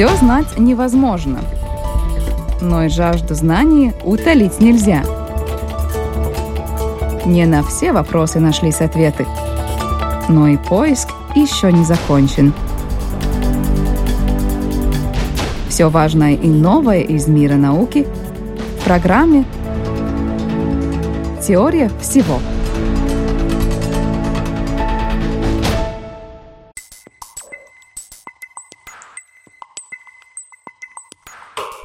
Все 0.00 0.16
знать 0.16 0.58
невозможно, 0.58 1.40
но 2.62 2.84
и 2.84 2.88
жажду 2.88 3.34
знаний 3.34 3.92
утолить 4.02 4.58
нельзя. 4.58 5.02
Не 7.26 7.44
на 7.44 7.62
все 7.62 7.92
вопросы 7.92 8.40
нашлись 8.40 8.80
ответы, 8.80 9.26
но 10.30 10.48
и 10.48 10.56
поиск 10.56 11.10
еще 11.34 11.70
не 11.70 11.84
закончен. 11.84 12.54
Все 15.68 15.90
важное 15.90 16.32
и 16.32 16.48
новое 16.48 17.00
из 17.00 17.28
мира 17.28 17.56
науки 17.56 18.06
в 18.80 18.84
программе 18.86 19.44
«Теория 21.46 21.90
всего». 22.00 22.38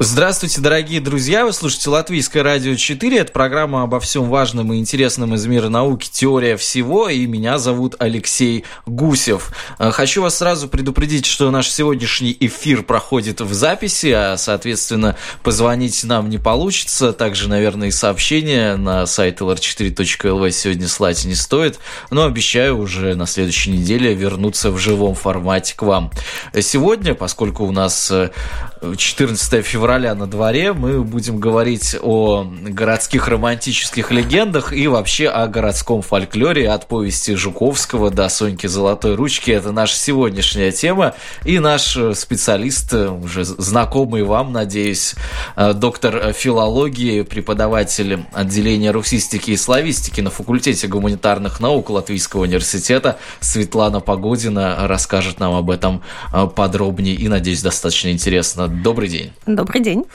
Здравствуйте, 0.08 0.62
дорогие 0.62 1.02
друзья! 1.02 1.46
Вы 1.46 1.52
слушаете 1.52 1.90
Латвийское 1.90 2.44
радио 2.44 2.76
4. 2.76 3.18
Это 3.18 3.32
программа 3.32 3.82
обо 3.82 4.00
всем 4.00 4.30
важном 4.30 4.72
и 4.72 4.78
интересном 4.78 5.34
из 5.34 5.48
мира 5.48 5.68
науки 5.68 6.08
«Теория 6.12 6.58
всего». 6.58 7.10
И 7.10 7.26
меня 7.26 7.58
зовут 7.58 7.96
Алексей 7.98 8.66
Гусев. 8.86 9.52
Э, 9.80 9.90
хочу 9.90 10.22
вас 10.22 10.38
сразу 10.38 10.68
предупредить, 10.68 11.26
что 11.26 11.50
наш 11.50 11.72
сегодняшний 11.72 12.38
эфир 12.40 12.84
проходит 12.84 13.42
в 13.42 13.52
записи, 13.52 14.12
а, 14.16 14.38
соответственно, 14.38 15.18
позвонить 15.42 16.04
нам 16.04 16.30
не 16.30 16.38
получится. 16.38 17.12
Также, 17.12 17.50
наверное, 17.50 17.88
и 17.88 17.92
сообщения 17.92 18.76
на 18.76 19.08
сайт 19.08 19.42
lr4.lv 19.42 20.52
сегодня 20.52 20.88
слать 20.88 21.26
не 21.26 21.34
стоит. 21.34 21.80
Но 22.12 22.26
обещаю 22.26 22.78
уже 22.78 23.16
на 23.16 23.26
следующей 23.26 23.72
неделе 23.72 24.14
вернуться 24.14 24.70
в 24.70 24.78
живом 24.78 25.16
формате 25.16 25.74
к 25.76 25.82
вам. 25.82 26.12
Сегодня, 26.62 27.16
поскольку 27.16 27.66
у 27.66 27.72
нас 27.72 28.14
14 28.96 29.54
э, 29.54 29.62
февраля, 29.62 30.16
на 30.16 30.28
дворе. 30.28 30.74
Мы 30.74 31.04
будем 31.04 31.40
говорить 31.40 31.96
о 32.02 32.44
городских 32.44 33.28
романтических 33.28 34.12
легендах 34.12 34.74
и 34.74 34.88
вообще 34.88 35.28
о 35.30 35.48
городском 35.48 36.02
фольклоре 36.02 36.70
от 36.70 36.88
повести 36.88 37.36
Жуковского 37.36 38.12
до 38.12 38.30
Соньки 38.30 38.68
Золотой 38.68 39.16
Ручки. 39.16 39.52
Это 39.52 39.72
наша 39.72 39.96
сегодняшняя 39.96 40.72
тема. 40.72 41.16
И 41.44 41.60
наш 41.60 41.98
специалист, 42.14 42.94
уже 42.94 43.44
знакомый 43.44 44.24
вам, 44.24 44.52
надеюсь, 44.52 45.16
доктор 45.56 46.34
филологии, 46.34 47.22
преподаватель 47.24 48.26
отделения 48.34 48.92
русистики 48.92 49.52
и 49.52 49.58
славистики 49.58 50.22
на 50.22 50.30
факультете 50.30 50.88
гуманитарных 50.88 51.60
наук 51.60 51.90
Латвийского 51.90 52.42
университета 52.42 53.18
Светлана 53.40 54.00
Погодина 54.00 54.88
расскажет 54.88 55.40
нам 55.40 55.56
об 55.56 55.70
этом 55.70 56.02
подробнее 56.56 57.16
и, 57.16 57.28
надеюсь, 57.28 57.62
достаточно 57.62 58.10
интересно. 58.12 58.75
Добрый 58.84 59.10
день. 59.10 59.32
Добрый 59.46 59.82
день. 59.82 60.06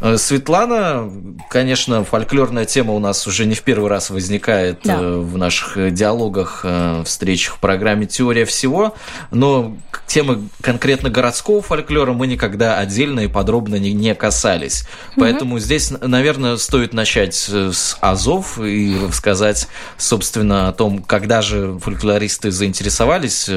Э, 0.00 0.16
Светлана, 0.16 1.10
конечно, 1.50 2.04
фольклорная 2.04 2.64
тема 2.64 2.94
у 2.94 2.98
нас 2.98 3.26
уже 3.26 3.46
не 3.46 3.54
в 3.54 3.62
первый 3.62 3.88
раз 3.88 4.10
возникает 4.10 4.80
да. 4.84 4.98
Э, 5.00 5.18
в 5.18 5.36
наших 5.38 5.92
диалогах, 5.92 6.62
э, 6.64 7.02
встречах 7.04 7.56
в 7.56 7.60
программе 7.60 8.06
«Теория 8.06 8.44
всего», 8.44 8.94
но 9.30 9.76
темы 10.06 10.48
конкретно 10.60 11.10
городского 11.10 11.62
фольклора 11.62 12.12
мы 12.12 12.26
никогда 12.26 12.78
отдельно 12.78 13.20
и 13.20 13.28
подробно 13.28 13.76
не, 13.76 13.92
не 13.92 14.14
касались. 14.14 14.86
Поэтому 15.16 15.54
угу. 15.54 15.60
здесь, 15.60 15.90
наверное, 15.90 16.56
стоит 16.56 16.92
начать 16.92 17.34
с 17.34 17.96
азов 18.00 18.58
и 18.58 18.96
рассказать, 19.08 19.68
собственно, 19.96 20.68
о 20.68 20.72
том, 20.72 21.02
когда 21.02 21.40
же 21.42 21.78
фольклористы 21.78 22.50
заинтересовались 22.50 23.48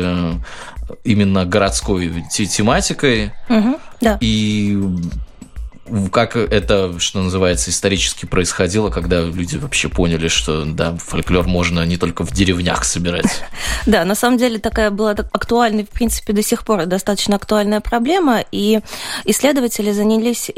именно 1.04 1.46
городской 1.46 2.12
тематикой. 2.32 3.32
Угу, 3.50 3.80
да. 4.02 4.18
И 4.22 4.78
как 6.11 6.36
это, 6.36 7.00
что 7.00 7.22
называется, 7.22 7.69
исторически 7.69 8.25
происходило, 8.25 8.89
когда 8.89 9.22
люди 9.22 9.57
вообще 9.57 9.88
поняли, 9.88 10.28
что 10.28 10.66
да, 10.66 10.96
фольклор 10.96 11.46
можно 11.46 11.85
не 11.85 11.97
только 11.97 12.25
в 12.25 12.31
деревнях 12.31 12.84
собирать. 12.84 13.25
Да, 13.85 14.03
на 14.03 14.16
самом 14.16 14.38
деле 14.38 14.57
такая 14.57 14.90
была 14.90 15.12
актуальная, 15.12 15.85
в 15.85 15.90
принципе, 15.90 16.34
до 16.34 16.41
сих 16.41 16.66
пор 16.66 16.85
достаточно 16.85 17.35
актуальная 17.35 17.81
проблема, 17.81 18.44
и 18.51 18.79
исследователи 19.25 19.91
занялись, 19.91 20.50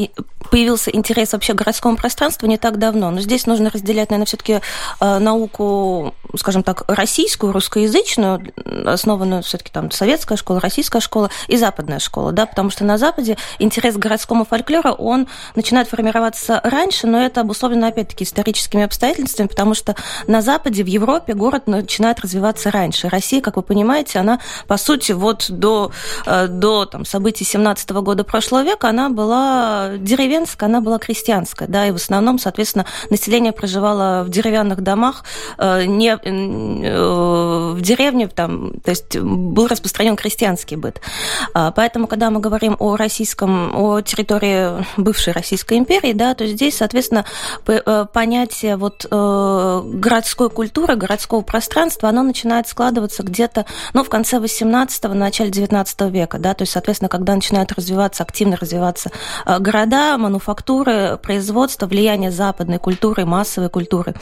появился 0.49 0.91
интерес 0.91 1.33
вообще 1.33 1.53
к 1.53 1.57
городскому 1.57 1.97
пространству 1.97 2.47
не 2.47 2.57
так 2.57 2.77
давно, 2.77 3.11
но 3.11 3.19
здесь 3.19 3.45
нужно 3.45 3.69
разделять, 3.69 4.09
наверное, 4.09 4.27
все-таки 4.27 4.61
э, 4.99 5.19
науку, 5.19 6.16
скажем 6.37 6.63
так, 6.63 6.83
российскую, 6.87 7.51
русскоязычную, 7.51 8.53
основанную 8.85 9.43
все-таки 9.43 9.71
там 9.71 9.91
советская 9.91 10.37
школа, 10.37 10.59
российская 10.61 11.01
школа 11.01 11.29
и 11.47 11.57
западная 11.57 11.99
школа, 11.99 12.31
да, 12.31 12.45
потому 12.45 12.69
что 12.69 12.85
на 12.85 12.97
Западе 12.97 13.37
интерес 13.59 13.95
к 13.95 13.99
городскому 13.99 14.45
фольклору, 14.45 14.91
он 14.91 15.16
он 15.17 15.28
начинает 15.55 15.88
формироваться 15.89 16.61
раньше, 16.63 17.07
но 17.07 17.22
это 17.22 17.41
обусловлено, 17.41 17.88
опять-таки, 17.88 18.23
историческими 18.23 18.83
обстоятельствами, 18.83 19.47
потому 19.47 19.73
что 19.73 19.95
на 20.28 20.41
Западе, 20.41 20.83
в 20.83 20.88
Европе 20.88 21.33
город 21.33 21.67
начинает 21.67 22.19
развиваться 22.19 22.72
раньше. 22.72 23.09
Россия, 23.09 23.41
как 23.41 23.55
вы 23.55 23.63
понимаете, 23.63 24.19
она, 24.19 24.39
по 24.67 24.78
сути, 24.78 25.11
вот 25.11 25.45
до, 25.50 25.91
э, 26.25 26.47
до 26.47 26.85
там, 26.85 27.05
событий 27.05 27.44
17 27.44 27.91
-го 27.91 28.01
года 28.01 28.23
прошлого 28.23 28.63
века, 28.63 28.89
она 28.89 29.09
была 29.09 29.91
деревенская, 29.97 30.69
она 30.69 30.81
была 30.81 31.00
крестьянская, 31.00 31.67
да, 31.67 31.88
и 31.88 31.91
в 31.91 31.95
основном, 31.95 32.39
соответственно, 32.39 32.85
население 33.09 33.51
проживало 33.51 34.23
в 34.23 34.29
деревянных 34.29 34.81
домах, 34.81 35.23
э, 35.57 35.85
не 35.85 36.09
э, 36.09 37.73
в 37.73 37.81
деревне, 37.81 38.28
там, 38.28 38.79
то 38.84 38.91
есть 38.91 39.17
был 39.17 39.67
распространен 39.67 40.16
крестьянский 40.16 40.78
быт. 40.78 41.01
А, 41.53 41.72
поэтому, 41.72 42.07
когда 42.07 42.29
мы 42.29 42.39
говорим 42.39 42.75
о 42.79 42.95
российском, 42.95 43.75
о 43.75 44.01
территории 44.01 44.85
бывшей 45.07 45.31
Российской 45.31 45.78
империи, 45.78 46.12
да, 46.12 46.34
то 46.35 46.45
здесь, 46.45 46.75
соответственно, 46.75 47.23
э, 47.66 48.06
понятие 48.12 48.75
вот 48.75 49.06
э, 49.09 49.81
городской 49.85 50.50
культуры, 50.50 50.97
городского 50.97 51.40
пространства, 51.40 52.09
оно 52.09 52.23
начинает 52.23 52.68
складываться 52.68 53.23
где-то, 53.23 53.66
ну, 53.94 54.03
в 54.03 54.09
конце 54.09 54.35
18-го, 54.35 55.13
начале 55.13 55.50
19 55.50 56.01
века, 56.12 56.40
да, 56.40 56.53
то 56.53 56.63
есть, 56.63 56.73
соответственно, 56.73 57.07
когда 57.07 57.35
начинают 57.35 57.72
развиваться, 57.72 58.23
активно 58.23 58.57
развиваться 58.57 59.09
э, 59.46 59.59
города, 59.59 60.17
мануфактуры, 60.17 61.17
производство, 61.23 61.88
влияние 61.88 62.29
западной 62.29 62.78
культуры, 62.78 63.25
массовой 63.25 63.69
культуры 63.69 64.13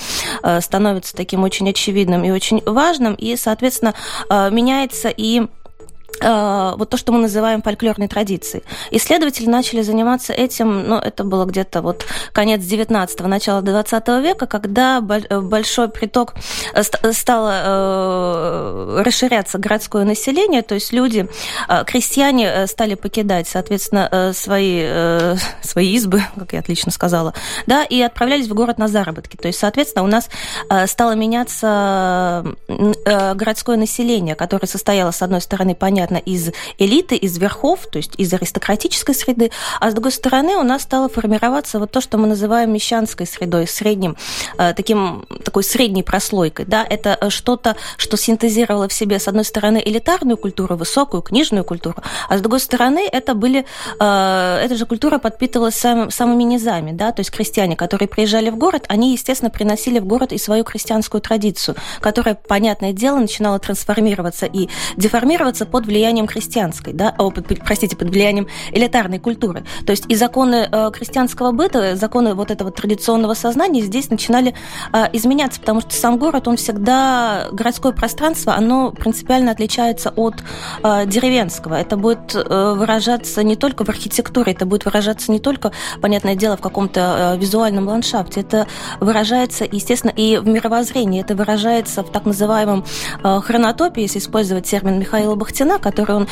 становится 0.59 1.15
таким 1.15 1.43
очень 1.43 1.67
очевидным 1.67 2.23
и 2.23 2.29
очень 2.29 2.61
важным, 2.63 3.15
и, 3.15 3.35
соответственно, 3.35 3.95
меняется 4.29 5.09
и 5.09 5.47
вот 6.21 6.89
то, 6.89 6.97
что 6.97 7.11
мы 7.11 7.19
называем 7.19 7.61
фольклорной 7.61 8.07
традицией. 8.07 8.63
Исследователи 8.91 9.47
начали 9.47 9.81
заниматься 9.81 10.33
этим, 10.33 10.87
ну, 10.87 10.95
это 10.97 11.23
было 11.23 11.45
где-то 11.45 11.81
вот 11.81 12.05
конец 12.31 12.61
19-го, 12.61 13.27
начало 13.27 13.61
20 13.61 14.07
века, 14.23 14.47
когда 14.47 14.99
э, 14.99 15.39
большой 15.41 15.89
приток 15.89 16.35
э, 16.73 16.83
стало 17.11 19.03
расширяться 19.03 19.57
городское 19.57 20.05
население, 20.05 20.61
то 20.61 20.75
есть 20.75 20.93
люди, 20.93 21.27
крестьяне 21.85 22.67
стали 22.67 22.95
покидать, 22.95 23.47
соответственно, 23.47 24.31
свои, 24.33 25.37
свои 25.61 25.93
избы, 25.93 26.23
как 26.37 26.53
я 26.53 26.59
отлично 26.59 26.91
сказала, 26.91 27.33
да, 27.67 27.83
и 27.83 28.01
отправлялись 28.01 28.47
в 28.47 28.53
город 28.53 28.77
на 28.77 28.87
заработки. 28.87 29.37
То 29.37 29.47
есть, 29.47 29.59
соответственно, 29.59 30.03
у 30.03 30.07
нас 30.07 30.29
стало 30.89 31.15
меняться 31.15 32.45
городское 33.35 33.77
население, 33.77 34.35
которое 34.35 34.67
состояло, 34.67 35.11
с 35.11 35.21
одной 35.21 35.41
стороны, 35.41 35.75
понятно, 35.75 36.04
понятно, 36.05 36.17
из 36.17 36.51
элиты, 36.77 37.15
из 37.15 37.37
верхов, 37.37 37.87
то 37.91 37.97
есть 37.97 38.13
из 38.17 38.33
аристократической 38.33 39.15
среды, 39.15 39.51
а 39.79 39.89
с 39.89 39.93
другой 39.93 40.11
стороны 40.11 40.55
у 40.57 40.63
нас 40.63 40.83
стало 40.83 41.09
формироваться 41.09 41.79
вот 41.79 41.91
то, 41.91 42.01
что 42.01 42.17
мы 42.17 42.27
называем 42.27 42.71
мещанской 42.71 43.25
средой, 43.25 43.67
средним, 43.67 44.15
э, 44.57 44.73
таким, 44.73 45.25
такой 45.43 45.63
средней 45.63 46.03
прослойкой. 46.03 46.65
Да? 46.65 46.85
Это 46.87 47.17
э, 47.19 47.29
что-то, 47.29 47.75
что 47.97 48.17
синтезировало 48.17 48.87
в 48.87 48.93
себе, 48.93 49.19
с 49.19 49.27
одной 49.27 49.45
стороны, 49.45 49.81
элитарную 49.85 50.37
культуру, 50.37 50.75
высокую 50.75 51.21
книжную 51.21 51.63
культуру, 51.63 51.95
а 52.29 52.37
с 52.37 52.41
другой 52.41 52.59
стороны, 52.59 53.07
это 53.11 53.33
были, 53.33 53.65
э, 53.99 54.65
эта 54.65 54.75
же 54.75 54.85
культура 54.85 55.17
подпитывалась 55.17 55.75
сам, 55.75 56.11
самыми 56.11 56.43
низами, 56.43 56.91
да? 56.91 57.11
то 57.11 57.21
есть 57.21 57.31
крестьяне, 57.31 57.75
которые 57.75 58.07
приезжали 58.07 58.49
в 58.49 58.57
город, 58.57 58.85
они, 58.89 59.13
естественно, 59.13 59.49
приносили 59.49 59.99
в 59.99 60.05
город 60.05 60.31
и 60.33 60.37
свою 60.37 60.63
крестьянскую 60.63 61.21
традицию, 61.21 61.75
которая, 62.01 62.35
понятное 62.35 62.93
дело, 62.93 63.17
начинала 63.17 63.59
трансформироваться 63.59 64.45
и 64.45 64.69
деформироваться 64.97 65.65
под 65.65 65.85
влиянием 65.85 65.94
христианской, 66.27 66.93
да, 66.93 67.13
о, 67.17 67.31
под, 67.31 67.47
простите, 67.63 67.95
под 67.95 68.09
влиянием 68.09 68.47
элитарной 68.71 69.19
культуры. 69.19 69.63
То 69.85 69.91
есть 69.91 70.05
и 70.07 70.15
законы 70.15 70.67
э, 70.71 70.91
крестьянского 70.93 71.51
быта, 71.51 71.95
законы 71.95 72.33
вот 72.33 72.51
этого 72.51 72.71
традиционного 72.71 73.33
сознания 73.33 73.81
здесь 73.81 74.09
начинали 74.09 74.53
э, 74.93 75.05
изменяться, 75.13 75.59
потому 75.59 75.81
что 75.81 75.93
сам 75.93 76.17
город, 76.17 76.47
он 76.47 76.57
всегда, 76.57 77.47
городское 77.51 77.91
пространство, 77.91 78.55
оно 78.55 78.91
принципиально 78.91 79.51
отличается 79.51 80.11
от 80.15 80.35
э, 80.83 81.05
деревенского. 81.05 81.75
Это 81.75 81.97
будет 81.97 82.35
э, 82.35 82.73
выражаться 82.77 83.43
не 83.43 83.55
только 83.55 83.85
в 83.85 83.89
архитектуре, 83.89 84.53
это 84.53 84.65
будет 84.65 84.85
выражаться 84.85 85.31
не 85.31 85.39
только, 85.39 85.71
понятное 86.01 86.35
дело, 86.35 86.57
в 86.57 86.61
каком-то 86.61 87.35
э, 87.35 87.37
визуальном 87.39 87.87
ландшафте, 87.87 88.41
это 88.41 88.67
выражается, 88.99 89.65
естественно, 89.69 90.11
и 90.15 90.37
в 90.37 90.47
мировоззрении, 90.47 91.21
это 91.21 91.35
выражается 91.35 92.03
в 92.03 92.11
так 92.11 92.25
называемом 92.25 92.85
э, 93.23 93.39
хронотопе, 93.41 94.01
если 94.01 94.19
использовать 94.19 94.65
термин 94.65 94.99
Михаила 94.99 95.35
Бахтина, 95.35 95.79
которые 95.85 96.17
он, 96.17 96.27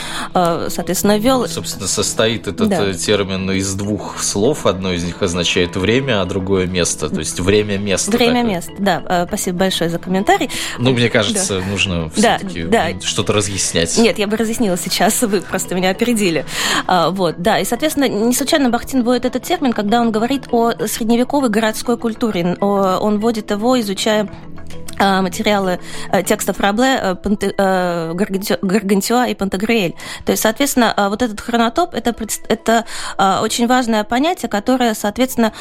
соответственно, 0.69 1.19
вел. 1.19 1.47
Собственно, 1.47 1.87
состоит 1.87 2.47
этот 2.47 2.69
да. 2.69 2.93
термин 2.93 3.51
из 3.51 3.75
двух 3.75 4.23
слов. 4.23 4.65
Одно 4.65 4.91
из 4.93 5.03
них 5.03 5.21
означает 5.21 5.75
время, 5.75 6.21
а 6.21 6.25
другое 6.25 6.65
место. 6.65 7.09
То 7.09 7.19
есть 7.19 7.39
время-место. 7.39 8.11
Время-место, 8.11 8.71
да. 8.79 9.25
Спасибо 9.27 9.59
большое 9.59 9.89
за 9.91 9.99
комментарий. 9.99 10.49
Ну, 10.79 10.91
мне 10.91 11.09
кажется, 11.09 11.59
да. 11.59 11.65
нужно 11.67 12.09
все-таки 12.09 12.63
да, 12.63 12.89
да. 12.93 13.01
что-то 13.01 13.33
разъяснять. 13.33 13.95
Нет, 13.97 14.17
я 14.17 14.25
бы 14.25 14.37
разъяснила 14.37 14.77
сейчас, 14.77 15.21
вы 15.21 15.41
просто 15.41 15.75
меня 15.75 15.91
опередили. 15.91 16.45
Вот, 16.87 17.35
да. 17.37 17.59
И, 17.59 17.65
соответственно, 17.65 18.07
не 18.07 18.33
случайно 18.33 18.69
Бахтин 18.69 19.03
вводит 19.03 19.25
этот 19.25 19.43
термин, 19.43 19.73
когда 19.73 20.01
он 20.01 20.11
говорит 20.11 20.47
о 20.51 20.71
средневековой 20.87 21.49
городской 21.49 21.97
культуре. 21.97 22.57
Он 22.59 23.19
вводит 23.19 23.51
его, 23.51 23.79
изучая 23.79 24.23
а, 24.23 24.52
материалы 24.99 25.79
э, 26.11 26.23
текстов 26.23 26.59
Рабле, 26.59 26.99
э, 27.01 27.15
э, 27.57 28.13
Гаргантюа 28.13 29.27
и 29.27 29.35
Пантагриэль. 29.35 29.95
То 30.25 30.31
есть, 30.31 30.43
соответственно, 30.43 30.93
вот 31.09 31.21
этот 31.21 31.39
хронотоп 31.39 31.93
это, 31.93 32.15
это 32.47 32.85
очень 33.41 33.67
важное 33.67 34.03
понятие, 34.03 34.49
которое, 34.49 34.93
соответственно, 34.93 35.53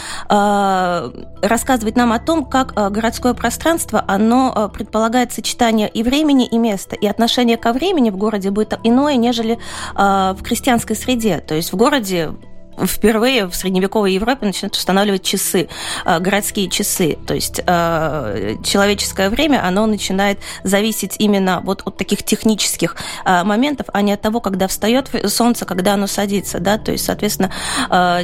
рассказывает 1.42 1.96
нам 1.96 2.12
о 2.12 2.18
том, 2.18 2.44
как 2.44 2.74
городское 2.74 3.34
пространство, 3.34 4.04
оно 4.06 4.70
предполагает 4.72 5.32
сочетание 5.32 5.88
и 5.88 6.02
времени, 6.02 6.46
и 6.46 6.58
места. 6.58 6.96
И 6.96 7.06
отношение 7.06 7.56
ко 7.56 7.72
времени 7.72 8.10
в 8.10 8.16
городе 8.16 8.50
будет 8.50 8.78
иное, 8.82 9.16
нежели 9.16 9.58
в 9.94 10.38
крестьянской 10.42 10.96
среде. 10.96 11.38
То 11.38 11.54
есть 11.54 11.72
в 11.72 11.76
городе 11.76 12.32
впервые 12.78 13.46
в 13.46 13.54
средневековой 13.54 14.14
Европе 14.14 14.46
начинают 14.46 14.76
устанавливать 14.76 15.22
часы, 15.22 15.68
э, 16.04 16.18
городские 16.18 16.68
часы. 16.68 17.18
То 17.26 17.34
есть 17.34 17.60
э, 17.64 18.56
человеческое 18.64 19.30
время, 19.30 19.64
оно 19.64 19.86
начинает 19.86 20.38
зависеть 20.64 21.16
именно 21.18 21.60
вот 21.64 21.82
от 21.84 21.96
таких 21.96 22.22
технических 22.22 22.96
э, 23.24 23.44
моментов, 23.44 23.86
а 23.92 24.02
не 24.02 24.12
от 24.12 24.20
того, 24.20 24.40
когда 24.40 24.68
встает 24.68 25.10
солнце, 25.26 25.64
когда 25.64 25.94
оно 25.94 26.06
садится. 26.06 26.58
Да? 26.58 26.78
То 26.78 26.92
есть, 26.92 27.04
соответственно, 27.04 27.50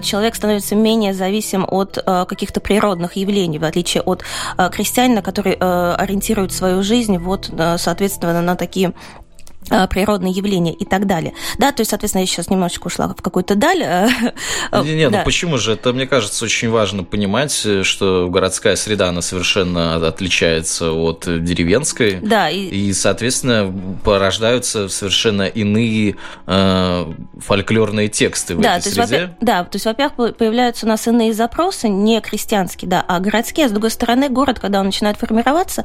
человек 0.01 0.35
становится 0.35 0.75
менее 0.75 1.15
зависим 1.15 1.67
от 1.69 1.99
каких-то 2.05 2.61
природных 2.61 3.17
явлений, 3.17 3.59
в 3.59 3.65
отличие 3.65 4.03
от 4.03 4.23
крестьянина, 4.57 5.23
который 5.23 5.55
ориентирует 5.55 6.53
свою 6.53 6.83
жизнь 6.83 7.19
вот, 7.19 7.51
соответственно, 7.77 8.43
на 8.43 8.57
такие 8.57 8.93
природные 9.69 10.33
явления 10.33 10.73
и 10.73 10.85
так 10.85 11.07
далее. 11.07 11.35
Да, 11.59 11.73
то 11.73 11.81
есть, 11.81 11.91
соответственно, 11.91 12.23
я 12.23 12.27
сейчас 12.27 12.51
немножечко 12.51 12.87
ушла 12.87 13.09
в 13.09 13.23
какую-то 13.23 13.55
даль. 13.55 13.83
Э, 13.83 14.09
не, 14.83 14.95
не, 14.95 15.05
ну 15.07 15.11
да. 15.11 15.19
ну 15.19 15.25
почему 15.25 15.59
же? 15.59 15.73
Это, 15.73 15.93
мне 15.93 16.07
кажется, 16.07 16.45
очень 16.45 16.71
важно 16.71 17.05
понимать, 17.05 17.67
что 17.83 18.29
городская 18.31 18.77
среда, 18.77 19.09
она 19.09 19.23
совершенно 19.23 19.97
отличается 20.07 20.93
от 20.93 21.25
деревенской. 21.27 22.19
Да. 22.21 22.51
И, 22.51 22.67
и 22.67 22.93
соответственно, 22.93 23.73
порождаются 24.05 24.89
совершенно 24.89 25.43
иные 25.43 26.17
э, 26.47 27.13
фольклорные 27.39 28.09
тексты 28.09 28.57
в 28.57 28.61
да, 28.61 28.79
этой 28.79 28.93
то 28.93 29.07
среде. 29.07 29.37
да, 29.41 29.65
то 29.65 29.77
есть, 29.77 29.87
во-первых, 29.87 30.37
появляются 30.37 30.87
у 30.87 30.89
нас 30.89 31.07
иные 31.07 31.33
запросы, 31.33 31.89
не 31.89 32.21
крестьянские, 32.21 32.89
да, 32.89 33.05
а 33.07 33.21
городские. 33.21 33.67
А 33.67 33.69
с 33.69 33.73
другой 33.73 33.91
стороны, 33.91 34.29
город, 34.29 34.59
когда 34.61 34.81
он 34.81 34.87
начинает 34.87 35.17
формироваться, 35.17 35.85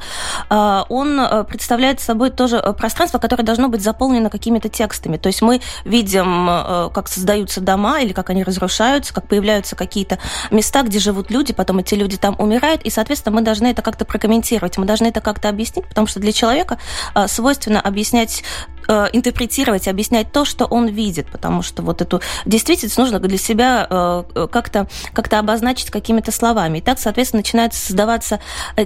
э, 0.50 0.82
он 0.88 1.20
представляет 1.46 2.00
собой 2.00 2.30
тоже 2.30 2.60
пространство, 2.78 3.18
которое 3.18 3.42
должно 3.42 3.68
быть 3.68 3.73
быть 3.74 3.82
заполнено 3.82 4.30
какими-то 4.30 4.68
текстами. 4.68 5.16
То 5.16 5.26
есть 5.26 5.42
мы 5.42 5.60
видим, 5.84 6.48
э, 6.48 6.90
как 6.94 7.08
создаются 7.08 7.60
дома 7.60 8.00
или 8.00 8.12
как 8.12 8.30
они 8.30 8.44
разрушаются, 8.44 9.12
как 9.12 9.26
появляются 9.26 9.74
какие-то 9.74 10.18
места, 10.52 10.82
где 10.82 11.00
живут 11.00 11.32
люди, 11.32 11.52
потом 11.52 11.78
эти 11.78 11.94
люди 11.94 12.16
там 12.16 12.36
умирают, 12.38 12.82
и, 12.82 12.90
соответственно, 12.90 13.34
мы 13.34 13.42
должны 13.42 13.66
это 13.66 13.82
как-то 13.82 14.04
прокомментировать, 14.04 14.78
мы 14.78 14.86
должны 14.86 15.08
это 15.08 15.20
как-то 15.20 15.48
объяснить, 15.48 15.88
потому 15.88 16.06
что 16.06 16.20
для 16.20 16.30
человека 16.30 16.78
э, 17.16 17.26
свойственно 17.26 17.80
объяснять 17.80 18.44
э, 18.86 19.08
интерпретировать, 19.12 19.88
объяснять 19.88 20.30
то, 20.30 20.44
что 20.44 20.66
он 20.66 20.86
видит, 20.86 21.26
потому 21.32 21.62
что 21.62 21.82
вот 21.82 22.00
эту 22.00 22.20
действительность 22.46 22.98
нужно 22.98 23.18
для 23.18 23.38
себя 23.38 24.24
как-то 24.52 24.86
как 25.12 25.32
обозначить 25.32 25.90
какими-то 25.90 26.30
словами. 26.30 26.78
И 26.78 26.80
так, 26.80 27.00
соответственно, 27.00 27.40
начинают 27.40 27.74
создаваться 27.74 28.38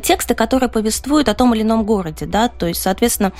тексты, 0.02 0.34
которые 0.34 0.70
повествуют 0.70 1.29
о 1.29 1.34
том 1.34 1.55
или 1.55 1.62
ином 1.62 1.84
городе, 1.84 2.25
да, 2.25 2.49
то 2.49 2.67
есть, 2.67 2.81
соответственно, 2.81 3.32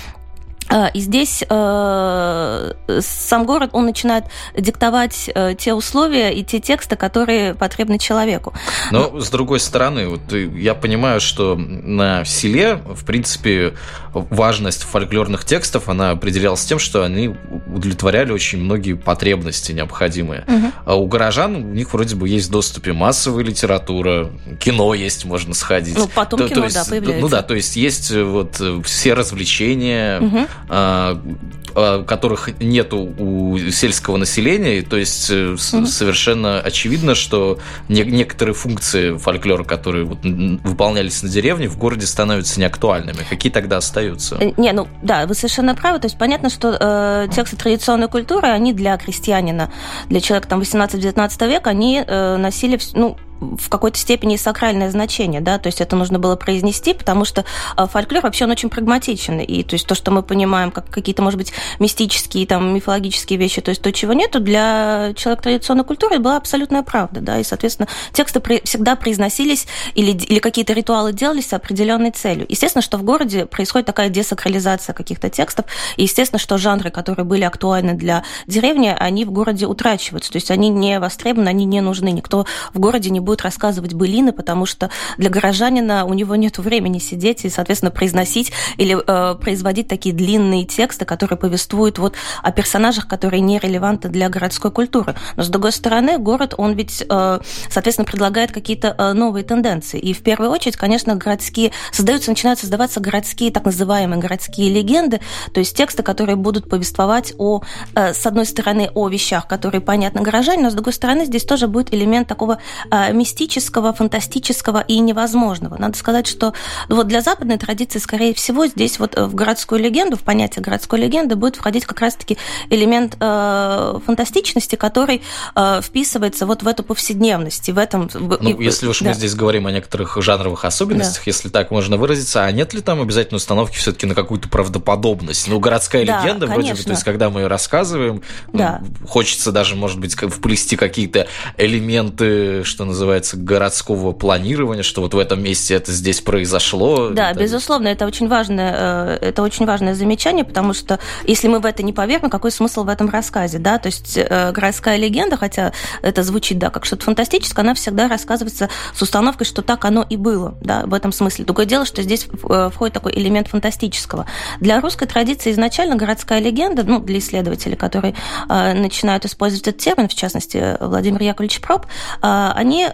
и 0.71 1.01
здесь 1.01 1.43
э, 1.49 2.73
сам 3.01 3.47
город, 3.47 3.71
он 3.73 3.87
начинает 3.87 4.25
диктовать 4.57 5.31
э, 5.35 5.55
те 5.59 5.73
условия 5.73 6.31
и 6.31 6.45
те 6.45 6.61
тексты, 6.61 6.97
которые 6.97 7.55
потребны 7.55 7.99
человеку. 7.99 8.53
Но, 8.91 9.19
с 9.19 9.31
другой 9.31 9.61
стороны, 9.61 10.09
вот 10.09 10.33
я 10.33 10.75
понимаю, 10.75 11.21
что 11.21 11.57
на 11.57 12.25
селе, 12.25 12.75
в 12.75 13.05
принципе, 13.07 13.75
важность 14.13 14.83
фольклорных 14.83 15.45
текстов, 15.45 15.89
она 15.89 16.11
определялась 16.11 16.65
тем, 16.65 16.79
что 16.79 17.03
они 17.03 17.35
удовлетворяли 17.67 18.33
очень 18.33 18.59
многие 18.59 18.93
потребности 18.95 19.73
необходимые. 19.73 20.45
Угу. 20.47 20.73
А 20.85 20.95
у 20.97 21.07
горожан 21.07 21.57
у 21.57 21.61
них 21.61 21.93
вроде 21.95 22.15
бы 22.15 22.29
есть 22.29 22.51
доступ 22.51 22.89
и 22.89 22.93
массовая 22.93 23.43
литература, 23.43 24.31
кино 24.61 24.93
есть, 24.93 25.25
можно 25.25 25.55
сходить. 25.55 25.97
Ну, 25.97 26.09
потом 26.15 26.41
то, 26.41 26.49
кино, 26.49 26.61
то 26.61 26.65
есть, 26.65 26.77
да, 26.77 26.85
появляется. 26.85 27.23
Ну 27.23 27.29
да, 27.29 27.43
то 27.43 27.55
есть 27.55 27.77
есть 27.77 28.11
вот 28.11 28.61
все 28.85 29.15
развлечения, 29.15 30.21
угу 30.21 30.47
которых 30.69 32.61
нету 32.61 33.15
у 33.19 33.57
сельского 33.71 34.17
населения, 34.17 34.83
то 34.83 34.97
есть 34.97 35.31
угу. 35.31 35.57
совершенно 35.57 36.61
очевидно, 36.61 37.15
что 37.15 37.59
не, 37.89 38.03
некоторые 38.03 38.55
функции 38.55 39.17
фольклора, 39.17 39.65
которые 39.65 40.05
вот 40.05 40.19
выполнялись 40.23 41.23
на 41.23 41.29
деревне, 41.29 41.69
в 41.69 41.79
городе 41.79 42.07
становятся 42.07 42.61
неактуальными. 42.61 43.19
Какие 43.29 43.53
тогда 43.53 43.77
остаются? 43.77 44.37
Э, 44.41 44.53
не, 44.57 44.73
ну 44.73 44.89
да, 45.03 45.27
вы 45.27 45.35
совершенно 45.35 45.75
правы. 45.75 46.01
То 46.01 46.07
есть 46.07 46.19
понятно, 46.19 46.51
что 46.51 46.77
э, 46.79 47.29
тексты 47.33 47.57
традиционной 47.57 48.09
культуры, 48.09 48.49
они 48.49 48.73
для 48.73 48.97
крестьянина, 48.97 49.71
для 50.09 50.21
человека 50.21 50.49
там 50.49 50.61
18-19 50.61 51.49
века, 51.49 51.71
они 51.71 52.03
э, 52.07 52.37
носили, 52.37 52.79
ну, 52.95 53.17
в 53.41 53.69
какой-то 53.69 53.99
степени 53.99 54.37
сакральное 54.37 54.91
значение, 54.91 55.41
да, 55.41 55.59
то 55.59 55.69
есть 55.69 55.81
это 55.81 55.97
нужно 55.97 56.19
было 56.19 56.37
произнести, 56.37 56.95
потому 56.95 57.25
что 57.25 57.45
а, 57.77 57.87
фольклор 57.87 58.23
вообще 58.23 58.45
он 58.45 58.51
очень 58.51 58.69
прагматичен, 58.69 59.41
и 59.41 59.63
то 59.63 59.75
есть 59.75 59.87
то, 59.87 59.95
что 59.95 60.11
мы 60.11 60.23
понимаем, 60.23 60.71
как 60.71 60.89
какие-то, 60.91 61.23
может 61.23 61.39
быть, 61.39 61.53
мистические, 61.79 62.47
там, 62.47 62.75
мифологические 62.75 63.39
вещи, 63.39 63.61
то 63.61 63.71
есть 63.71 63.83
то, 63.83 63.93
чего 63.93 64.13
нету, 64.13 64.41
для 64.41 65.13
человека 65.17 65.45
традиционной 65.45 65.85
культуры 65.85 66.19
была 66.19 66.37
абсолютная 66.37 66.83
правда, 66.83 67.21
да, 67.21 67.39
и, 67.39 67.45
соответственно, 67.45 67.89
тексты 68.13 68.41
всегда 68.65 68.97
произносились 68.97 69.67
или, 69.95 70.11
или 70.11 70.39
какие-то 70.39 70.73
ритуалы 70.73 71.13
делались 71.13 71.49
с 71.49 71.53
определенной 71.53 72.11
целью. 72.11 72.47
Естественно, 72.49 72.83
что 72.83 72.99
в 72.99 73.03
городе 73.03 73.47
происходит 73.47 73.87
такая 73.87 74.09
десакрализация 74.09 74.95
каких-то 74.95 75.31
текстов, 75.31 75.67
и, 75.97 76.03
естественно, 76.03 76.39
что 76.39 76.59
жанры, 76.59 76.91
которые 76.91 77.25
были 77.25 77.45
актуальны 77.45 77.95
для 77.95 78.25
деревни, 78.47 78.95
они 78.99 79.25
в 79.25 79.31
городе 79.31 79.67
утрачиваются, 79.67 80.33
то 80.33 80.37
есть 80.37 80.51
они 80.51 80.69
не 80.69 80.99
востребованы, 80.99 81.49
они 81.49 81.65
не 81.65 81.81
нужны, 81.81 82.11
никто 82.11 82.47
в 82.75 82.79
городе 82.79 83.11
не 83.11 83.21
будет 83.29 83.43
рассказывать 83.43 83.93
былины, 83.93 84.33
потому 84.33 84.65
что 84.65 84.89
для 85.19 85.29
горожанина 85.29 86.07
у 86.07 86.15
него 86.15 86.35
нет 86.35 86.57
времени 86.57 86.99
сидеть 86.99 87.45
и, 87.45 87.51
соответственно, 87.51 87.91
произносить 87.91 88.53
или 88.79 88.97
э, 88.97 89.35
производить 89.35 89.87
такие 89.87 90.15
длинные 90.15 90.65
тексты, 90.65 91.05
которые 91.05 91.37
повествуют 91.37 91.99
вот 91.99 92.15
о 92.43 92.51
персонажах, 92.53 93.07
которые 93.07 93.41
не 93.41 93.59
релевантны 93.59 94.09
для 94.09 94.31
городской 94.31 94.71
культуры. 94.71 95.15
Но, 95.37 95.43
с 95.43 95.49
другой 95.49 95.73
стороны, 95.73 96.17
город, 96.17 96.55
он 96.57 96.73
ведь, 96.73 97.05
э, 97.07 97.41
соответственно, 97.69 98.07
предлагает 98.07 98.51
какие-то 98.51 98.95
э, 98.97 99.13
новые 99.13 99.45
тенденции. 99.45 100.01
И 100.01 100.15
в 100.15 100.23
первую 100.23 100.51
очередь, 100.51 100.77
конечно, 100.77 101.15
городские 101.15 101.73
создаются, 101.93 102.31
начинают 102.31 102.59
создаваться 102.59 102.99
городские, 102.99 103.53
так 103.53 103.67
называемые 103.67 104.19
городские 104.19 104.71
легенды, 104.73 105.21
то 105.53 105.61
есть 105.61 105.77
тексты, 105.77 106.03
которые 106.03 106.37
будут 106.37 106.71
повествовать 106.71 107.35
о, 107.37 107.61
э, 107.95 108.15
с 108.15 108.25
одной 108.27 108.47
стороны, 108.47 108.91
о 108.95 109.09
вещах, 109.09 109.47
которые 109.47 109.83
понятны 109.83 110.23
горожане, 110.23 110.63
но 110.63 110.71
с 110.71 110.75
другой 110.75 110.95
стороны, 110.95 111.27
здесь 111.27 111.45
тоже 111.45 111.69
будет 111.69 111.93
элемент 111.93 112.27
такого 112.27 112.59
э, 112.91 113.13
мистического, 113.19 113.93
фантастического 113.93 114.81
и 114.81 114.99
невозможного. 115.01 115.77
Надо 115.77 115.99
сказать, 115.99 116.27
что 116.27 116.55
вот 116.89 117.09
для 117.09 117.21
западной 117.21 117.59
традиции, 117.59 117.99
скорее 117.99 118.33
всего, 118.35 118.67
здесь 118.67 118.99
вот 118.99 119.17
э, 119.17 119.27
в 119.27 119.35
городскую 119.35 119.81
легенду, 119.81 120.17
в 120.17 120.23
понятие 120.23 120.63
городской 120.63 121.01
легенды 121.01 121.37
будет 121.37 121.57
входить 121.57 121.85
как 121.85 122.01
раз-таки 122.01 122.39
элемент 122.71 123.17
э, 123.21 123.99
фантастичности, 124.07 124.77
который 124.77 125.23
э, 125.55 125.81
вписывается 125.83 126.47
вот 126.47 126.63
в 126.63 126.69
эту 126.69 126.83
повседневность. 126.83 127.69
И 127.69 127.73
в 127.73 127.79
этом... 127.79 128.09
Ну, 128.15 128.37
и, 128.37 128.65
если 128.65 128.87
уж 128.87 129.01
да. 129.01 129.09
мы 129.09 129.15
здесь 129.15 129.35
говорим 129.35 129.67
о 129.67 129.73
некоторых 129.73 130.17
жанровых 130.23 130.65
особенностях, 130.65 131.25
да. 131.25 131.29
если 131.31 131.49
так 131.49 131.71
можно 131.71 131.97
выразиться, 131.97 132.45
а 132.45 132.53
нет 132.53 132.73
ли 132.75 132.81
там 132.81 133.01
обязательно 133.01 133.37
установки 133.37 133.77
все-таки 133.77 134.07
на 134.07 134.15
какую-то 134.15 134.49
правдоподобность? 134.49 135.49
Ну, 135.49 135.59
городская 135.59 136.07
да, 136.07 136.23
легенда, 136.23 136.47
конечно. 136.47 136.55
вроде 136.55 136.75
бы, 136.75 136.85
то 136.85 136.91
есть, 136.91 137.05
когда 137.05 137.31
мы 137.31 137.41
ее 137.41 137.47
рассказываем, 137.49 138.23
да. 138.53 138.81
хочется 139.07 139.53
даже, 139.53 139.75
может 139.75 139.99
быть, 139.99 140.15
вплести 140.15 140.77
какие-то 140.77 141.27
элементы, 141.57 142.63
что 142.65 142.85
называется, 142.85 143.08
называется, 143.09 143.39
городского 143.39 144.13
планирования, 144.13 144.83
что 144.83 145.01
вот 145.01 145.15
в 145.15 145.19
этом 145.19 145.43
месте 145.43 145.75
это 145.75 145.93
здесь 145.93 146.21
произошло. 146.21 147.09
Да, 147.09 147.31
это... 147.31 147.41
безусловно, 147.41 147.89
это 147.89 148.07
очень 148.07 148.29
важное, 148.29 149.19
э, 149.21 149.29
это 149.29 149.43
очень 149.43 149.65
важное 149.65 149.95
замечание, 149.95 150.45
потому 150.45 150.75
что 150.75 150.99
если 151.25 151.49
мы 151.49 151.61
в 151.61 151.67
это 151.67 151.83
не 151.83 151.95
поверим, 151.95 152.29
какой 152.29 152.51
смысл 152.51 152.85
в 152.85 152.89
этом 152.89 153.09
рассказе, 153.09 153.59
да? 153.59 153.79
То 153.79 153.87
есть 153.87 154.19
э, 154.19 154.53
городская 154.53 154.97
легенда, 154.97 155.39
хотя 155.39 155.73
это 156.03 156.23
звучит, 156.23 156.59
да, 156.59 156.69
как 156.69 156.85
что-то 156.85 157.05
фантастическое, 157.05 157.63
она 157.63 157.75
всегда 157.75 158.09
рассказывается 158.09 158.69
с 158.95 159.01
установкой, 159.01 159.47
что 159.47 159.63
так 159.63 159.85
оно 159.87 160.05
и 160.09 160.17
было, 160.17 160.55
да, 160.61 160.83
в 160.85 160.93
этом 160.93 161.13
смысле. 161.13 161.47
Другое 161.47 161.65
дело, 161.65 161.87
что 161.87 162.03
здесь 162.03 162.27
э, 162.49 162.71
входит 162.73 162.93
такой 162.93 163.13
элемент 163.15 163.49
фантастического. 163.49 164.27
Для 164.61 164.81
русской 164.83 165.07
традиции 165.07 165.51
изначально 165.51 165.97
городская 165.97 166.41
легенда, 166.41 166.85
ну, 166.85 167.01
для 167.01 167.19
исследователей, 167.19 167.77
которые 167.77 168.15
начинают 168.49 169.25
использовать 169.25 169.67
этот 169.67 169.81
термин, 169.81 170.09
в 170.09 170.15
частности, 170.15 170.77
Владимир 170.81 171.23
Яковлевич 171.23 171.61
Проб, 171.61 171.87
они 172.21 172.89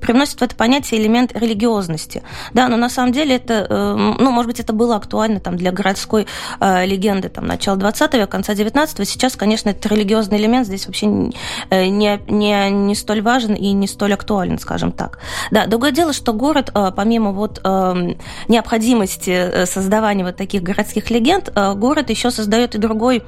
привносят 0.00 0.40
в 0.40 0.42
это 0.42 0.54
понятие 0.56 1.00
элемент 1.00 1.32
религиозности. 1.34 2.22
Да, 2.52 2.68
но 2.68 2.76
на 2.76 2.88
самом 2.88 3.12
деле 3.12 3.36
это, 3.36 3.94
ну, 4.18 4.30
может 4.30 4.48
быть, 4.48 4.60
это 4.60 4.72
было 4.72 4.96
актуально 4.96 5.40
там, 5.40 5.56
для 5.56 5.72
городской 5.72 6.26
э, 6.60 6.86
легенды 6.86 7.28
там, 7.28 7.46
начала 7.46 7.76
20 7.76 8.14
века, 8.14 8.26
конца 8.26 8.54
19 8.54 9.08
Сейчас, 9.08 9.36
конечно, 9.36 9.70
этот 9.70 9.86
религиозный 9.90 10.38
элемент 10.38 10.66
здесь 10.66 10.86
вообще 10.86 11.06
не, 11.06 11.32
не, 11.70 12.20
не, 12.28 12.70
не 12.70 12.94
столь 12.94 13.22
важен 13.22 13.54
и 13.54 13.72
не 13.72 13.86
столь 13.86 14.14
актуален, 14.14 14.58
скажем 14.58 14.92
так. 14.92 15.18
Да, 15.50 15.66
другое 15.66 15.92
дело, 15.92 16.12
что 16.12 16.32
город, 16.32 16.70
э, 16.74 16.92
помимо 16.94 17.32
вот 17.32 17.60
э, 17.62 18.14
необходимости 18.48 19.64
создавания 19.64 20.24
вот 20.24 20.36
таких 20.36 20.62
городских 20.62 21.10
легенд, 21.10 21.50
э, 21.54 21.74
город 21.74 22.10
еще 22.10 22.30
создает 22.30 22.74
и 22.74 22.78
другой 22.78 23.22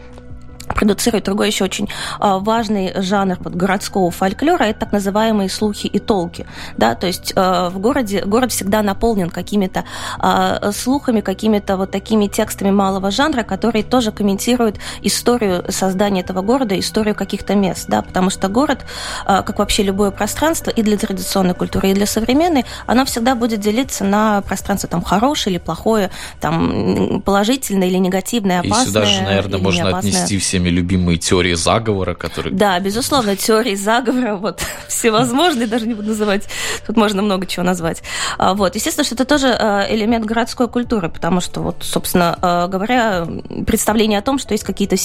продуцирует 0.74 1.24
другой 1.24 1.48
еще 1.48 1.64
очень 1.64 1.88
а, 2.18 2.38
важный 2.38 2.92
жанр 2.96 3.36
вот, 3.40 3.54
городского 3.54 4.10
фольклора, 4.10 4.64
это 4.64 4.80
так 4.80 4.92
называемые 4.92 5.48
слухи 5.48 5.86
и 5.86 5.98
толки. 5.98 6.46
Да? 6.76 6.94
То 6.94 7.06
есть 7.06 7.32
а, 7.36 7.70
в 7.70 7.78
городе, 7.78 8.22
город 8.24 8.52
всегда 8.52 8.82
наполнен 8.82 9.30
какими-то 9.30 9.84
а, 10.18 10.72
слухами, 10.72 11.20
какими-то 11.20 11.76
вот 11.76 11.90
такими 11.90 12.26
текстами 12.26 12.70
малого 12.70 13.10
жанра, 13.10 13.42
которые 13.42 13.84
тоже 13.84 14.12
комментируют 14.12 14.76
историю 15.02 15.64
создания 15.68 16.20
этого 16.20 16.42
города, 16.42 16.78
историю 16.78 17.14
каких-то 17.14 17.54
мест. 17.54 17.86
Да? 17.88 18.02
Потому 18.02 18.30
что 18.30 18.48
город, 18.48 18.84
как 19.26 19.58
вообще 19.58 19.82
любое 19.82 20.10
пространство, 20.10 20.70
и 20.70 20.82
для 20.82 20.96
традиционной 20.96 21.54
культуры, 21.54 21.90
и 21.90 21.94
для 21.94 22.06
современной, 22.06 22.64
оно 22.86 23.04
всегда 23.04 23.34
будет 23.34 23.60
делиться 23.60 24.04
на 24.04 24.40
пространство 24.42 24.88
там, 24.88 25.02
хорошее 25.02 25.56
или 25.56 25.62
плохое, 25.62 26.10
там, 26.40 27.22
положительное 27.22 27.88
или 27.88 27.96
негативное, 27.98 28.60
опасное. 28.60 28.82
И 28.82 28.86
сюда 28.86 29.04
же, 29.04 29.22
наверное, 29.22 29.58
можно 29.58 29.98
отнести 29.98 30.38
все 30.38 30.59
всеми 30.60 30.68
любимые 30.68 31.16
теории 31.18 31.54
заговора, 31.54 32.14
которые... 32.14 32.52
Да, 32.54 32.78
безусловно, 32.80 33.34
теории 33.34 33.74
заговора, 33.74 34.36
вот, 34.36 34.62
всевозможные, 34.88 35.66
даже 35.66 35.86
не 35.86 35.94
буду 35.94 36.08
называть, 36.08 36.48
тут 36.86 36.96
можно 36.96 37.22
много 37.22 37.46
чего 37.46 37.64
назвать. 37.64 38.02
А, 38.36 38.52
вот, 38.54 38.74
естественно, 38.74 39.04
что 39.04 39.14
это 39.14 39.24
тоже 39.24 39.48
а, 39.48 39.86
элемент 39.88 40.26
городской 40.26 40.68
культуры, 40.68 41.08
потому 41.08 41.40
что, 41.40 41.60
вот, 41.60 41.76
собственно 41.80 42.38
а, 42.42 42.68
говоря, 42.68 43.26
представление 43.66 44.18
о 44.18 44.22
том, 44.22 44.38
что 44.38 44.52
есть 44.52 44.64
какие-то 44.64 44.96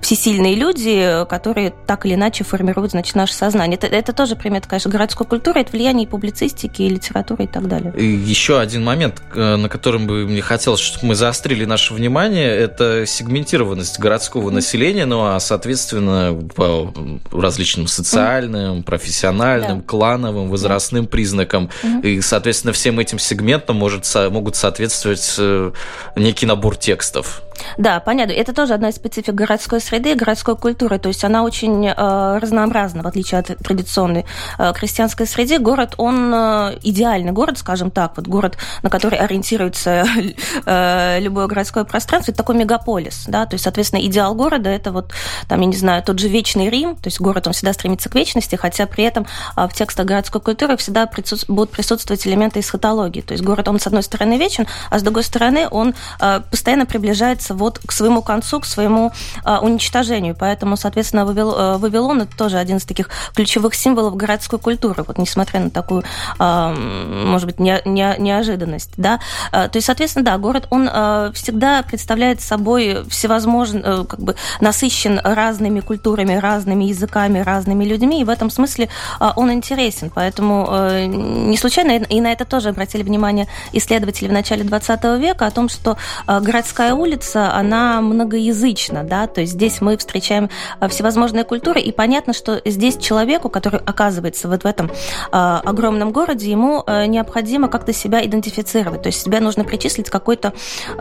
всесильные 0.00 0.56
люди, 0.56 1.24
которые 1.28 1.72
так 1.86 2.04
или 2.04 2.14
иначе 2.14 2.42
формируют, 2.42 2.90
значит, 2.90 3.14
наше 3.14 3.34
сознание. 3.34 3.76
Это, 3.76 3.86
это 3.86 4.12
тоже 4.12 4.34
примет, 4.34 4.66
конечно, 4.66 4.90
городской 4.90 5.26
культуры, 5.26 5.60
это 5.60 5.72
влияние 5.72 6.06
и 6.06 6.08
публицистики, 6.08 6.82
и 6.82 6.88
литературы, 6.88 7.44
и 7.44 7.46
так 7.46 7.68
далее. 7.68 7.92
И 7.96 8.04
еще 8.04 8.58
один 8.58 8.84
момент, 8.84 9.22
на 9.34 9.68
котором 9.68 10.06
бы 10.06 10.26
мне 10.26 10.42
хотелось, 10.42 10.80
чтобы 10.80 11.08
мы 11.08 11.14
заострили 11.14 11.64
наше 11.64 11.94
внимание, 11.94 12.48
это 12.48 13.06
сегментированность 13.06 14.00
городского 14.00 14.50
населения 14.50 14.87
населения, 14.88 15.06
ну 15.06 15.24
а, 15.24 15.40
соответственно, 15.40 16.38
по 16.54 16.92
различным 17.30 17.86
социальным, 17.86 18.82
профессиональным, 18.82 19.80
да. 19.80 19.84
клановым, 19.86 20.48
возрастным 20.48 21.04
да. 21.04 21.10
признакам. 21.10 21.70
Угу. 21.82 22.06
И, 22.06 22.20
соответственно, 22.20 22.72
всем 22.72 22.98
этим 22.98 23.18
сегментам 23.18 23.76
может, 23.76 24.06
могут 24.30 24.56
соответствовать 24.56 25.34
э, 25.38 25.72
некий 26.16 26.46
набор 26.46 26.76
текстов. 26.76 27.42
Да, 27.76 28.00
понятно. 28.00 28.32
Это 28.32 28.52
тоже 28.52 28.74
одна 28.74 28.88
из 28.88 28.96
специфик 28.96 29.34
городской 29.34 29.80
среды, 29.80 30.14
городской 30.14 30.56
культуры. 30.56 30.98
То 30.98 31.08
есть 31.08 31.24
она 31.24 31.42
очень 31.42 31.86
э, 31.86 32.38
разнообразна, 32.38 33.02
в 33.02 33.06
отличие 33.06 33.40
от 33.40 33.46
традиционной 33.58 34.24
э, 34.58 34.72
крестьянской 34.74 35.26
среды. 35.26 35.58
Город, 35.58 35.94
он 35.96 36.32
э, 36.34 36.78
идеальный 36.82 37.32
город, 37.32 37.58
скажем 37.58 37.90
так, 37.90 38.12
вот 38.16 38.26
город, 38.26 38.58
на 38.82 38.90
который 38.90 39.18
ориентируется 39.18 40.04
э, 40.66 41.20
любое 41.20 41.46
городское 41.46 41.84
пространство, 41.84 42.32
это 42.32 42.38
такой 42.38 42.56
мегаполис, 42.56 43.24
да, 43.26 43.46
то 43.46 43.54
есть, 43.54 43.64
соответственно, 43.64 44.00
идеал 44.00 44.34
города 44.34 44.70
это 44.70 44.92
вот, 44.92 45.12
там, 45.48 45.60
я 45.60 45.66
не 45.66 45.76
знаю, 45.76 46.02
тот 46.02 46.18
же 46.18 46.28
вечный 46.28 46.70
Рим, 46.70 46.96
то 46.96 47.06
есть 47.06 47.20
город, 47.20 47.46
он 47.46 47.52
всегда 47.52 47.72
стремится 47.72 48.08
к 48.08 48.14
вечности, 48.14 48.56
хотя 48.56 48.86
при 48.86 49.04
этом 49.04 49.26
э, 49.56 49.66
в 49.68 49.72
текстах 49.72 50.06
городской 50.06 50.40
культуры 50.40 50.76
всегда 50.76 51.06
присутств... 51.06 51.48
будут 51.48 51.70
присутствовать 51.70 52.26
элементы 52.26 52.60
эсхатологии. 52.60 53.20
То 53.20 53.32
есть 53.32 53.44
город, 53.44 53.68
он, 53.68 53.78
с 53.80 53.86
одной 53.86 54.02
стороны, 54.02 54.38
вечен, 54.38 54.66
а 54.90 54.98
с 54.98 55.02
другой 55.02 55.22
стороны, 55.22 55.68
он 55.70 55.94
э, 56.20 56.40
постоянно 56.50 56.86
приближается 56.86 57.47
двигается 57.48 57.54
вот 57.54 57.78
к 57.78 57.92
своему 57.92 58.22
концу, 58.22 58.60
к 58.60 58.66
своему 58.66 59.12
а, 59.44 59.60
уничтожению. 59.60 60.36
Поэтому, 60.38 60.76
соответственно, 60.76 61.24
Вавил, 61.24 61.78
Вавилон 61.78 62.22
это 62.22 62.36
тоже 62.36 62.58
один 62.58 62.76
из 62.76 62.84
таких 62.84 63.08
ключевых 63.34 63.74
символов 63.74 64.16
городской 64.16 64.58
культуры, 64.58 65.04
вот 65.06 65.18
несмотря 65.18 65.60
на 65.60 65.70
такую, 65.70 66.04
а, 66.38 66.74
может 66.74 67.46
быть, 67.46 67.60
не, 67.60 67.80
не, 67.84 68.14
неожиданность. 68.18 68.90
Да? 68.96 69.20
А, 69.52 69.68
то 69.68 69.76
есть, 69.76 69.86
соответственно, 69.86 70.24
да, 70.24 70.38
город, 70.38 70.66
он 70.70 70.88
а, 70.90 71.30
всегда 71.32 71.82
представляет 71.82 72.40
собой 72.40 73.04
всевозможно, 73.08 73.80
а, 73.84 74.04
как 74.04 74.20
бы 74.20 74.34
насыщен 74.60 75.20
разными 75.22 75.80
культурами, 75.80 76.34
разными 76.34 76.84
языками, 76.84 77.40
разными 77.40 77.84
людьми, 77.84 78.20
и 78.20 78.24
в 78.24 78.30
этом 78.30 78.50
смысле 78.50 78.88
а, 79.20 79.32
он 79.36 79.52
интересен. 79.52 80.10
Поэтому 80.14 80.66
а, 80.68 81.06
не 81.06 81.56
случайно, 81.56 82.02
и 82.02 82.20
на 82.20 82.32
это 82.32 82.44
тоже 82.44 82.68
обратили 82.68 83.02
внимание 83.02 83.46
исследователи 83.72 84.28
в 84.28 84.32
начале 84.32 84.64
20 84.64 85.04
века, 85.20 85.46
о 85.46 85.50
том, 85.50 85.68
что 85.68 85.96
а, 86.26 86.40
городская 86.40 86.94
улица 86.94 87.37
она 87.46 88.00
многоязычна, 88.00 89.04
да, 89.04 89.26
то 89.26 89.40
есть 89.40 89.54
здесь 89.54 89.80
мы 89.80 89.96
встречаем 89.96 90.50
а, 90.80 90.88
всевозможные 90.88 91.44
культуры, 91.44 91.80
и 91.80 91.92
понятно, 91.92 92.32
что 92.32 92.60
здесь 92.64 92.96
человеку, 92.96 93.48
который 93.48 93.80
оказывается 93.80 94.48
вот 94.48 94.64
в 94.64 94.66
этом 94.66 94.90
а, 95.30 95.60
огромном 95.64 96.12
городе, 96.12 96.50
ему 96.50 96.82
а, 96.86 97.06
необходимо 97.06 97.68
как-то 97.68 97.92
себя 97.92 98.24
идентифицировать, 98.24 99.02
то 99.02 99.08
есть 99.08 99.22
себя 99.22 99.40
нужно 99.40 99.64
причислить 99.64 100.08
к 100.08 100.12
какой-то, 100.12 100.52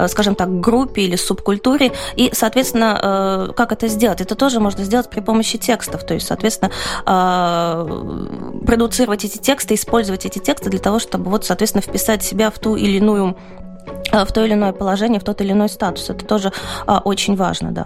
скажем 0.08 0.36
так, 0.36 0.60
группе 0.60 1.04
или 1.04 1.16
субкультуре, 1.16 1.92
и, 2.16 2.30
соответственно, 2.34 3.54
как 3.56 3.72
это 3.72 3.88
сделать? 3.88 4.22
Это 4.22 4.36
тоже 4.36 4.60
можно 4.60 4.84
сделать 4.84 5.10
при 5.10 5.22
помощи 5.22 5.58
текстов, 5.58 6.06
то 6.06 6.14
есть, 6.14 6.28
соответственно, 6.28 6.72
продуцировать 8.66 9.26
эти 9.26 9.38
тексты, 9.38 9.74
использовать 9.74 10.26
эти 10.26 10.40
тексты 10.40 10.70
для 10.70 10.80
того, 10.80 11.00
чтобы 11.00 11.30
вот, 11.30 11.46
соответственно, 11.46 11.82
вписать 11.82 12.24
себя 12.24 12.52
в 12.52 12.60
ту 12.60 12.76
или 12.76 12.98
иную 12.98 13.18
Э, 13.18 13.67
в 14.26 14.32
то 14.32 14.44
или 14.44 14.54
иное 14.54 14.74
положение, 14.74 15.20
в 15.20 15.24
тот 15.24 15.42
или 15.42 15.52
иной 15.52 15.70
статус. 15.70 16.10
Это 16.10 16.26
тоже 16.26 16.52
а, 16.86 17.00
очень 17.04 17.36
важно, 17.36 17.72
да. 17.72 17.86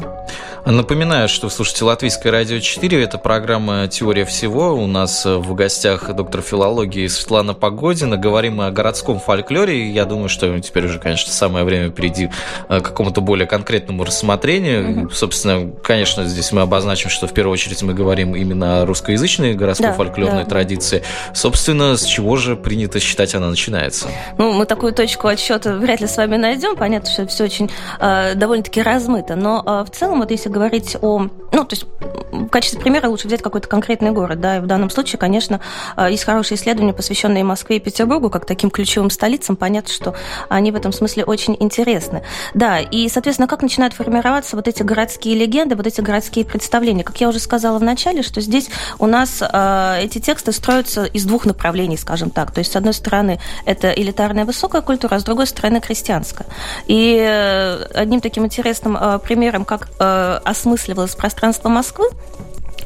Напоминаю, 0.66 1.28
что 1.28 1.48
вы 1.48 1.52
слушаете 1.52 1.86
Латвийское 1.86 2.32
радио 2.32 2.60
4. 2.60 3.04
Это 3.04 3.18
программа 3.18 3.88
«Теория 3.88 4.26
всего». 4.26 4.74
У 4.74 4.86
нас 4.86 5.26
э, 5.26 5.36
в 5.36 5.56
гостях 5.56 6.14
доктор 6.14 6.42
филологии 6.42 7.08
Светлана 7.08 7.54
Погодина. 7.54 8.18
Говорим 8.18 8.58
мы 8.58 8.68
о 8.68 8.72
городском 8.72 9.20
фольклоре. 9.20 9.90
Я 9.90 10.06
думаю, 10.06 10.30
что 10.30 10.60
теперь 10.60 10.86
уже, 10.86 11.00
конечно, 11.00 11.32
самое 11.32 11.66
время 11.66 11.90
перейти 11.90 12.30
э, 12.70 12.80
к 12.80 12.84
какому-то 12.84 13.22
более 13.22 13.48
конкретному 13.48 14.04
рассмотрению. 14.04 14.88
Mm-hmm. 14.88 15.14
Собственно, 15.14 15.72
конечно, 15.84 16.26
здесь 16.26 16.52
мы 16.52 16.62
обозначим, 16.62 17.10
что 17.10 17.28
в 17.28 17.34
первую 17.34 17.54
очередь 17.54 17.82
мы 17.82 17.94
говорим 17.94 18.36
именно 18.36 18.82
о 18.82 18.86
русскоязычной 18.86 19.56
городской 19.56 19.88
да, 19.88 19.94
фольклорной 19.94 20.44
да. 20.44 20.50
традиции. 20.50 21.04
Собственно, 21.34 21.98
с 21.98 22.04
чего 22.04 22.38
же 22.38 22.56
принято 22.56 23.00
считать 23.00 23.34
она 23.34 23.50
начинается? 23.50 24.08
Ну, 24.38 24.54
мы 24.54 24.66
такую 24.66 24.94
точку 24.94 25.28
отсчета 25.28 25.74
вряд 25.74 26.02
ли 26.02 26.08
с 26.08 26.18
вами 26.22 26.38
найдем. 26.38 26.76
Понятно, 26.76 27.10
что 27.10 27.28
все 27.28 27.44
очень 27.44 27.72
э, 28.00 28.36
довольно-таки 28.36 28.82
размыто. 28.82 29.36
Но 29.36 29.64
э, 29.66 29.86
в 29.86 29.96
целом, 29.96 30.20
вот 30.20 30.32
если 30.32 30.50
говорить 30.50 30.96
о... 31.02 31.28
Ну, 31.54 31.66
то 31.66 31.76
есть 31.76 31.86
в 32.32 32.48
качестве 32.48 32.80
примера 32.80 33.08
лучше 33.08 33.28
взять 33.28 33.42
какой-то 33.42 33.68
конкретный 33.68 34.12
город. 34.12 34.40
Да, 34.40 34.58
и 34.58 34.60
в 34.60 34.68
данном 34.68 34.90
случае, 34.90 35.20
конечно, 35.20 35.60
э, 35.98 36.08
есть 36.12 36.24
хорошие 36.24 36.58
исследования, 36.58 36.94
посвященные 36.94 37.44
Москве 37.44 37.78
и 37.78 37.80
Петербургу, 37.80 38.30
как 38.30 38.46
таким 38.46 38.70
ключевым 38.70 39.10
столицам. 39.10 39.56
Понятно, 39.56 39.92
что 39.92 40.16
они 40.50 40.72
в 40.72 40.76
этом 40.76 40.92
смысле 40.92 41.24
очень 41.26 41.58
интересны. 41.60 42.24
Да, 42.54 42.80
и, 42.80 43.10
соответственно, 43.10 43.48
как 43.48 43.62
начинают 43.62 43.94
формироваться 43.94 44.56
вот 44.56 44.68
эти 44.68 44.84
городские 44.84 45.36
легенды, 45.36 45.76
вот 45.76 45.88
эти 45.88 46.02
городские 46.02 46.46
представления. 46.46 47.04
Как 47.04 47.20
я 47.20 47.30
уже 47.30 47.40
сказала 47.40 47.80
в 47.80 47.84
начале, 47.84 48.24
что 48.24 48.42
здесь 48.42 48.70
у 49.00 49.08
нас 49.08 49.42
э, 49.42 50.02
эти 50.04 50.20
тексты 50.20 50.52
строятся 50.52 51.06
из 51.06 51.26
двух 51.26 51.46
направлений, 51.46 51.98
скажем 51.98 52.30
так. 52.30 52.52
То 52.52 52.60
есть, 52.60 52.72
с 52.72 52.76
одной 52.76 52.94
стороны, 52.94 53.40
это 53.66 53.90
элитарная 53.92 54.46
высокая 54.46 54.82
культура, 54.82 55.16
а 55.16 55.20
с 55.20 55.24
другой 55.24 55.48
стороны, 55.48 55.82
христианская. 56.02 56.46
И 56.88 57.18
э, 57.20 57.84
одним 57.94 58.22
таким 58.22 58.46
интересным 58.46 58.98
э, 58.98 59.20
примером, 59.20 59.66
как 59.66 59.90
э, 60.00 60.40
осмысливалось 60.44 61.16
пространство 61.16 61.70
Москвы, 61.70 62.10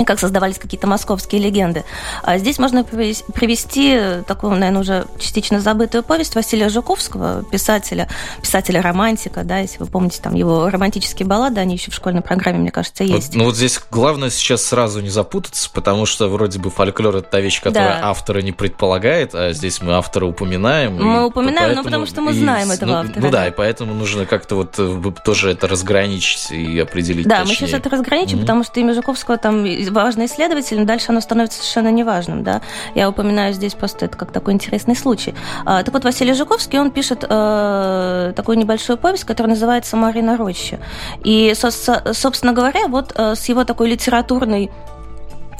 как 0.03 0.19
создавались 0.19 0.57
какие-то 0.57 0.87
московские 0.87 1.41
легенды. 1.41 1.85
А 2.23 2.37
здесь 2.37 2.59
можно 2.59 2.83
привести 2.83 4.23
такую, 4.27 4.53
наверное, 4.55 4.81
уже 4.81 5.05
частично 5.19 5.59
забытую 5.59 6.03
повесть 6.03 6.35
Василия 6.35 6.69
Жуковского, 6.69 7.43
писателя, 7.43 8.09
писателя-романтика, 8.41 9.43
да, 9.43 9.59
если 9.59 9.79
вы 9.79 9.85
помните, 9.85 10.19
там 10.21 10.33
его 10.33 10.69
романтические 10.69 11.27
баллады, 11.27 11.61
они 11.61 11.75
еще 11.75 11.91
в 11.91 11.93
школьной 11.93 12.21
программе, 12.21 12.59
мне 12.59 12.71
кажется, 12.71 13.03
есть. 13.03 13.29
Вот, 13.29 13.35
ну 13.35 13.43
вот 13.45 13.55
здесь 13.55 13.79
главное 13.91 14.29
сейчас 14.29 14.63
сразу 14.63 15.01
не 15.01 15.09
запутаться, 15.09 15.69
потому 15.71 16.05
что 16.05 16.27
вроде 16.27 16.59
бы 16.59 16.69
фольклор– 16.69 17.15
это 17.17 17.29
та 17.29 17.39
вещь, 17.39 17.61
которая 17.61 18.01
да. 18.01 18.09
автора 18.09 18.41
не 18.41 18.51
предполагает, 18.51 19.33
а 19.35 19.53
здесь 19.53 19.81
мы 19.81 19.93
автора 19.93 20.25
упоминаем. 20.25 20.95
Мы 20.95 21.25
упоминаем, 21.25 21.57
поэтому, 21.57 21.75
ну 21.75 21.83
потому 21.83 22.05
что 22.05 22.21
мы 22.21 22.33
знаем 22.33 22.71
и, 22.71 22.75
этого 22.75 22.89
ну, 22.89 22.95
автора. 22.97 23.21
Ну 23.21 23.31
да, 23.31 23.47
и 23.47 23.51
поэтому 23.51 23.93
нужно 23.93 24.25
как-то 24.25 24.55
вот 24.55 24.75
э, 24.77 25.11
тоже 25.23 25.51
это 25.51 25.67
разграничить 25.67 26.51
и 26.51 26.79
определить 26.79 27.27
Да, 27.27 27.39
точнее. 27.39 27.51
мы 27.51 27.55
сейчас 27.55 27.79
это 27.79 27.89
разграничим, 27.89 28.37
mm-hmm. 28.37 28.41
потому 28.41 28.63
что 28.63 28.79
имя 28.79 28.93
Жуковского 28.93 29.37
там 29.37 29.65
важный 29.89 30.25
исследователь, 30.25 30.79
но 30.79 30.85
дальше 30.85 31.07
оно 31.09 31.21
становится 31.21 31.59
совершенно 31.59 31.91
неважным. 31.91 32.43
Да? 32.43 32.61
Я 32.95 33.09
упоминаю 33.09 33.53
здесь 33.53 33.73
просто 33.73 34.05
это 34.05 34.17
как 34.17 34.31
такой 34.31 34.53
интересный 34.53 34.95
случай. 34.95 35.33
А, 35.65 35.83
так 35.83 35.93
вот, 35.93 36.03
Василий 36.03 36.33
Жуковский, 36.33 36.79
он 36.79 36.91
пишет 36.91 37.25
э, 37.27 38.33
такую 38.35 38.57
небольшую 38.57 38.97
повесть, 38.97 39.23
которая 39.23 39.51
называется 39.51 39.97
«Марина 39.97 40.37
Роща». 40.37 40.79
И, 41.23 41.53
со, 41.55 41.71
собственно 42.13 42.53
говоря, 42.53 42.87
вот 42.87 43.13
э, 43.15 43.35
с 43.35 43.45
его 43.49 43.63
такой 43.63 43.89
литературной 43.89 44.71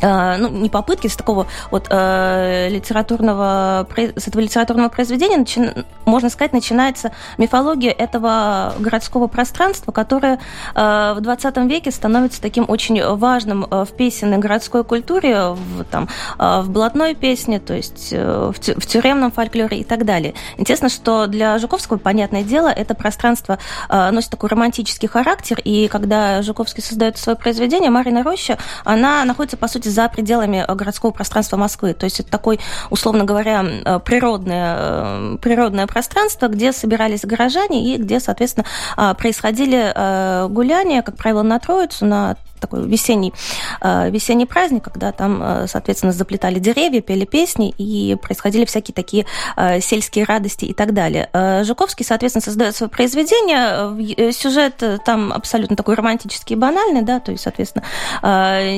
ну, 0.02 0.50
не 0.50 0.70
попытки, 0.70 1.08
с 1.08 1.16
такого 1.16 1.48
вот 1.72 1.88
э, 1.90 2.70
литературного, 2.70 3.88
с 3.96 4.28
этого 4.28 4.42
литературного 4.42 4.90
произведения, 4.90 5.38
начи, 5.38 5.62
можно 6.06 6.30
сказать, 6.30 6.54
начинается 6.54 7.12
мифология 7.38 7.92
этого 7.92 8.74
городского 8.80 9.28
пространства, 9.28 9.92
которое 9.92 10.40
э, 10.76 11.14
в 11.18 11.22
20 11.22 11.58
веке 11.70 11.92
становится 11.92 12.42
таким 12.42 12.66
очень 12.68 13.04
важным 13.16 13.66
э, 13.66 13.86
в 13.86 13.92
песенной 13.96 14.38
городской 14.38 14.84
культуре, 14.84 15.50
в, 15.50 15.84
там, 15.86 16.08
э, 16.38 16.62
в 16.62 16.70
блатной 16.70 17.16
песне, 17.16 17.60
то 17.60 17.74
есть 17.74 18.10
э, 18.12 18.52
в, 18.54 18.58
в 18.58 18.86
тюремном 18.86 19.32
фольклоре 19.32 19.80
и 19.80 19.84
так 19.84 20.06
далее. 20.06 20.34
Интересно, 20.58 20.90
что 20.90 21.28
для 21.28 21.58
Жуковского, 21.58 21.98
понятное 21.98 22.44
дело, 22.44 22.68
это 22.68 22.94
пространство 22.96 23.60
э, 23.90 24.12
носит 24.12 24.32
такой 24.32 24.50
романтический 24.50 25.08
характер, 25.08 25.60
и 25.64 25.88
когда 25.88 26.42
Жуковский 26.42 26.84
создает 26.84 27.18
свое 27.18 27.38
произведение, 27.38 27.90
Марина 27.90 28.24
Роща, 28.24 28.58
она 28.84 29.24
находится, 29.26 29.58
по 29.58 29.68
сути, 29.68 29.88
за 29.96 30.10
пределами 30.10 30.64
э, 30.68 30.76
городского 30.76 31.12
пространства 31.12 31.58
Москвы. 31.58 31.94
То 31.94 32.04
есть 32.04 32.20
это 32.20 32.30
такой, 32.30 32.60
условно 32.90 33.24
говоря, 33.24 33.64
э, 33.64 34.00
природное, 34.00 34.76
э, 34.78 35.38
природное 35.42 35.88
пространство, 35.88 36.48
где 36.48 36.72
собирались 36.72 37.26
горожане 37.26 37.96
и 37.96 37.98
где, 37.98 38.20
соответственно, 38.20 38.66
происходили 39.18 40.48
гуляния, 40.50 41.02
как 41.02 41.16
правило, 41.16 41.42
на 41.44 41.60
Троицу, 41.60 42.06
на 42.06 42.36
такой 42.60 42.88
весенний, 42.88 43.34
э, 43.82 44.10
весенний 44.10 44.46
праздник, 44.46 44.84
когда 44.84 45.12
там, 45.12 45.42
э, 45.42 45.68
соответственно, 45.68 46.12
заплетали 46.14 46.60
деревья, 46.60 47.02
пели 47.02 47.26
песни 47.26 47.74
и 47.78 48.16
происходили 48.16 48.66
всякие 48.66 48.94
такие 48.94 49.26
э, 49.56 49.80
сельские 49.82 50.26
радости 50.26 50.66
и 50.66 50.74
так 50.74 50.94
далее. 50.94 51.30
Жуковский, 51.64 52.06
соответственно, 52.06 52.44
создает 52.44 52.76
свое 52.76 52.90
произведение. 52.90 54.32
Сюжет 54.32 54.82
там 55.06 55.34
абсолютно 55.34 55.76
такой 55.76 55.96
романтический 55.96 56.56
и 56.56 56.60
банальный, 56.60 57.02
да, 57.02 57.20
то 57.20 57.32
есть, 57.32 57.44
соответственно, 57.44 57.84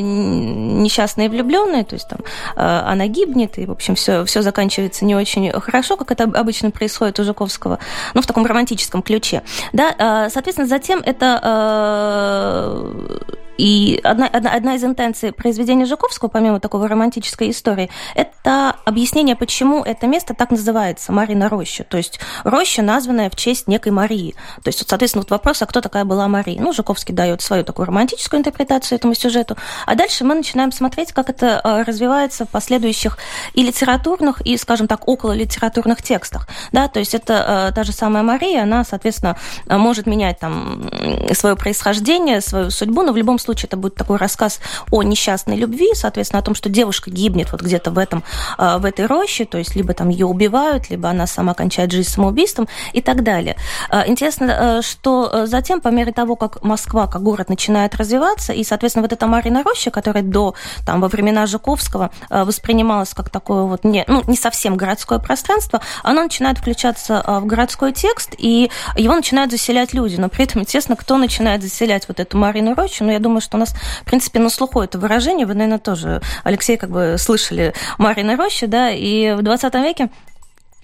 несчастные 0.02 1.30
влюбленные, 1.30 1.84
то 1.84 1.94
есть 1.96 2.08
там 2.08 2.20
она 2.56 3.08
гибнет, 3.08 3.58
и, 3.58 3.66
в 3.66 3.72
общем, 3.72 3.96
все, 3.96 4.26
все 4.26 4.42
заканчивается 4.42 5.06
не 5.06 5.16
очень 5.16 5.52
хорошо, 5.52 5.98
как 5.98 6.12
это 6.12 6.24
обычно 6.24 6.72
происходит 6.72 7.20
у 7.20 7.24
Жуковского, 7.24 7.80
ну, 8.14 8.22
в 8.22 8.28
таком 8.28 8.46
романтическом 8.46 9.02
ключе. 9.02 9.44
Да, 9.74 10.30
соответственно, 10.30 10.68
затем 10.68 11.02
это 11.04 11.38
и 13.58 14.00
одна, 14.04 14.28
одна, 14.28 14.52
одна 14.52 14.76
из 14.76 14.84
интенций 14.84 15.32
произведения 15.32 15.86
Жуковского, 15.86 16.30
помимо 16.30 16.60
такого 16.60 16.88
романтической 16.88 17.50
истории, 17.50 17.90
это 18.16 18.77
объяснение, 18.86 19.36
почему 19.36 19.84
это 19.84 20.08
место 20.08 20.34
так 20.34 20.52
называется, 20.52 21.12
Марина 21.12 21.50
Роща. 21.50 21.84
То 21.84 21.98
есть 21.98 22.20
роща, 22.44 22.82
названная 22.82 23.30
в 23.30 23.36
честь 23.36 23.68
некой 23.68 23.92
Марии. 23.92 24.36
То 24.64 24.70
есть, 24.70 24.88
соответственно, 24.88 25.22
вот 25.24 25.32
вопрос, 25.32 25.62
а 25.62 25.66
кто 25.66 25.82
такая 25.82 26.06
была 26.06 26.28
Мария? 26.28 26.62
Ну, 26.62 26.74
Жуковский 26.74 27.14
дает 27.14 27.42
свою 27.42 27.64
такую 27.64 27.88
романтическую 27.88 28.40
интерпретацию 28.40 28.98
этому 28.98 29.14
сюжету. 29.14 29.58
А 29.86 29.96
дальше 29.96 30.24
мы 30.24 30.36
начинаем 30.36 30.72
смотреть, 30.72 31.12
как 31.12 31.30
это 31.30 31.62
э, 31.64 31.84
развивается 31.84 32.46
в 32.46 32.50
последующих 32.50 33.18
и 33.54 33.64
литературных, 33.64 34.42
и, 34.42 34.58
скажем 34.58 34.88
так, 34.88 35.08
около 35.08 35.34
литературных 35.34 36.02
текстах. 36.02 36.48
Да, 36.72 36.88
то 36.88 37.00
есть 37.00 37.14
это 37.14 37.70
э, 37.70 37.74
та 37.74 37.84
же 37.84 37.92
самая 37.92 38.24
Мария, 38.24 38.64
она, 38.64 38.84
соответственно, 38.84 39.38
может 39.68 40.06
менять 40.06 40.40
там 40.40 40.90
свое 41.34 41.56
происхождение, 41.56 42.42
свою 42.42 42.72
судьбу, 42.72 43.04
но 43.04 43.12
в 43.12 43.18
любом 43.18 43.40
случае 43.40 43.68
это 43.68 43.78
будет 43.78 43.96
такой 43.96 44.18
рассказ 44.18 44.60
о 44.92 45.04
несчастной 45.04 45.58
любви, 45.58 45.90
соответственно, 45.94 46.40
о 46.40 46.44
том, 46.44 46.56
что 46.56 46.70
девушка 46.70 47.12
гибнет 47.12 47.52
вот 47.52 47.62
где-то 47.62 47.92
в, 47.92 47.98
этом, 47.98 48.24
а, 48.58 48.77
в 48.78 48.86
этой 48.86 49.06
роще, 49.06 49.46
то 49.46 49.58
есть 49.58 49.76
либо 49.76 49.94
там 49.94 50.10
ее 50.10 50.26
убивают, 50.26 50.90
либо 50.90 51.10
она 51.10 51.28
сама 51.28 51.54
кончает 51.54 51.92
жизнь 51.92 52.10
самоубийством 52.10 52.68
и 52.94 53.02
так 53.02 53.24
далее. 53.24 53.56
А, 53.90 54.08
интересно, 54.08 54.80
э, 54.80 54.82
что 54.82 55.30
э, 55.32 55.46
затем, 55.46 55.82
по 55.82 55.90
мере 55.90 56.12
того, 56.12 56.36
как 56.36 56.64
Москва, 56.64 57.08
как 57.08 57.24
город 57.24 57.50
начинает 57.50 57.96
развиваться, 57.96 58.54
и, 58.54 58.64
соответственно, 58.64 59.04
вот 59.04 59.14
эта 59.14 59.28
Марина 59.28 59.64
роща, 59.64 59.92
которая 59.92 60.24
до, 60.24 60.56
там, 60.86 61.02
во 61.02 61.08
времена 61.08 61.46
Жуковского 61.46 62.12
э, 62.30 62.44
воспринималась 62.44 63.14
как 63.14 63.30
такое 63.30 63.64
вот 63.64 63.84
не, 63.84 64.04
ну, 64.08 64.24
не 64.28 64.38
совсем 64.38 64.78
городское 64.78 65.20
пространство, 65.20 65.82
она 66.04 66.24
начинает 66.24 66.58
включаться 66.58 67.24
в 67.26 67.46
городской 67.46 67.94
текст, 67.94 68.34
и 68.38 68.70
его 68.96 69.16
начинают 69.16 69.52
заселять 69.52 69.94
люди. 69.94 70.16
Но 70.16 70.30
при 70.30 70.44
этом, 70.44 70.62
естественно, 70.62 70.96
кто 70.96 71.18
начинает 71.18 71.62
заселять 71.62 72.08
вот 72.08 72.20
эту 72.20 72.38
Марину 72.38 72.74
рощу, 72.76 73.04
ну, 73.04 73.12
я 73.12 73.20
думаю, 73.20 73.42
что 73.42 73.58
у 73.58 73.60
нас, 73.60 73.74
в 74.02 74.06
принципе, 74.06 74.40
на 74.40 74.50
слуху 74.50 74.82
это 74.82 74.98
выражение. 74.98 75.46
Вы, 75.46 75.54
наверное, 75.54 75.80
тоже, 75.80 76.22
Алексей, 76.44 76.78
как 76.78 76.90
бы 76.90 77.16
слышали 77.18 77.74
Марина 77.98 78.36
Роща, 78.36 78.57
да, 78.66 78.90
и 78.90 79.34
в 79.34 79.44
20 79.44 79.74
веке 79.76 80.10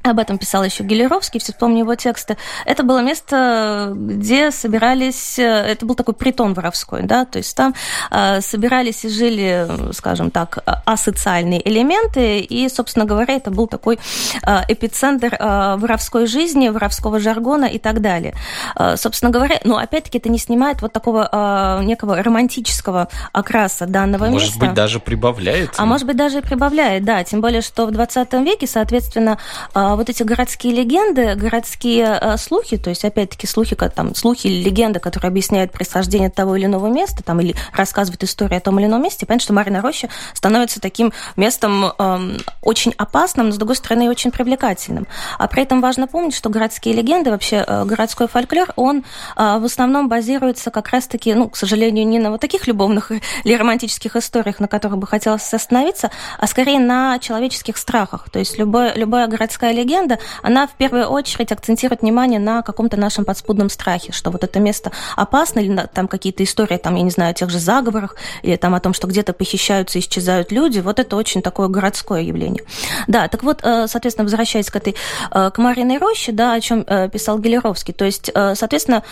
об 0.03 0.19
этом 0.19 0.37
писал 0.37 0.63
еще 0.63 0.83
Гелеровский, 0.83 1.39
все 1.39 1.53
вспомни 1.53 1.79
его 1.79 1.95
тексты. 1.95 2.37
Это 2.65 2.83
было 2.83 3.01
место, 3.01 3.93
где 3.95 4.51
собирались, 4.51 5.39
это 5.39 5.85
был 5.85 5.95
такой 5.95 6.13
притон 6.13 6.53
воровской, 6.53 7.03
да, 7.03 7.25
то 7.25 7.37
есть 7.37 7.55
там 7.55 7.73
э, 8.11 8.41
собирались 8.41 9.05
и 9.05 9.09
жили, 9.09 9.67
скажем 9.93 10.29
так, 10.31 10.59
асоциальные 10.85 11.67
элементы, 11.67 12.39
и, 12.39 12.67
собственно 12.69 13.05
говоря, 13.05 13.35
это 13.35 13.51
был 13.51 13.67
такой 13.67 13.99
э, 14.45 14.59
эпицентр 14.67 15.35
э, 15.39 15.75
воровской 15.77 16.27
жизни, 16.27 16.69
воровского 16.69 17.19
жаргона 17.19 17.65
и 17.65 17.79
так 17.79 18.01
далее. 18.01 18.33
Э, 18.75 18.97
собственно 18.97 19.31
говоря, 19.31 19.59
но 19.63 19.77
опять-таки 19.77 20.17
это 20.17 20.29
не 20.29 20.37
снимает 20.37 20.81
вот 20.81 20.91
такого 20.91 21.29
э, 21.31 21.83
некого 21.83 22.21
романтического 22.21 23.07
окраса 23.31 23.85
данного 23.85 24.25
может 24.25 24.47
места. 24.47 24.59
Может 24.59 24.59
быть, 24.59 24.73
даже 24.73 24.99
прибавляет. 24.99 25.71
А 25.77 25.85
может 25.85 26.05
быть, 26.05 26.17
даже 26.17 26.39
и 26.39 26.41
прибавляет, 26.41 27.03
да, 27.05 27.23
тем 27.23 27.41
более, 27.41 27.61
что 27.61 27.85
в 27.85 27.91
20 27.91 28.33
веке, 28.33 28.67
соответственно, 28.67 29.37
э, 29.73 29.92
вот 29.95 30.09
эти 30.09 30.23
городские 30.23 30.73
легенды, 30.73 31.35
городские 31.35 32.19
э, 32.21 32.37
слухи, 32.37 32.77
то 32.77 32.89
есть, 32.89 33.05
опять-таки, 33.05 33.47
слухи, 33.47 33.75
там, 33.75 34.15
слухи 34.15 34.47
или 34.47 34.63
легенды, 34.63 34.99
которые 34.99 35.29
объясняют 35.29 35.71
происхождение 35.71 36.29
того 36.29 36.55
или 36.55 36.65
иного 36.65 36.87
места, 36.87 37.23
там, 37.23 37.39
или 37.41 37.55
рассказывают 37.73 38.23
историю 38.23 38.57
о 38.57 38.61
том 38.61 38.79
или 38.79 38.87
ином 38.87 39.03
месте, 39.03 39.25
понятно, 39.25 39.43
что 39.43 39.53
Марина 39.53 39.81
Роща 39.81 40.09
становится 40.33 40.79
таким 40.79 41.13
местом 41.35 41.85
э, 41.85 42.37
очень 42.61 42.93
опасным, 42.97 43.47
но, 43.47 43.53
с 43.53 43.57
другой 43.57 43.75
стороны, 43.75 44.09
очень 44.09 44.31
привлекательным. 44.31 45.07
А 45.37 45.47
при 45.47 45.63
этом 45.63 45.81
важно 45.81 46.07
помнить, 46.07 46.35
что 46.35 46.49
городские 46.49 46.95
легенды, 46.95 47.31
вообще 47.31 47.63
э, 47.65 47.85
городской 47.85 48.27
фольклор, 48.27 48.73
он 48.75 48.99
э, 49.35 49.57
в 49.59 49.65
основном 49.65 50.09
базируется 50.09 50.71
как 50.71 50.89
раз-таки, 50.89 51.33
ну, 51.33 51.49
к 51.49 51.57
сожалению, 51.57 52.07
не 52.07 52.19
на 52.19 52.31
вот 52.31 52.41
таких 52.41 52.67
любовных 52.67 53.11
или 53.43 53.55
романтических 53.55 54.15
историях, 54.15 54.59
на 54.59 54.67
которых 54.67 54.97
бы 54.97 55.07
хотелось 55.07 55.53
остановиться, 55.53 56.11
а 56.39 56.47
скорее 56.47 56.79
на 56.79 57.19
человеческих 57.19 57.77
страхах. 57.77 58.29
То 58.29 58.39
есть 58.39 58.57
любое, 58.57 58.93
любая 58.95 59.27
городская 59.27 59.71
легенда, 59.71 59.82
легенда, 59.83 60.19
она 60.41 60.67
в 60.67 60.71
первую 60.71 61.07
очередь 61.07 61.51
акцентирует 61.51 62.01
внимание 62.01 62.39
на 62.39 62.61
каком-то 62.61 62.97
нашем 62.97 63.25
подспудном 63.25 63.69
страхе, 63.69 64.11
что 64.11 64.31
вот 64.31 64.43
это 64.43 64.59
место 64.59 64.91
опасно, 65.15 65.59
или 65.59 65.87
там 65.93 66.07
какие-то 66.07 66.43
истории, 66.43 66.77
там, 66.77 66.95
я 66.95 67.03
не 67.03 67.09
знаю, 67.09 67.31
о 67.31 67.33
тех 67.33 67.49
же 67.49 67.59
заговорах, 67.59 68.15
или 68.41 68.55
там 68.55 68.75
о 68.75 68.79
том, 68.79 68.93
что 68.93 69.07
где-то 69.07 69.33
похищаются, 69.33 69.99
исчезают 69.99 70.51
люди, 70.51 70.79
вот 70.79 70.99
это 70.99 71.15
очень 71.15 71.41
такое 71.41 71.67
городское 71.67 72.21
явление. 72.21 72.63
Да, 73.07 73.27
так 73.27 73.43
вот, 73.43 73.59
э, 73.63 73.87
соответственно, 73.87 74.25
возвращаясь 74.25 74.69
к 74.69 74.75
этой, 74.75 74.95
э, 75.31 75.51
к 75.51 75.57
Мариной 75.57 75.97
роще, 75.97 76.31
да, 76.31 76.53
о 76.53 76.61
чем 76.61 76.83
э, 76.87 77.09
писал 77.09 77.39
Гелеровский, 77.39 77.93
то 77.93 78.05
есть, 78.05 78.31
соответственно, 78.33 79.03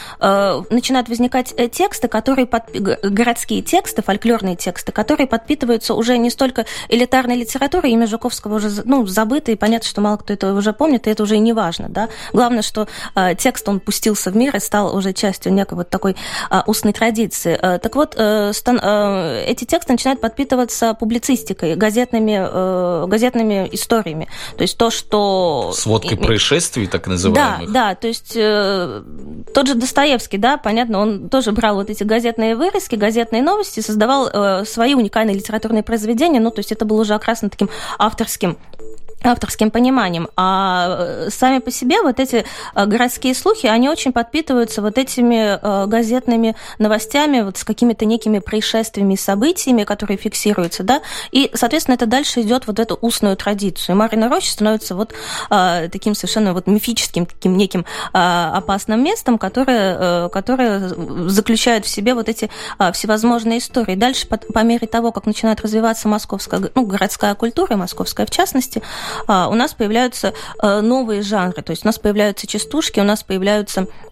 начинают 0.69 1.09
возникать 1.09 1.53
тексты, 1.71 2.07
которые, 2.07 2.45
под... 2.45 2.63
городские 2.71 3.61
тексты, 3.61 4.01
фольклорные 4.01 4.55
тексты, 4.55 4.91
которые 4.91 5.27
подпитываются 5.27 5.93
уже 5.93 6.17
не 6.17 6.29
столько 6.29 6.65
элитарной 6.89 7.35
литературой, 7.35 7.91
имя 7.91 8.07
Жуковского 8.07 8.55
уже, 8.55 8.69
ну, 8.85 9.05
забыто, 9.05 9.51
и 9.51 9.55
понятно, 9.55 9.87
что 9.87 10.01
мало 10.01 10.17
кто 10.17 10.33
это 10.33 10.53
уже 10.61 10.73
помнят, 10.73 11.07
и 11.07 11.09
это 11.09 11.23
уже 11.23 11.35
и 11.35 11.39
не 11.39 11.53
важно, 11.53 11.89
да. 11.89 12.09
Главное, 12.33 12.61
что 12.61 12.87
э, 13.15 13.35
текст, 13.35 13.67
он 13.67 13.79
пустился 13.79 14.31
в 14.31 14.35
мир 14.35 14.55
и 14.55 14.59
стал 14.59 14.95
уже 14.95 15.13
частью 15.13 15.53
некой 15.53 15.77
вот 15.77 15.89
такой 15.89 16.15
э, 16.49 16.61
устной 16.65 16.93
традиции. 16.93 17.57
Э, 17.61 17.79
так 17.79 17.95
вот, 17.95 18.15
э, 18.17 18.53
стан, 18.53 18.79
э, 18.81 19.43
эти 19.47 19.65
тексты 19.65 19.91
начинают 19.91 20.21
подпитываться 20.21 20.93
публицистикой, 20.93 21.75
газетными, 21.75 22.39
э, 22.39 23.05
газетными 23.07 23.67
историями. 23.71 24.27
То 24.55 24.61
есть 24.61 24.77
то, 24.77 24.89
что... 24.89 25.71
Сводкой 25.73 26.17
происшествий, 26.17 26.87
так 26.87 27.07
называемых. 27.07 27.71
Да, 27.71 27.89
да, 27.89 27.95
то 27.95 28.07
есть 28.07 28.33
э, 28.35 29.03
тот 29.53 29.67
же 29.67 29.75
Достоевский, 29.75 30.37
да, 30.37 30.57
понятно, 30.57 30.99
он 30.99 31.29
тоже 31.29 31.51
брал 31.51 31.75
вот 31.75 31.89
эти 31.89 32.03
газетные 32.03 32.55
вырезки, 32.55 32.95
газетные 32.95 33.41
новости, 33.41 33.79
создавал 33.79 34.29
э, 34.31 34.65
свои 34.65 34.93
уникальные 34.93 35.35
литературные 35.35 35.83
произведения, 35.83 36.39
ну, 36.39 36.51
то 36.51 36.59
есть 36.59 36.71
это 36.71 36.85
было 36.85 37.01
уже 37.01 37.15
окрасно 37.15 37.49
таким 37.49 37.69
авторским 37.97 38.57
авторским 39.23 39.71
пониманием. 39.71 40.29
А 40.35 40.97
э, 40.99 41.29
сами 41.29 41.59
по 41.59 41.71
себе 41.71 42.01
вот 42.01 42.19
эти 42.19 42.45
э, 42.75 42.85
городские 42.85 43.33
слухи, 43.35 43.67
они 43.67 43.89
очень 43.89 44.13
подпитываются 44.13 44.81
вот 44.81 44.97
этими 44.97 45.59
э, 45.61 45.85
газетными 45.87 46.55
новостями, 46.79 47.41
вот 47.41 47.57
с 47.57 47.63
какими-то 47.63 48.05
некими 48.05 48.39
происшествиями, 48.39 49.15
событиями, 49.15 49.83
которые 49.83 50.17
фиксируются, 50.17 50.83
да, 50.83 51.01
и, 51.31 51.51
соответственно, 51.53 51.95
это 51.95 52.05
дальше 52.05 52.41
идет 52.41 52.67
вот 52.67 52.79
эту 52.79 52.97
устную 53.01 53.35
традицию. 53.37 53.95
И 53.95 53.99
Марина 53.99 54.29
Роща 54.29 54.51
становится 54.51 54.95
вот 54.95 55.13
таким 55.49 56.15
совершенно 56.15 56.53
вот 56.53 56.67
мифическим, 56.67 57.25
таким 57.25 57.57
неким 57.57 57.85
опасным 58.13 59.03
местом, 59.03 59.37
которое, 59.37 60.29
которое 60.29 60.89
заключает 61.27 61.85
в 61.85 61.89
себе 61.89 62.13
вот 62.13 62.29
эти 62.29 62.49
всевозможные 62.93 63.59
истории. 63.59 63.95
Дальше, 63.95 64.27
по, 64.27 64.63
мере 64.63 64.87
того, 64.87 65.11
как 65.11 65.25
начинает 65.25 65.61
развиваться 65.61 66.07
московская, 66.07 66.69
ну, 66.75 66.85
городская 66.85 67.35
культура, 67.35 67.75
московская 67.75 68.25
в 68.25 68.31
частности, 68.31 68.81
а, 68.81 69.10
у 69.27 69.55
нас 69.55 69.73
появляются 69.73 70.33
э, 70.61 70.81
новые 70.81 71.21
жанры, 71.21 71.61
то 71.61 71.71
есть 71.71 71.83
у 71.83 71.87
нас 71.87 71.99
появляются 71.99 72.47
частушки, 72.47 72.99
у 72.99 73.03
нас 73.03 73.23
появляются 73.23 73.81
а, 73.81 74.10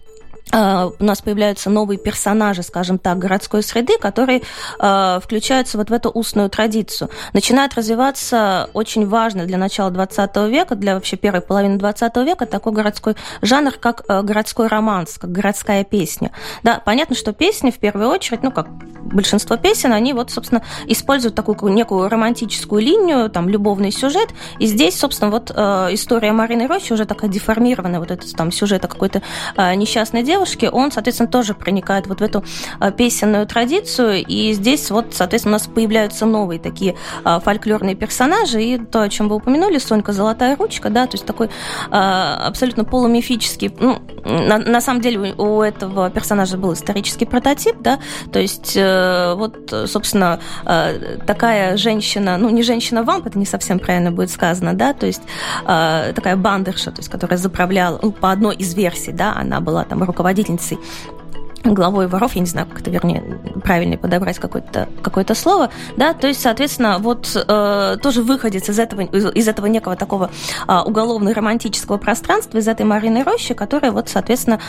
у 0.51 1.03
нас 1.03 1.21
появляются 1.21 1.69
новые 1.69 1.99
персонажи, 1.99 2.63
скажем 2.63 2.97
так, 2.97 3.19
городской 3.19 3.61
среды, 3.61 3.97
которые 3.99 4.41
э, 4.79 5.19
включаются 5.23 5.77
вот 5.77 5.89
в 5.89 5.93
эту 5.93 6.09
устную 6.09 6.49
традицию. 6.49 7.09
Начинает 7.33 7.75
развиваться 7.75 8.69
очень 8.73 9.07
важно 9.07 9.45
для 9.45 9.57
начала 9.57 9.91
20 9.91 10.35
века, 10.49 10.75
для 10.75 10.95
вообще 10.95 11.17
первой 11.17 11.41
половины 11.41 11.77
20 11.77 12.15
века 12.17 12.45
такой 12.45 12.73
городской 12.73 13.15
жанр, 13.41 13.73
как 13.73 14.03
э, 14.07 14.21
городской 14.23 14.67
романс, 14.67 15.17
как 15.19 15.31
городская 15.31 15.83
песня. 15.83 16.31
Да, 16.63 16.81
понятно, 16.83 17.15
что 17.15 17.31
песни 17.31 17.69
в 17.69 17.77
первую 17.77 18.09
очередь, 18.09 18.41
ну, 18.41 18.51
как 18.51 18.69
большинство 19.03 19.55
песен, 19.57 19.93
они 19.93 20.13
вот, 20.13 20.31
собственно, 20.31 20.63
используют 20.87 21.35
такую 21.35 21.71
некую 21.73 22.09
романтическую 22.09 22.81
линию, 22.81 23.29
там, 23.29 23.49
любовный 23.49 23.91
сюжет, 23.91 24.29
и 24.57 24.65
здесь, 24.65 24.97
собственно, 24.97 25.31
вот 25.31 25.51
э, 25.53 25.87
история 25.91 26.31
Марины 26.31 26.67
Рощи 26.67 26.93
уже 26.93 27.05
такая 27.05 27.29
деформированная, 27.29 27.99
вот 27.99 28.11
этот 28.11 28.35
там 28.35 28.51
сюжет 28.51 28.83
о 28.85 28.87
какой-то 28.87 29.21
э, 29.55 29.75
несчастной 29.75 30.23
девушке, 30.23 30.38
девушки, 30.39 30.69
он, 30.71 30.91
соответственно, 30.91 31.29
тоже 31.29 31.53
проникает 31.53 32.07
вот 32.07 32.21
в 32.21 32.23
эту 32.23 32.45
а, 32.79 32.91
песенную 32.91 33.45
традицию, 33.45 34.25
и 34.25 34.53
здесь 34.53 34.89
вот, 34.89 35.07
соответственно, 35.11 35.55
у 35.55 35.59
нас 35.59 35.67
появляются 35.67 36.25
новые 36.25 36.59
такие 36.59 36.95
а, 37.25 37.41
фольклорные 37.41 37.95
персонажи, 37.95 38.63
и 38.63 38.77
то, 38.77 39.01
о 39.01 39.09
чем 39.09 39.27
вы 39.27 39.35
упомянули, 39.35 39.79
Сонька 39.79 40.13
Золотая 40.13 40.55
ручка, 40.55 40.89
да, 40.89 41.07
то 41.07 41.15
есть 41.15 41.25
такой 41.25 41.49
а, 41.91 42.47
абсолютно 42.47 42.85
полумифический, 42.85 43.73
ну, 43.79 43.99
на, 44.23 44.59
на 44.59 44.79
самом 44.79 45.01
деле 45.01 45.33
у 45.33 45.61
этого 45.61 46.09
персонажа 46.09 46.57
был 46.57 46.73
исторический 46.73 47.25
прототип, 47.25 47.75
да, 47.79 47.99
то 48.31 48.39
есть 48.39 48.73
э, 48.75 49.33
вот, 49.35 49.73
собственно, 49.87 50.39
такая 51.25 51.77
женщина, 51.77 52.37
ну, 52.37 52.49
не 52.49 52.63
женщина-вамп, 52.63 53.27
это 53.27 53.39
не 53.39 53.45
совсем 53.45 53.79
правильно 53.79 54.11
будет 54.11 54.29
сказано, 54.29 54.73
да, 54.73 54.93
то 54.93 55.05
есть 55.05 55.21
такая 55.63 56.35
бандерша, 56.35 56.91
то 56.91 56.99
есть 56.99 57.09
которая 57.09 57.37
заправляла, 57.37 57.99
ну, 58.01 58.11
по 58.11 58.31
одной 58.31 58.55
из 58.55 58.73
версий, 58.73 59.11
да, 59.11 59.33
она 59.35 59.59
была 59.61 59.83
там 59.83 60.03
руководителем 60.03 60.28
руководительницей 60.29 60.77
главой 61.63 62.07
воров, 62.07 62.35
я 62.35 62.41
не 62.41 62.47
знаю, 62.47 62.67
как 62.67 62.81
это, 62.81 62.91
вернее, 62.91 63.23
правильно 63.63 63.97
подобрать 63.97 64.39
какое-то 64.39 64.87
какое 65.01 65.25
слово, 65.33 65.69
да, 65.97 66.13
то 66.13 66.27
есть, 66.27 66.41
соответственно, 66.41 66.97
вот 66.99 67.35
э, 67.35 67.97
тоже 68.01 68.23
выходит 68.23 68.67
из 68.67 68.79
этого, 68.79 69.01
из, 69.01 69.25
из 69.33 69.47
этого 69.47 69.67
некого 69.67 69.95
такого 69.95 70.31
э, 70.67 70.79
уголовно-романтического 70.85 71.97
пространства, 71.97 72.57
из 72.57 72.67
этой 72.67 72.85
Марины 72.85 73.23
Рощи, 73.23 73.53
которая 73.53 73.91
вот, 73.91 74.09
соответственно, 74.09 74.59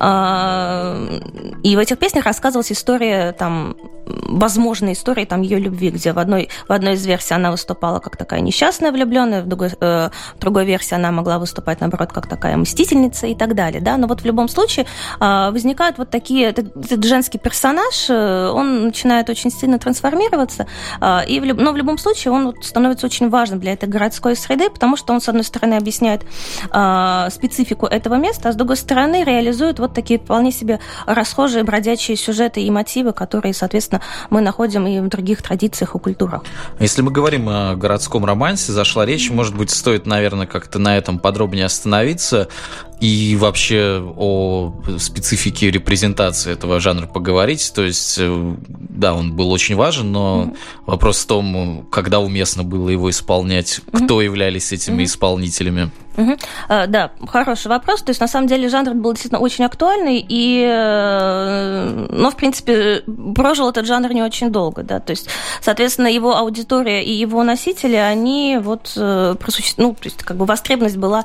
э, 0.00 1.20
и 1.62 1.76
в 1.76 1.78
этих 1.78 1.98
песнях 1.98 2.24
рассказывалась 2.24 2.72
история, 2.72 3.32
там, 3.32 3.76
возможная 4.06 4.94
история, 4.94 5.26
там, 5.26 5.42
ее 5.42 5.58
любви, 5.58 5.90
где 5.90 6.12
в 6.12 6.18
одной, 6.18 6.48
в 6.66 6.72
одной 6.72 6.94
из 6.94 7.06
версий 7.06 7.34
она 7.34 7.50
выступала 7.50 8.00
как 8.00 8.16
такая 8.16 8.40
несчастная 8.40 8.90
влюбленная, 8.90 9.42
в 9.42 9.46
другой, 9.46 9.70
э, 9.80 10.10
в 10.36 10.40
другой 10.40 10.64
версии 10.64 10.94
она 10.94 11.12
могла 11.12 11.38
выступать, 11.38 11.80
наоборот, 11.80 12.12
как 12.12 12.26
такая 12.26 12.56
мстительница 12.56 13.26
и 13.26 13.34
так 13.34 13.54
далее, 13.54 13.80
да, 13.80 13.96
но 13.96 14.06
вот 14.06 14.22
в 14.22 14.24
любом 14.24 14.48
случае 14.48 14.86
э, 15.20 15.50
возникают 15.50 15.98
вот 15.98 16.10
такие 16.10 16.37
этот, 16.40 16.76
этот 16.76 17.04
женский 17.04 17.38
персонаж, 17.38 18.08
э, 18.08 18.50
он 18.50 18.84
начинает 18.84 19.28
очень 19.30 19.50
сильно 19.50 19.78
трансформироваться, 19.78 20.66
а, 21.00 21.22
и 21.26 21.40
в, 21.40 21.54
но 21.54 21.72
в 21.72 21.76
любом 21.76 21.98
случае 21.98 22.32
он 22.32 22.54
становится 22.62 23.06
очень 23.06 23.28
важным 23.28 23.60
для 23.60 23.72
этой 23.72 23.88
городской 23.88 24.36
среды, 24.36 24.70
потому 24.70 24.96
что 24.96 25.12
он, 25.12 25.20
с 25.20 25.28
одной 25.28 25.44
стороны, 25.44 25.74
объясняет 25.74 26.22
а, 26.70 27.30
специфику 27.30 27.86
этого 27.86 28.14
места, 28.16 28.48
а 28.48 28.52
с 28.52 28.56
другой 28.56 28.76
стороны, 28.76 29.24
реализует 29.24 29.78
вот 29.78 29.94
такие 29.94 30.18
вполне 30.18 30.52
себе 30.52 30.80
расхожие 31.06 31.64
бродячие 31.64 32.16
сюжеты 32.16 32.62
и 32.62 32.70
мотивы, 32.70 33.12
которые, 33.12 33.54
соответственно, 33.54 34.02
мы 34.30 34.40
находим 34.40 34.86
и 34.86 35.00
в 35.00 35.08
других 35.08 35.42
традициях 35.42 35.94
и 35.94 35.98
культурах. 35.98 36.42
Если 36.78 37.02
мы 37.02 37.10
говорим 37.10 37.48
о 37.48 37.74
городском 37.74 38.24
романсе, 38.24 38.72
зашла 38.72 39.06
речь, 39.06 39.30
может 39.30 39.56
быть, 39.56 39.70
стоит, 39.70 40.06
наверное, 40.06 40.46
как-то 40.46 40.78
на 40.78 40.96
этом 40.96 41.18
подробнее 41.18 41.66
остановиться 41.66 42.48
и 43.00 43.36
вообще 43.36 44.02
о 44.16 44.72
специфике 44.98 45.70
репрезентации 45.70 46.52
этого 46.52 46.80
жанра 46.80 47.06
поговорить. 47.06 47.72
То 47.74 47.82
есть, 47.82 48.16
э, 48.18 48.56
да, 48.70 49.14
он 49.14 49.34
был 49.34 49.50
очень 49.50 49.76
важен, 49.76 50.10
но 50.10 50.44
mm-hmm. 50.44 50.56
вопрос 50.86 51.18
в 51.20 51.26
том, 51.26 51.86
когда 51.90 52.20
уместно 52.20 52.64
было 52.64 52.88
его 52.88 53.10
исполнять, 53.10 53.80
mm-hmm. 53.80 54.04
кто 54.04 54.20
являлись 54.20 54.72
этими 54.72 55.02
mm-hmm. 55.02 55.06
исполнителями. 55.06 55.90
Угу. 56.18 56.36
Да, 56.68 57.12
хороший 57.28 57.68
вопрос. 57.68 58.02
То 58.02 58.10
есть, 58.10 58.20
на 58.20 58.26
самом 58.26 58.48
деле, 58.48 58.68
жанр 58.68 58.94
был 58.94 59.12
действительно 59.12 59.40
очень 59.40 59.64
актуальный, 59.64 60.24
и, 60.28 60.66
э, 60.68 62.06
но, 62.10 62.30
в 62.30 62.36
принципе, 62.36 63.04
прожил 63.36 63.70
этот 63.70 63.86
жанр 63.86 64.12
не 64.12 64.22
очень 64.22 64.50
долго, 64.50 64.82
да, 64.82 64.98
то 64.98 65.12
есть, 65.12 65.28
соответственно, 65.60 66.08
его 66.08 66.36
аудитория 66.36 67.04
и 67.04 67.12
его 67.12 67.44
носители, 67.44 67.94
они 67.94 68.58
вот, 68.60 68.92
ну, 68.96 69.36
то 69.36 70.04
есть, 70.04 70.24
как 70.24 70.36
бы 70.36 70.44
востребованность 70.44 70.96
была, 70.96 71.24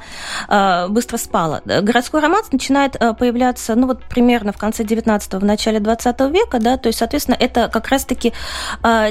быстро 0.89 1.17
спала. 1.17 1.61
Городской 1.65 2.21
романс 2.21 2.51
начинает 2.51 2.97
появляться, 3.17 3.73
ну, 3.75 3.87
вот 3.87 4.03
примерно 4.03 4.53
в 4.53 4.57
конце 4.57 4.83
19-го, 4.83 5.39
в 5.39 5.45
начале 5.45 5.79
20 5.79 6.19
века, 6.31 6.59
да, 6.59 6.77
то 6.77 6.87
есть, 6.87 6.99
соответственно, 6.99 7.37
это 7.39 7.67
как 7.67 7.87
раз-таки 7.87 8.31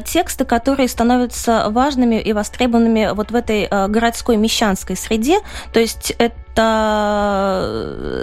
тексты, 0.04 0.44
которые 0.44 0.88
становятся 0.88 1.66
важными 1.70 2.20
и 2.20 2.32
востребованными 2.32 3.10
вот 3.14 3.32
в 3.32 3.34
этой 3.34 3.66
городской 3.88 4.36
мещанской 4.36 4.96
среде, 4.96 5.40
то 5.72 5.80
есть 5.80 6.14
это 6.18 6.41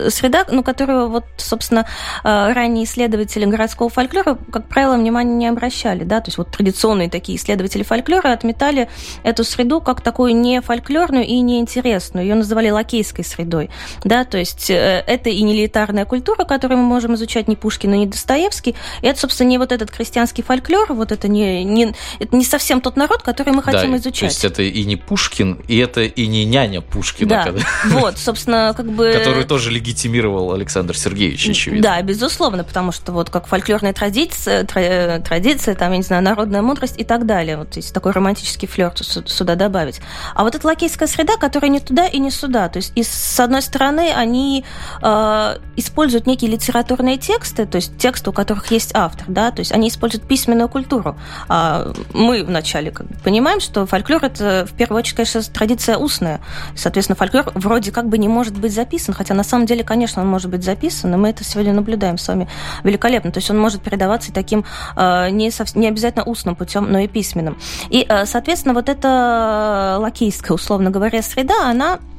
среда, 0.10 0.46
ну, 0.50 0.64
которую 0.64 1.10
вот, 1.10 1.26
собственно, 1.38 1.86
э, 2.24 2.54
ранние 2.54 2.86
исследователи 2.86 3.46
городского 3.46 3.90
фольклора, 3.90 4.38
как 4.52 4.68
правило, 4.68 4.96
внимания 4.96 5.34
не 5.34 5.48
обращали, 5.48 6.04
да, 6.04 6.22
то 6.22 6.28
есть 6.28 6.38
вот 6.38 6.52
традиционные 6.52 7.10
такие 7.10 7.38
исследователи 7.38 7.84
фольклора 7.84 8.32
отметали 8.32 8.90
эту 9.24 9.44
среду 9.44 9.82
как 9.82 10.02
такую 10.02 10.36
не 10.36 10.62
фольклорную 10.62 11.26
и 11.26 11.40
неинтересную, 11.40 12.26
ее 12.26 12.36
называли 12.36 12.70
лакейской 12.70 13.26
средой, 13.26 13.70
да, 14.04 14.26
то 14.26 14.38
есть 14.38 14.70
э, 14.70 15.04
это 15.08 15.30
и 15.30 15.42
не 15.42 15.56
элитарная 15.60 16.06
культура, 16.06 16.44
которую 16.46 16.80
мы 16.80 16.86
можем 16.86 17.16
изучать 17.16 17.48
ни 17.48 17.56
Пушкин, 17.56 17.92
ни 17.92 18.06
Достоевский, 18.06 18.76
и 19.02 19.08
это, 19.08 19.20
собственно, 19.20 19.48
не 19.48 19.58
вот 19.58 19.72
этот 19.72 19.92
крестьянский 19.92 20.44
фольклор, 20.44 20.94
вот 20.94 21.12
это 21.12 21.28
не, 21.28 21.64
не, 21.64 21.94
это 22.20 22.36
не 22.36 22.46
совсем 22.46 22.82
тот 22.82 22.96
народ, 22.96 23.24
который 23.24 23.54
мы 23.54 23.64
хотим 23.64 23.92
да, 23.92 23.98
изучать. 23.98 24.20
То 24.20 24.26
есть 24.26 24.46
это 24.46 24.62
и 24.62 24.84
не 24.86 24.96
Пушкин, 24.96 25.62
и 25.68 25.78
это 25.78 26.02
и 26.02 26.28
не 26.28 26.46
няня 26.46 26.82
Пушкина. 26.82 27.30
Да, 27.30 27.44
когда... 27.44 27.62
вот, 27.86 28.19
собственно, 28.20 28.74
как 28.76 28.88
бы... 28.92 29.12
Которую 29.14 29.46
тоже 29.46 29.72
легитимировал 29.72 30.54
Александр 30.54 30.98
Сергеевич, 30.98 31.50
очевидно. 31.50 31.84
Да, 31.84 32.02
безусловно, 32.02 32.64
потому 32.64 32.92
что 32.92 33.12
вот 33.12 33.30
как 33.30 33.48
фольклорная 33.48 33.94
традиция, 33.94 34.64
традиция, 34.64 35.76
там, 35.76 35.92
я 35.92 35.98
не 35.98 36.04
знаю, 36.04 36.24
народная 36.24 36.62
мудрость 36.62 36.96
и 36.98 37.04
так 37.04 37.26
далее. 37.26 37.58
Вот 37.58 37.76
если 37.76 37.94
такой 37.94 38.12
романтический 38.12 38.68
флерт 38.68 39.00
сюда 39.00 39.56
добавить. 39.56 40.02
А 40.36 40.44
вот 40.44 40.56
эта 40.56 40.66
лакейская 40.68 41.08
среда, 41.08 41.38
которая 41.38 41.72
не 41.72 41.80
туда 41.80 42.08
и 42.08 42.20
не 42.20 42.32
сюда. 42.32 42.70
То 42.70 42.78
есть, 42.78 42.92
и 42.96 43.04
с 43.04 43.40
одной 43.40 43.62
стороны, 43.62 44.12
они 44.14 44.66
э, 45.02 45.58
используют 45.76 46.28
некие 46.28 46.52
литературные 46.52 47.18
тексты, 47.18 47.66
то 47.66 47.78
есть 47.78 47.98
тексты, 47.98 48.30
у 48.30 48.34
которых 48.34 48.72
есть 48.72 48.92
автор, 48.94 49.26
да, 49.28 49.52
то 49.52 49.60
есть 49.60 49.72
они 49.72 49.88
используют 49.90 50.28
письменную 50.28 50.70
культуру. 50.70 51.18
А 51.48 51.94
мы 52.14 52.44
вначале 52.44 52.92
как 52.92 53.08
бы 53.08 53.16
понимаем, 53.24 53.60
что 53.60 53.86
фольклор 53.86 54.24
это 54.24 54.68
в 54.70 54.76
первую 54.76 55.00
очередь, 55.00 55.16
конечно, 55.16 55.42
традиция 55.42 55.98
устная. 55.98 56.42
Соответственно, 56.76 57.16
фольклор 57.16 57.52
вроде 57.56 57.92
как 57.92 58.09
бы 58.10 58.18
не 58.18 58.28
может 58.28 58.58
быть 58.58 58.74
записан, 58.74 59.14
хотя 59.14 59.34
на 59.34 59.44
самом 59.44 59.66
деле, 59.66 59.84
конечно, 59.84 60.22
он 60.22 60.28
может 60.28 60.50
быть 60.50 60.64
записан, 60.64 61.14
и 61.14 61.18
мы 61.18 61.30
это 61.30 61.44
сегодня 61.44 61.74
наблюдаем 61.74 62.18
с 62.18 62.28
вами 62.28 62.48
великолепно. 62.84 63.32
То 63.32 63.40
есть 63.40 63.50
он 63.50 63.60
может 63.60 63.82
передаваться 63.82 64.32
и 64.32 64.34
таким 64.34 64.66
э, 64.96 65.30
не, 65.30 65.52
не 65.80 65.88
обязательно 65.88 66.24
устным 66.26 66.56
путем, 66.56 66.92
но 66.92 67.00
и 67.00 67.08
письменным. 67.08 67.58
И, 67.90 68.06
э, 68.08 68.26
соответственно, 68.26 68.74
вот 68.74 68.90
эта 68.90 69.98
лакейская, 70.00 70.56
условно 70.56 70.90
говоря, 70.90 71.22
среда, 71.22 71.70
она 71.70 72.00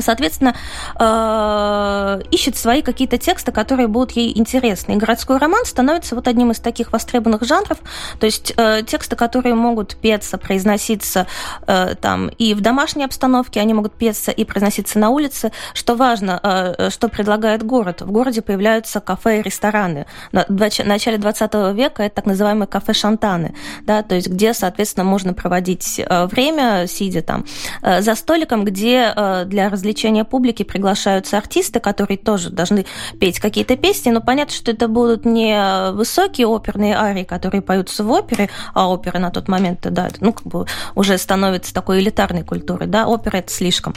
соответственно, 0.00 0.54
э, 0.98 2.20
ищет 2.30 2.56
свои 2.56 2.82
какие-то 2.82 3.18
тексты, 3.18 3.52
которые 3.52 3.88
будут 3.88 4.12
ей 4.12 4.36
интересны. 4.36 4.92
И 4.92 4.96
городской 4.96 5.38
роман 5.38 5.64
становится 5.64 6.14
вот 6.14 6.28
одним 6.28 6.50
из 6.50 6.60
таких 6.60 6.92
востребованных 6.92 7.44
жанров, 7.44 7.78
то 8.18 8.26
есть 8.26 8.52
э, 8.56 8.82
тексты, 8.86 9.16
которые 9.16 9.54
могут 9.54 9.96
петься, 9.96 10.38
произноситься 10.38 11.26
там 11.66 12.28
и 12.28 12.54
в 12.54 12.60
домашней 12.60 13.04
обстановке, 13.04 13.60
они 13.60 13.74
могут 13.74 13.94
петься 13.94 14.30
и 14.30 14.44
произноситься 14.44 14.98
на 14.98 15.10
улице. 15.10 15.52
Что 15.74 15.94
важно, 15.94 16.76
что 16.90 17.08
предлагает 17.08 17.62
город. 17.62 18.02
В 18.02 18.10
городе 18.10 18.42
появляются 18.42 19.00
кафе 19.00 19.40
и 19.40 19.42
рестораны. 19.42 20.06
В 20.32 20.70
начале 20.84 21.18
20 21.18 21.54
века 21.74 22.02
это 22.02 22.16
так 22.16 22.26
называемые 22.26 22.66
кафе-шантаны, 22.66 23.54
да, 23.82 24.02
то 24.02 24.14
есть 24.14 24.28
где, 24.28 24.54
соответственно, 24.54 25.04
можно 25.04 25.34
проводить 25.34 26.00
время, 26.08 26.86
сидя 26.86 27.22
там 27.22 27.44
за 27.82 28.14
столиком, 28.14 28.64
где 28.64 29.12
для 29.46 29.70
развлечения 29.76 30.24
публики 30.24 30.62
приглашаются 30.62 31.36
артисты, 31.36 31.80
которые 31.80 32.18
тоже 32.18 32.50
должны 32.50 32.86
петь 33.20 33.38
какие-то 33.38 33.76
песни, 33.76 34.10
но 34.10 34.20
понятно, 34.20 34.54
что 34.54 34.72
это 34.72 34.88
будут 34.88 35.24
не 35.24 35.92
высокие 35.92 36.46
оперные 36.46 36.96
арии, 36.96 37.24
которые 37.24 37.62
поются 37.62 38.02
в 38.02 38.10
опере, 38.10 38.48
а 38.74 38.88
опера 38.90 39.18
на 39.18 39.30
тот 39.30 39.48
момент, 39.48 39.80
да, 39.82 40.08
ну, 40.20 40.32
как 40.32 40.46
бы 40.46 40.66
уже 40.94 41.18
становится 41.18 41.72
такой 41.72 42.00
элитарной 42.00 42.42
культурой, 42.42 42.88
да, 42.88 43.06
опера 43.06 43.36
это 43.36 43.52
слишком. 43.52 43.94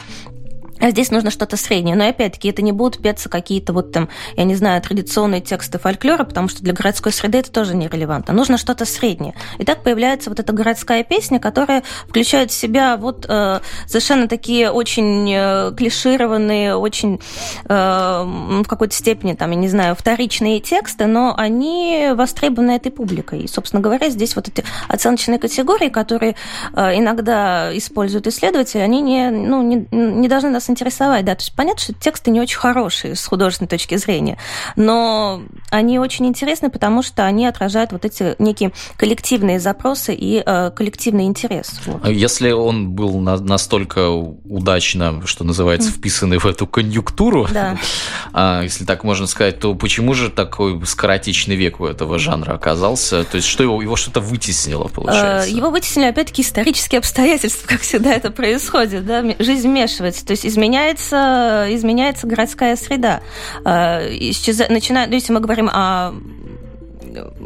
А 0.80 0.90
здесь 0.90 1.10
нужно 1.10 1.30
что-то 1.30 1.56
среднее. 1.56 1.96
Но 1.96 2.08
опять-таки 2.08 2.48
это 2.48 2.62
не 2.62 2.72
будут 2.72 3.02
петься 3.02 3.28
какие-то 3.28 3.72
вот 3.72 3.92
там, 3.92 4.08
я 4.36 4.44
не 4.44 4.54
знаю, 4.54 4.80
традиционные 4.80 5.40
тексты 5.40 5.78
фольклора, 5.78 6.24
потому 6.24 6.48
что 6.48 6.62
для 6.62 6.72
городской 6.72 7.12
среды 7.12 7.38
это 7.38 7.50
тоже 7.50 7.76
нерелевантно. 7.76 8.32
Нужно 8.34 8.58
что-то 8.58 8.84
среднее. 8.84 9.34
И 9.58 9.64
так 9.64 9.82
появляется 9.82 10.30
вот 10.30 10.40
эта 10.40 10.52
городская 10.52 11.04
песня, 11.04 11.38
которая 11.38 11.82
включает 12.08 12.50
в 12.50 12.54
себя 12.54 12.96
вот 12.96 13.26
э, 13.28 13.60
совершенно 13.86 14.28
такие 14.28 14.70
очень 14.70 15.30
э, 15.32 15.72
клишированные, 15.76 16.76
очень 16.76 17.20
э, 17.68 17.74
в 17.74 18.64
какой-то 18.64 18.94
степени, 18.94 19.34
там, 19.34 19.50
я 19.50 19.56
не 19.56 19.68
знаю, 19.68 19.94
вторичные 19.94 20.60
тексты, 20.60 21.06
но 21.06 21.34
они 21.36 22.10
востребованы 22.14 22.72
этой 22.72 22.90
публикой. 22.90 23.42
И, 23.42 23.48
собственно 23.48 23.82
говоря, 23.82 24.08
здесь 24.08 24.36
вот 24.36 24.48
эти 24.48 24.64
оценочные 24.88 25.38
категории, 25.38 25.88
которые 25.88 26.36
э, 26.74 26.98
иногда 26.98 27.76
используют 27.76 28.26
исследователи, 28.26 28.80
они 28.80 29.00
не, 29.02 29.30
ну, 29.30 29.62
не, 29.62 29.86
не 29.90 30.28
должны 30.28 30.50
нас 30.50 30.69
интересовать, 30.70 31.24
да. 31.24 31.34
То 31.34 31.42
есть 31.42 31.54
понятно, 31.54 31.82
что 31.82 31.92
тексты 31.92 32.30
не 32.30 32.40
очень 32.40 32.58
хорошие 32.58 33.14
с 33.14 33.26
художественной 33.26 33.68
точки 33.68 33.96
зрения, 33.96 34.38
но 34.76 35.42
они 35.70 35.98
очень 35.98 36.26
интересны, 36.26 36.70
потому 36.70 37.02
что 37.02 37.24
они 37.24 37.46
отражают 37.46 37.92
вот 37.92 38.04
эти 38.04 38.34
некие 38.38 38.72
коллективные 38.96 39.60
запросы 39.60 40.14
и 40.14 40.42
э, 40.44 40.70
коллективный 40.74 41.24
интерес. 41.24 41.80
Вот. 41.86 42.00
А 42.04 42.10
если 42.10 42.50
он 42.50 42.90
был 42.90 43.18
на, 43.20 43.36
настолько 43.36 44.10
удачно, 44.10 45.26
что 45.26 45.44
называется, 45.44 45.90
вписанный 45.90 46.38
в 46.38 46.46
эту 46.46 46.66
конъюнктуру, 46.66 47.48
да. 47.52 47.78
а, 48.32 48.62
если 48.62 48.84
так 48.84 49.04
можно 49.04 49.26
сказать, 49.26 49.58
то 49.60 49.74
почему 49.74 50.14
же 50.14 50.30
такой 50.30 50.84
скоротечный 50.86 51.56
век 51.56 51.80
у 51.80 51.86
этого 51.86 52.18
жанра 52.18 52.54
оказался? 52.54 53.24
То 53.24 53.36
есть 53.36 53.48
что 53.48 53.62
его, 53.62 53.80
его 53.82 53.96
что-то 53.96 54.20
вытеснило, 54.20 54.88
получается? 54.88 55.48
Э, 55.48 55.52
его 55.52 55.70
вытеснили, 55.70 56.06
опять-таки, 56.06 56.42
исторические 56.42 56.98
обстоятельства, 56.98 57.66
как 57.68 57.80
всегда 57.80 58.12
это 58.12 58.30
происходит. 58.30 59.06
Да? 59.06 59.24
Жизнь 59.38 59.68
вмешивается. 59.68 60.24
То 60.24 60.32
есть 60.32 60.44
изменяется, 60.60 61.66
изменяется 61.70 62.26
городская 62.26 62.76
среда. 62.76 63.20
Э, 63.64 64.08
исчеза... 64.10 64.66
Начиная, 64.68 65.06
ну, 65.06 65.14
если 65.14 65.32
мы 65.32 65.40
говорим 65.40 65.68
о 65.72 66.12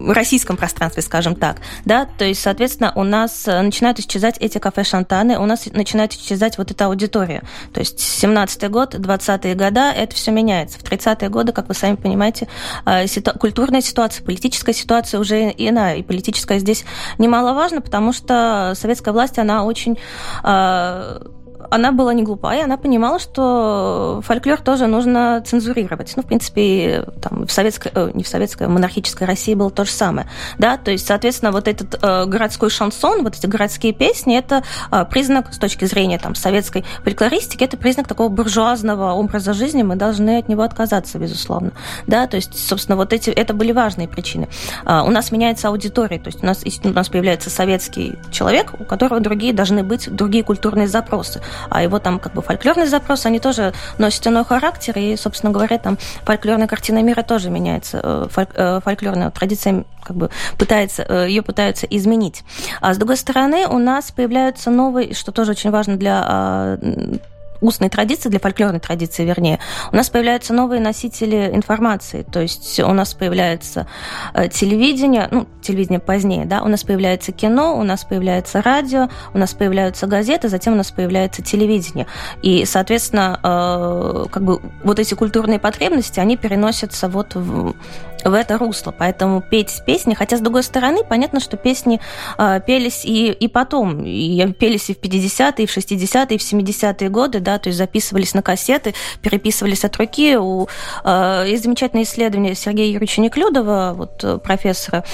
российском 0.09 0.57
пространстве, 0.57 1.03
скажем 1.03 1.37
так, 1.37 1.59
да, 1.85 2.07
то 2.07 2.24
есть, 2.24 2.42
соответственно, 2.42 2.92
у 2.94 3.03
нас 3.03 3.46
начинают 3.46 3.98
исчезать 3.98 4.37
эти 4.38 4.59
кафе-шантаны, 4.59 5.38
у 5.38 5.46
нас 5.46 5.66
начинает 5.72 6.12
исчезать 6.12 6.59
вот 6.59 6.70
эта 6.70 6.87
аудитория. 6.87 7.42
То 7.72 7.81
есть 7.81 7.98
17-й 7.98 8.68
год, 8.68 8.94
20-е 8.94 9.55
года, 9.55 9.90
это 9.90 10.14
все 10.14 10.33
меняется. 10.33 10.79
В 10.79 10.83
30-е 10.83 11.29
годы, 11.31 11.53
как 11.53 11.68
вы 11.68 11.74
сами 11.74 11.96
понимаете, 11.96 12.48
э, 12.85 13.07
ситу... 13.07 13.33
культурная 13.38 13.81
ситуация, 13.81 14.24
политическая 14.24 14.74
ситуация 14.74 15.20
уже 15.20 15.55
иная, 15.57 15.96
и 15.96 16.03
политическая 16.03 16.59
здесь 16.59 16.85
немаловажна, 17.18 17.81
потому 17.81 18.12
что 18.12 18.74
советская 18.77 19.14
власть, 19.14 19.38
она 19.38 19.64
очень 19.64 19.98
э, 20.42 21.20
она 21.70 21.92
была 21.92 22.14
не 22.14 22.22
глупая, 22.22 22.64
она 22.64 22.77
понимала, 22.77 23.18
что 23.18 24.20
фольклор 24.24 24.61
тоже 24.61 24.87
нужно 24.87 25.42
цензурировать. 25.44 26.12
Ну, 26.16 26.22
в 26.22 26.27
принципе, 26.27 27.05
там, 27.20 27.46
в 27.46 27.53
советской, 27.53 27.90
э, 27.94 28.11
не 28.14 28.22
в 28.22 28.29
советской, 28.29 28.66
в 28.66 28.70
монархической 28.70 29.27
России 29.27 29.55
было 29.55 29.70
то 29.70 29.85
же 29.85 29.90
самое. 29.90 30.29
Да? 30.59 30.77
То 30.77 30.90
есть, 30.90 31.07
соответственно, 31.07 31.53
вот 31.53 31.68
этот 31.68 31.98
э, 32.03 32.24
городской 32.27 32.70
шансон, 32.70 33.22
вот 33.22 33.37
эти 33.37 33.46
городские 33.46 33.92
песни, 33.92 34.37
это 34.37 34.64
э, 34.90 35.05
признак 35.11 35.53
с 35.53 35.59
точки 35.59 35.85
зрения 35.85 36.18
там, 36.18 36.35
советской 36.35 36.85
фольклористики, 37.03 37.64
это 37.64 37.77
признак 37.77 38.09
такого 38.09 38.29
буржуазного 38.29 39.12
образа 39.12 39.53
жизни, 39.53 39.83
мы 39.83 39.96
должны 39.96 40.38
от 40.38 40.48
него 40.48 40.62
отказаться, 40.62 41.18
безусловно. 41.18 41.72
Да? 42.07 42.27
То 42.27 42.37
есть, 42.37 42.59
собственно, 42.59 42.96
вот 42.96 43.12
эти, 43.12 43.31
это 43.31 43.55
были 43.55 43.72
важные 43.72 44.09
причины. 44.09 44.48
Э, 44.85 45.03
у 45.03 45.11
нас 45.11 45.33
меняется 45.33 45.68
аудитория, 45.68 46.18
то 46.18 46.29
есть 46.29 46.42
у 46.42 46.46
нас, 46.46 46.62
у 46.85 46.88
нас 46.88 47.09
появляется 47.09 47.50
советский 47.50 48.18
человек, 48.31 48.74
у 48.79 48.85
которого 48.85 49.20
другие 49.20 49.53
должны 49.53 49.83
быть 49.83 50.14
другие 50.14 50.44
культурные 50.44 50.88
запросы 50.88 51.40
а 51.71 51.83
его 51.83 51.99
там 51.99 52.19
как 52.19 52.35
бы 52.35 52.43
фольклорный 52.43 52.87
запрос, 52.87 53.27
они 53.27 53.40
тоже 53.40 53.73
носят 53.99 54.27
иной 54.27 54.45
характер, 54.45 54.97
и, 54.99 55.17
собственно 55.17 55.53
говоря, 55.53 55.79
там 55.79 55.99
фольклорная 56.25 56.67
картина 56.67 57.03
мира 57.03 57.23
тоже 57.23 57.51
меняется, 57.51 58.01
э, 58.03 58.45
э, 58.55 58.81
фольклорная 58.85 59.31
традиция 59.31 59.85
как 60.03 60.17
бы 60.17 60.31
пытается, 60.59 61.05
э, 61.09 61.27
ее 61.29 61.43
пытаются 61.43 61.87
изменить. 61.87 62.45
А 62.81 62.95
с 62.95 62.99
другой 62.99 63.17
стороны, 63.17 63.67
у 63.67 63.79
нас 63.79 64.11
появляются 64.11 64.71
новые, 64.71 65.14
что 65.14 65.33
тоже 65.33 65.53
очень 65.53 65.71
важно 65.71 65.97
для 65.97 66.23
а, 66.25 66.79
устной 67.64 67.88
традиции, 67.88 68.29
для 68.29 68.40
фольклорной 68.40 68.81
традиции, 68.81 69.24
вернее, 69.24 69.59
у 69.92 69.96
нас 69.96 70.11
появляются 70.11 70.53
новые 70.53 70.81
носители 70.81 71.50
информации. 71.53 72.22
То 72.22 72.40
есть 72.40 72.79
у 72.81 72.92
нас 72.92 73.14
появляется 73.14 73.87
э, 74.35 74.48
телевидение, 74.48 75.29
ну, 75.31 75.46
телевидение 75.62 76.00
позднее, 76.00 76.44
да, 76.44 76.62
у 76.62 76.68
нас 76.68 76.85
появляется 76.85 77.33
кино, 77.33 77.79
у 77.79 77.83
нас 77.83 78.05
появляется 78.05 78.62
радио, 78.62 79.09
у 79.33 79.38
нас 79.38 79.55
появляются 79.55 80.07
газеты, 80.07 80.48
затем 80.48 80.74
у 80.74 80.77
нас 80.77 80.90
появляется 80.90 81.42
телевидение. 81.42 82.07
И, 82.42 82.64
соответственно, 82.64 83.40
э, 83.42 84.27
как 84.31 84.44
бы 84.44 84.61
вот 84.83 84.98
эти 84.98 85.14
культурные 85.14 85.59
потребности, 85.59 86.20
они 86.20 86.37
переносятся 86.37 87.09
вот 87.09 87.35
в, 87.35 87.74
в 88.25 88.33
это 88.33 88.59
русло. 88.59 88.95
Поэтому 88.97 89.43
петь 89.43 89.83
песни, 89.87 90.15
хотя, 90.15 90.37
с 90.37 90.41
другой 90.41 90.63
стороны, 90.63 91.05
понятно, 91.05 91.41
что 91.41 91.57
песни 91.57 92.01
э, 92.39 92.61
пелись 92.67 93.05
и, 93.05 93.31
и 93.31 93.49
потом, 93.49 94.05
и 94.05 94.53
пелись 94.53 94.91
и 94.91 94.95
в 94.95 95.01
50-е, 95.01 95.65
и 95.65 95.67
в 95.67 95.77
60-е, 95.77 96.37
и 96.37 96.39
в 96.39 96.43
70-е 96.43 97.09
годы, 97.09 97.41
да, 97.41 97.59
то 97.59 97.69
есть 97.69 97.79
записывались 97.79 98.35
на 98.35 98.43
кассеты, 98.43 98.95
переписывались 99.23 99.85
от 99.85 99.97
руки. 99.97 100.37
У, 100.37 100.67
э, 101.05 101.45
есть 101.47 101.65
замечательное 101.65 102.05
исследование 102.05 102.55
Сергея 102.55 102.87
Юрьевича 102.87 103.21
Неклюдова, 103.21 103.93
вот 103.97 104.23
э, 104.25 104.39
профессора 104.39 105.05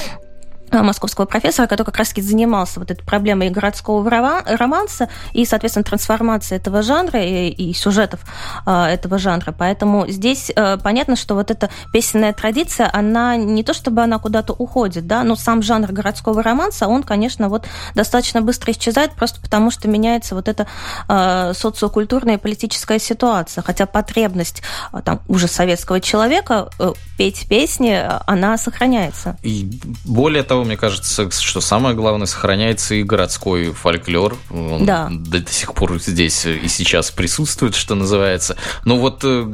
московского 0.72 1.26
профессора, 1.26 1.66
который 1.66 1.86
как 1.86 1.96
раз-таки 1.96 2.22
занимался 2.22 2.80
вот 2.80 2.90
этой 2.90 3.04
проблемой 3.04 3.50
городского 3.50 4.08
романса 4.10 5.08
и, 5.32 5.44
соответственно, 5.44 5.84
трансформации 5.84 6.56
этого 6.56 6.82
жанра 6.82 7.22
и, 7.22 7.48
и 7.48 7.72
сюжетов 7.74 8.20
э, 8.66 8.84
этого 8.84 9.18
жанра. 9.18 9.54
Поэтому 9.56 10.06
здесь 10.08 10.50
э, 10.54 10.78
понятно, 10.78 11.16
что 11.16 11.34
вот 11.34 11.50
эта 11.50 11.70
песенная 11.92 12.32
традиция, 12.32 12.90
она 12.92 13.36
не 13.36 13.62
то 13.62 13.74
чтобы 13.74 14.02
она 14.02 14.18
куда-то 14.18 14.52
уходит, 14.52 15.06
да, 15.06 15.24
но 15.24 15.36
сам 15.36 15.62
жанр 15.62 15.92
городского 15.92 16.42
романса, 16.42 16.88
он, 16.88 17.02
конечно, 17.02 17.48
вот 17.48 17.66
достаточно 17.94 18.42
быстро 18.42 18.72
исчезает, 18.72 19.12
просто 19.12 19.40
потому 19.40 19.70
что 19.70 19.88
меняется 19.88 20.34
вот 20.34 20.48
эта 20.48 20.66
э, 21.08 21.52
социокультурная 21.54 22.34
и 22.34 22.38
политическая 22.38 22.98
ситуация. 22.98 23.62
Хотя 23.62 23.86
потребность 23.86 24.62
э, 24.92 25.00
там 25.04 25.20
уже 25.28 25.48
советского 25.48 26.00
человека 26.00 26.70
э, 26.78 26.92
петь 27.18 27.46
песни, 27.48 28.00
она 28.26 28.56
сохраняется. 28.58 29.36
И 29.42 29.70
более 30.04 30.42
того, 30.42 30.59
мне 30.64 30.76
кажется, 30.76 31.30
что 31.30 31.60
самое 31.60 31.94
главное, 31.94 32.26
сохраняется 32.26 32.94
и 32.94 33.02
городской 33.02 33.72
фольклор. 33.72 34.36
Он 34.50 34.84
да. 34.84 35.08
до, 35.10 35.40
до 35.40 35.50
сих 35.50 35.74
пор 35.74 35.98
здесь 36.00 36.46
и 36.46 36.68
сейчас 36.68 37.10
присутствует, 37.10 37.74
что 37.74 37.94
называется. 37.94 38.56
Но 38.84 38.96
вот 38.98 39.20
э, 39.24 39.50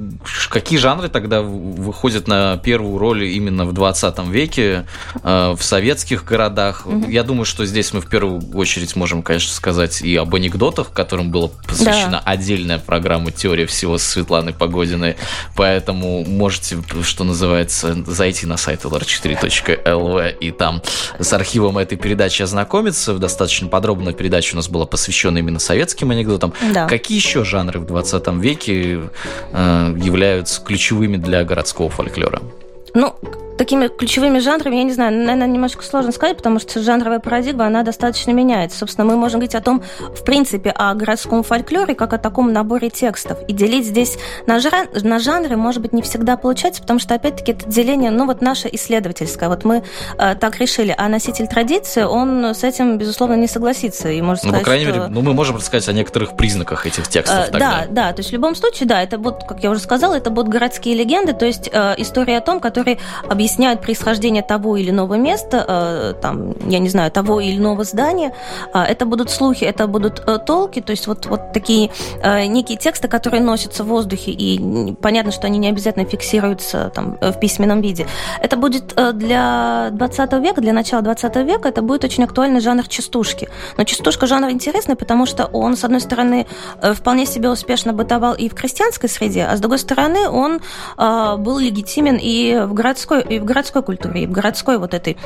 какие 0.51 0.79
жанры 0.79 1.09
тогда 1.09 1.43
выходят 1.43 2.29
на 2.29 2.57
первую 2.59 2.99
роль 2.99 3.25
именно 3.25 3.65
в 3.65 3.73
20 3.73 4.19
веке 4.29 4.87
э, 5.23 5.55
в 5.57 5.63
советских 5.63 6.25
городах? 6.25 6.87
Угу. 6.87 7.11
Я 7.11 7.23
думаю, 7.23 7.45
что 7.45 7.65
здесь 7.67 7.93
мы 7.93 8.01
в 8.01 8.09
первую 8.09 8.41
очередь 8.55 8.97
можем, 8.97 9.23
конечно, 9.23 9.53
сказать 9.53 10.03
и 10.03 10.17
об 10.17 10.35
анекдотах, 10.35 10.93
которым 10.93 11.31
была 11.31 11.49
посвящена 11.67 12.11
да. 12.11 12.23
отдельная 12.25 12.79
программа 12.79 13.31
«Теория 13.33 13.67
всего» 13.67 13.99
с 13.99 14.03
Светланой 14.05 14.53
Погодиной. 14.53 15.17
Поэтому 15.55 16.25
можете, 16.25 16.79
что 17.03 17.25
называется, 17.25 17.97
зайти 18.07 18.47
на 18.47 18.57
сайт 18.57 18.85
lr4.lv 18.85 20.39
и 20.39 20.51
там 20.51 20.83
с 21.19 21.33
архивом 21.33 21.79
этой 21.79 21.97
передачи 21.97 22.43
ознакомиться. 22.43 23.15
Достаточно 23.15 23.69
подробная 23.69 24.13
передача 24.13 24.55
у 24.55 24.57
нас 24.57 24.69
была 24.69 24.87
посвящена 24.87 25.39
именно 25.39 25.59
советским 25.59 26.11
анекдотам. 26.11 26.53
Да. 26.73 26.87
Какие 26.87 27.19
еще 27.19 27.45
жанры 27.45 27.81
в 27.81 27.87
20 27.87 28.29
веке 28.35 29.01
э, 29.53 29.95
являются 30.03 30.61
ключевыми 30.61 31.17
для 31.17 31.45
городского 31.45 31.91
фольклора? 31.91 32.43
Ну, 32.95 33.15
такими 33.57 33.89
ключевыми 33.89 34.39
жанрами, 34.39 34.77
я 34.77 34.85
не 34.85 34.93
знаю, 34.93 35.13
наверное, 35.13 35.47
немножко 35.47 35.83
сложно 35.83 36.13
сказать, 36.13 36.37
потому 36.37 36.59
что 36.59 36.81
жанровая 36.81 37.19
парадигма, 37.19 37.67
она 37.67 37.83
достаточно 37.83 38.31
меняется. 38.31 38.79
Собственно, 38.79 39.07
мы 39.07 39.17
можем 39.17 39.41
говорить 39.41 39.55
о 39.55 39.61
том, 39.61 39.83
в 39.99 40.25
принципе, 40.25 40.71
о 40.71 40.95
городском 40.95 41.43
фольклоре, 41.43 41.95
как 41.95 42.13
о 42.13 42.19
таком 42.19 42.53
наборе 42.53 42.91
текстов. 42.91 43.39
И 43.49 43.53
делить 43.53 43.87
здесь 43.87 44.19
на, 44.47 44.61
жан... 44.61 44.89
на 45.03 45.19
жанры, 45.19 45.57
может 45.57 45.83
быть, 45.83 45.93
не 45.93 46.03
всегда 46.03 46.37
получается, 46.37 46.83
потому 46.83 47.01
что, 47.01 47.15
опять-таки, 47.15 47.53
это 47.53 47.67
деление, 47.69 48.11
ну, 48.11 48.27
вот 48.27 48.43
наше 48.43 48.69
исследовательское. 48.71 49.49
Вот 49.49 49.65
мы 49.65 49.83
э, 50.19 50.35
так 50.35 50.59
решили, 50.59 50.95
а 50.97 51.09
носитель 51.09 51.47
традиции, 51.47 52.03
он 52.03 52.45
с 52.45 52.63
этим, 52.63 52.99
безусловно, 52.99 53.35
не 53.35 53.49
согласится. 53.49 54.11
И 54.11 54.21
может 54.21 54.45
ну, 54.45 54.51
сказать, 54.51 54.65
по 54.65 54.65
крайней 54.67 54.87
что... 54.87 54.95
мере, 54.95 55.07
ну, 55.09 55.23
мы 55.23 55.33
можем 55.33 55.57
рассказать 55.57 55.89
о 55.89 55.93
некоторых 55.93 56.37
признаках 56.37 56.87
этих 56.87 57.09
текстов 57.09 57.49
э, 57.49 57.59
Да, 57.59 57.87
да, 57.89 58.13
то 58.13 58.21
есть 58.21 58.31
в 58.31 58.33
любом 58.33 58.55
случае, 58.55 58.87
да, 58.89 59.03
это 59.03 59.19
будут, 59.19 59.45
как 59.45 59.63
я 59.63 59.71
уже 59.71 59.81
сказала, 59.81 60.15
это 60.15 60.31
будут 60.31 60.53
городские 60.53 60.95
легенды, 60.95 61.33
то 61.33 61.47
есть 61.47 61.71
э, 61.73 61.95
истории 61.99 62.35
о 62.35 62.41
том, 62.41 62.61
которые 62.77 62.99
объясняют 63.31 63.81
происхождение 63.81 64.43
того 64.43 64.77
или 64.77 64.91
иного 64.91 65.15
места, 65.15 65.65
э, 65.67 66.15
там, 66.21 66.55
я 66.69 66.79
не 66.79 66.91
знаю, 66.91 67.11
того 67.11 67.41
или 67.41 67.57
иного 67.57 67.85
здания. 67.85 68.35
Э, 68.75 68.83
это 68.83 69.07
будут 69.07 69.31
слухи, 69.31 69.65
это 69.65 69.87
будут 69.87 70.23
э, 70.27 70.39
толки, 70.39 70.83
то 70.83 70.91
есть 70.91 71.07
вот, 71.07 71.25
вот 71.27 71.53
такие 71.55 71.91
э, 72.23 72.45
некие 72.45 72.77
тексты, 72.77 73.09
которые 73.09 73.43
носятся 73.43 73.83
в 73.83 73.87
воздухе, 73.87 74.31
и 74.31 74.93
понятно, 75.01 75.33
что 75.33 75.47
они 75.47 75.59
не 75.59 75.71
обязательно 75.71 76.05
фиксируются 76.05 76.91
там, 76.95 77.17
в 77.21 77.41
письменном 77.41 77.81
виде. 77.81 78.07
Это 78.43 78.57
будет 78.57 78.95
для 79.15 79.89
20 79.93 80.33
века, 80.35 80.61
для 80.61 80.73
начала 80.75 81.03
20 81.03 81.37
века, 81.37 81.69
это 81.69 81.81
будет 81.81 82.05
очень 82.05 82.25
актуальный 82.25 82.61
жанр 82.61 82.87
частушки. 82.89 83.49
Но 83.79 83.85
частушка 83.85 84.27
жанр 84.27 84.51
интересный, 84.51 84.97
потому 84.97 85.25
что 85.25 85.47
он, 85.47 85.77
с 85.77 85.85
одной 85.85 86.01
стороны, 86.01 86.47
вполне 86.83 87.25
себе 87.25 87.49
успешно 87.49 87.95
бытовал 87.95 88.35
и 88.35 88.49
в 88.49 88.55
крестьянской 88.55 89.09
среде, 89.09 89.45
а 89.45 89.57
с 89.57 89.61
другой 89.61 89.79
стороны, 89.79 90.29
он 90.29 90.61
был 90.99 91.59
легитимен 91.59 92.19
и 92.21 92.66
в 92.67 92.75
городской, 92.75 93.23
и 93.23 93.39
в 93.39 93.45
городской 93.45 93.83
культуре, 93.83 94.23
и 94.23 94.27
в 94.27 94.33
городской 94.33 94.79
вот 94.79 94.95
этой 94.95 95.17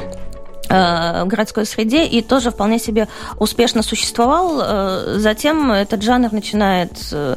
городской 0.71 1.67
среде 1.67 2.05
и 2.07 2.23
тоже 2.23 2.51
вполне 2.51 2.79
себе 2.79 3.09
успешно 3.39 3.83
существовал. 3.83 4.61
Э, 4.63 5.17
затем 5.19 5.73
этот 5.73 6.03
жанр 6.03 6.33
начинает, 6.33 6.93
э, 7.13 7.37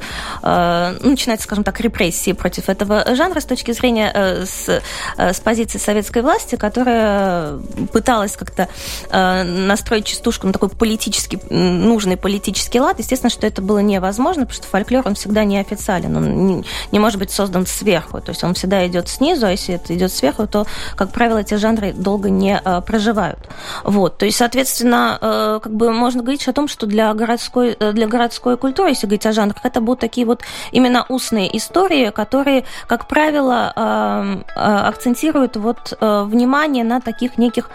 начинается, 1.01 1.45
скажем 1.45 1.63
так, 1.63 1.79
репрессии 1.79 2.33
против 2.33 2.69
этого 2.69 3.15
жанра 3.15 3.39
с 3.39 3.45
точки 3.45 3.71
зрения 3.71 4.45
с, 4.45 4.81
с 5.17 5.39
позиции 5.39 5.79
советской 5.79 6.21
власти, 6.21 6.55
которая 6.55 7.57
пыталась 7.91 8.35
как-то 8.37 8.67
настроить 9.11 10.05
частушку 10.05 10.47
на 10.47 10.53
такой 10.53 10.69
политический, 10.69 11.39
нужный 11.49 12.17
политический 12.17 12.79
лад. 12.79 12.99
Естественно, 12.99 13.29
что 13.29 13.47
это 13.47 13.61
было 13.61 13.79
невозможно, 13.79 14.43
потому 14.43 14.55
что 14.55 14.67
фольклор, 14.67 15.07
он 15.07 15.15
всегда 15.15 15.43
неофициален, 15.43 16.15
он 16.15 16.45
не, 16.45 16.65
не 16.91 16.99
может 16.99 17.19
быть 17.19 17.31
создан 17.31 17.65
сверху, 17.65 18.21
то 18.21 18.29
есть 18.29 18.43
он 18.43 18.53
всегда 18.53 18.85
идет 18.87 19.09
снизу, 19.09 19.47
а 19.47 19.51
если 19.51 19.75
это 19.75 19.95
идет 19.95 20.11
сверху, 20.11 20.47
то, 20.47 20.65
как 20.95 21.11
правило, 21.11 21.39
эти 21.39 21.55
жанры 21.55 21.93
долго 21.93 22.29
не 22.29 22.61
проживают 22.85 23.22
бывают. 23.23 23.39
Вот, 23.83 24.17
то 24.17 24.25
есть, 24.25 24.38
соответственно, 24.38 25.17
э, 25.21 25.59
как 25.62 25.73
бы 25.73 25.91
можно 25.91 26.21
говорить 26.21 26.47
о 26.47 26.53
том, 26.53 26.67
что 26.67 26.86
для 26.86 27.13
городской, 27.13 27.75
э, 27.79 27.91
для 27.93 28.07
городской 28.07 28.57
культуры, 28.57 28.89
если 28.89 29.07
говорить 29.07 29.25
о 29.25 29.31
жанрах, 29.31 29.57
это 29.63 29.81
будут 29.81 29.99
такие 29.99 30.25
вот 30.25 30.41
именно 30.71 31.05
устные 31.09 31.55
истории, 31.57 32.09
которые, 32.09 32.63
как 32.88 33.07
правило, 33.07 33.73
э, 33.75 34.43
акцентируют 34.55 35.55
вот 35.55 35.97
внимание 35.99 36.83
на 36.83 37.01
таких 37.01 37.38
неких 37.38 37.69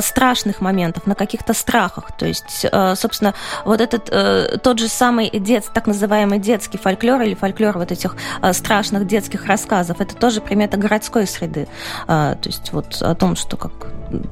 страшных 0.00 0.60
моментах, 0.60 1.06
на 1.06 1.14
каких-то 1.14 1.54
страхах. 1.54 2.16
То 2.16 2.26
есть, 2.26 2.66
собственно, 2.96 3.34
вот 3.64 3.80
этот 3.80 4.62
тот 4.62 4.78
же 4.78 4.88
самый 4.88 5.30
дет, 5.30 5.64
так 5.72 5.86
называемый 5.86 6.38
детский 6.38 6.78
фольклор 6.78 7.22
или 7.22 7.34
фольклор 7.34 7.78
вот 7.78 7.92
этих 7.92 8.16
страшных 8.52 9.06
детских 9.06 9.46
рассказов, 9.46 10.00
это 10.00 10.14
тоже 10.14 10.40
примета 10.40 10.76
городской 10.76 11.26
среды. 11.26 11.68
То 12.06 12.38
есть 12.44 12.72
вот 12.72 13.02
о 13.02 13.14
том, 13.14 13.36
что 13.36 13.56
как 13.56 13.72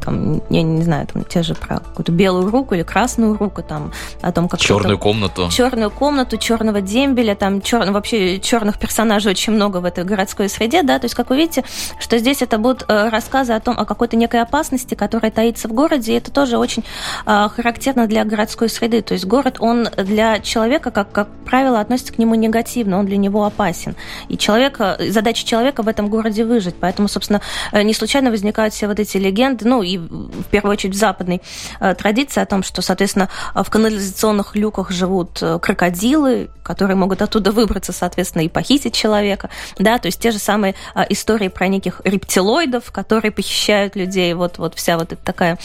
там, 0.05 0.43
я 0.51 0.63
не 0.63 0.83
знаю, 0.83 1.07
там 1.07 1.25
те 1.25 1.43
же 1.43 1.55
про 1.55 1.81
какую-то 1.81 2.13
белую 2.13 2.51
руку 2.51 2.75
или 2.75 2.83
красную 2.83 3.37
руку, 3.37 3.63
там, 3.63 3.93
о 4.23 4.33
том, 4.33 4.49
как... 4.49 4.61
Черную 4.61 4.99
комнату. 4.99 5.49
Черную 5.51 5.91
комнату, 5.91 6.37
черного 6.37 6.81
дембеля, 6.81 7.35
там, 7.35 7.61
чер... 7.61 7.91
Вообще 7.91 8.39
черных 8.41 8.79
персонажей 8.79 9.31
очень 9.31 9.53
много 9.53 9.79
в 9.79 9.85
этой 9.85 10.05
городской 10.05 10.49
среде, 10.49 10.83
да, 10.83 10.99
то 10.99 11.05
есть, 11.05 11.15
как 11.15 11.31
вы 11.31 11.37
видите, 11.37 11.65
что 11.99 12.19
здесь 12.19 12.43
это 12.43 12.59
будут 12.59 12.85
э, 12.89 13.09
рассказы 13.09 13.53
о 13.53 13.61
том, 13.61 13.79
о 13.79 13.85
какой-то 13.85 14.17
некой 14.17 14.43
опасности, 14.43 14.95
которая 14.95 15.31
таится 15.31 15.69
в 15.69 15.73
городе, 15.73 16.13
и 16.13 16.17
это 16.17 16.31
тоже 16.31 16.59
очень 16.59 16.85
э, 17.27 17.49
характерно 17.55 18.07
для 18.07 18.25
городской 18.25 18.69
среды, 18.69 19.03
то 19.03 19.15
есть 19.15 19.25
город, 19.27 19.57
он 19.61 19.89
для 19.97 20.41
человека, 20.41 20.91
как, 20.91 21.13
как 21.13 21.29
правило, 21.45 21.81
относится 21.81 22.13
к 22.13 22.19
нему 22.19 22.35
негативно, 22.35 22.99
он 22.99 23.07
для 23.07 23.17
него 23.17 23.45
опасен, 23.45 23.97
и 24.29 24.39
человека, 24.39 24.99
задача 25.09 25.47
человека 25.47 25.83
в 25.83 25.89
этом 25.89 26.09
городе 26.09 26.45
выжить, 26.45 26.75
поэтому, 26.79 27.09
собственно, 27.09 27.41
э, 27.73 27.83
не 27.83 27.95
случайно 27.95 28.31
возникают 28.31 28.75
все 28.75 28.87
вот 28.87 29.01
эти 29.01 29.17
легенды, 29.17 29.66
ну, 29.67 29.83
и 29.83 29.99
в 29.99 30.45
первую 30.51 30.73
очередь 30.73 30.95
в 30.95 30.99
западной 30.99 31.43
э, 31.81 31.95
традиции 31.95 32.41
о 32.41 32.47
том, 32.47 32.63
что, 32.63 32.83
соответственно, 32.83 33.29
в 33.55 33.69
канализационных 33.69 34.57
люках 34.57 34.91
живут 34.91 35.43
э, 35.43 35.59
крокодилы, 35.59 36.51
которые 36.63 36.97
могут 36.97 37.23
оттуда 37.23 37.53
выбраться, 37.53 37.93
соответственно, 37.93 38.43
и 38.43 38.49
похитить 38.49 38.95
человека, 38.95 39.51
да, 39.79 39.99
то 39.99 40.07
есть 40.07 40.21
те 40.21 40.31
же 40.31 40.39
самые 40.39 40.75
э, 40.95 41.05
истории 41.11 41.49
про 41.49 41.69
неких 41.69 42.01
рептилоидов, 42.05 42.91
которые 42.93 43.33
похищают 43.33 43.97
людей, 43.97 44.33
вот, 44.35 44.59
вот 44.59 44.75
вся 44.75 44.97
вот 44.97 45.13
эта 45.13 45.23
такая 45.23 45.59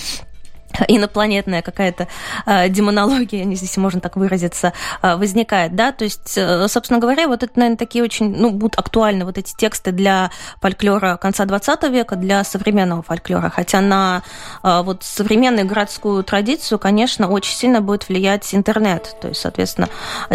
инопланетная 0.88 1.62
какая-то 1.62 2.08
э, 2.46 2.70
демонология, 2.70 3.46
если 3.46 3.80
можно 3.80 4.02
так 4.02 4.16
выразиться, 4.16 4.74
э, 5.02 5.16
возникает, 5.16 5.76
да, 5.76 5.92
то 5.92 6.04
есть, 6.04 6.38
э, 6.38 6.68
собственно 6.68 7.00
говоря, 7.00 7.28
вот 7.28 7.44
это, 7.44 7.54
наверное, 7.56 7.78
такие 7.78 8.04
очень, 8.04 8.36
ну, 8.36 8.52
будут 8.52 8.78
актуальны 8.78 9.26
вот 9.26 9.38
эти 9.38 9.54
тексты 9.56 9.92
для 9.92 10.32
фольклора 10.60 11.18
конца 11.18 11.46
20 11.46 11.84
века, 11.90 12.16
для 12.16 12.44
современного 12.44 13.02
фольклора, 13.02 13.50
хотя 13.50 13.82
на 13.82 14.24
э, 14.64 14.82
вот 14.84 15.04
современную 15.04 15.68
городскую 15.68 16.24
традицию, 16.24 16.80
конечно, 16.80 17.28
очень 17.28 17.56
сильно 17.56 17.82
будет 17.82 18.10
влиять 18.10 18.54
интернет, 18.54 19.16
то 19.22 19.30
есть, 19.30 19.42
соответственно, 19.42 19.90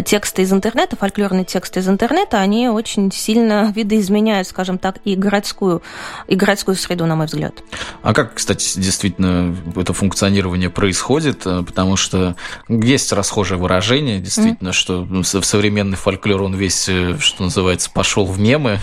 тексты 0.04 0.42
из 0.42 0.52
интернета, 0.52 0.96
фольклорные 0.96 1.44
тексты 1.44 1.80
из 1.80 1.88
интернета, 1.88 2.38
они 2.38 2.68
очень 2.68 3.10
сильно 3.12 3.72
видоизменяют, 3.74 4.48
скажем 4.48 4.78
так, 4.78 4.96
и 5.04 5.16
городскую, 5.16 5.82
и 6.28 6.36
городскую 6.36 6.76
среду, 6.76 7.06
на 7.06 7.16
мой 7.16 7.26
взгляд. 7.26 7.54
А 8.02 8.12
как, 8.12 8.34
кстати, 8.34 8.78
действительно 8.78 9.56
это 9.74 9.92
функционирует 9.92 10.25
функционирование 10.26 10.70
происходит, 10.70 11.42
э, 11.46 11.62
потому 11.64 11.96
что 11.96 12.34
есть 12.68 13.12
расхожее 13.12 13.58
выражение, 13.58 14.18
действительно, 14.18 14.70
mm. 14.70 14.72
что 14.72 15.02
в 15.40 15.44
современный 15.44 15.96
фольклор 15.96 16.42
он 16.42 16.54
весь, 16.56 16.88
э, 16.88 17.16
что 17.20 17.44
называется, 17.44 17.90
пошел 17.90 18.26
в 18.26 18.40
мемы. 18.40 18.80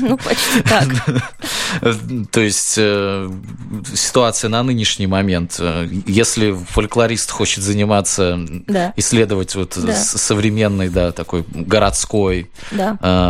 Ну, 0.00 0.16
почти 0.16 0.62
так. 0.62 0.86
То 2.30 2.40
есть 2.40 2.74
э, 2.78 3.28
ситуация 3.94 4.48
на 4.48 4.62
нынешний 4.62 5.08
момент. 5.08 5.60
Если 6.06 6.52
фольклорист 6.52 7.30
хочет 7.30 7.64
заниматься, 7.64 8.38
исследовать 8.96 9.56
вот 9.56 9.72
современный, 9.72 10.88
да, 10.88 11.10
такой 11.10 11.44
городской 11.52 12.48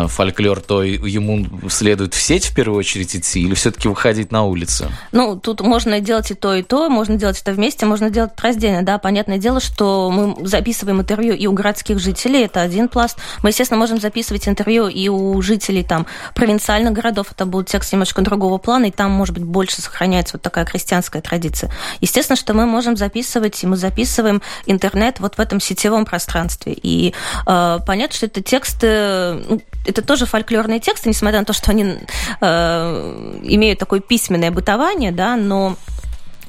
фольклор, 0.08 0.60
то 0.60 0.82
ему 0.82 1.46
следует 1.70 2.14
в 2.14 2.20
сеть 2.20 2.46
в 2.46 2.54
первую 2.54 2.78
очередь 2.78 3.16
идти 3.16 3.40
или 3.40 3.54
все-таки 3.54 3.88
выходить 3.88 4.30
на 4.32 4.44
улицу? 4.44 4.90
Ну, 5.12 5.36
тут 5.36 5.62
можно 5.62 6.00
делать 6.00 6.30
и 6.30 6.34
то, 6.34 6.54
и 6.54 6.62
то. 6.62 6.90
Можно 6.90 7.16
делать 7.16 7.38
это 7.46 7.52
вместе, 7.52 7.86
можно 7.86 8.10
делать 8.10 8.32
раздельно, 8.40 8.82
да, 8.82 8.98
понятное 8.98 9.38
дело, 9.38 9.60
что 9.60 10.10
мы 10.10 10.44
записываем 10.46 11.00
интервью 11.00 11.32
и 11.32 11.46
у 11.46 11.52
городских 11.52 12.00
жителей, 12.00 12.44
это 12.44 12.60
один 12.60 12.88
пласт. 12.88 13.18
Мы, 13.44 13.50
естественно, 13.50 13.78
можем 13.78 14.00
записывать 14.00 14.48
интервью 14.48 14.88
и 14.88 15.08
у 15.08 15.40
жителей 15.42 15.84
там 15.84 16.06
провинциальных 16.34 16.92
городов, 16.92 17.28
это 17.30 17.46
будут 17.46 17.68
тексты 17.68 17.94
немножко 17.94 18.20
другого 18.22 18.58
плана, 18.58 18.86
и 18.86 18.90
там, 18.90 19.12
может 19.12 19.32
быть, 19.32 19.44
больше 19.44 19.80
сохраняется 19.80 20.34
вот 20.34 20.42
такая 20.42 20.64
крестьянская 20.64 21.22
традиция. 21.22 21.70
Естественно, 22.00 22.36
что 22.36 22.52
мы 22.52 22.66
можем 22.66 22.96
записывать, 22.96 23.62
и 23.62 23.66
мы 23.68 23.76
записываем 23.76 24.42
интернет 24.66 25.20
вот 25.20 25.36
в 25.36 25.38
этом 25.38 25.60
сетевом 25.60 26.04
пространстве. 26.04 26.72
И 26.72 27.14
э, 27.46 27.78
понятно, 27.86 28.16
что 28.16 28.26
это 28.26 28.42
тексты, 28.42 29.34
ну, 29.48 29.60
это 29.86 30.02
тоже 30.02 30.26
фольклорные 30.26 30.80
тексты, 30.80 31.08
несмотря 31.08 31.38
на 31.38 31.44
то, 31.44 31.52
что 31.52 31.70
они 31.70 31.94
э, 32.40 33.40
имеют 33.44 33.78
такое 33.78 34.00
письменное 34.00 34.50
бытование, 34.50 35.12
да, 35.12 35.36
но 35.36 35.76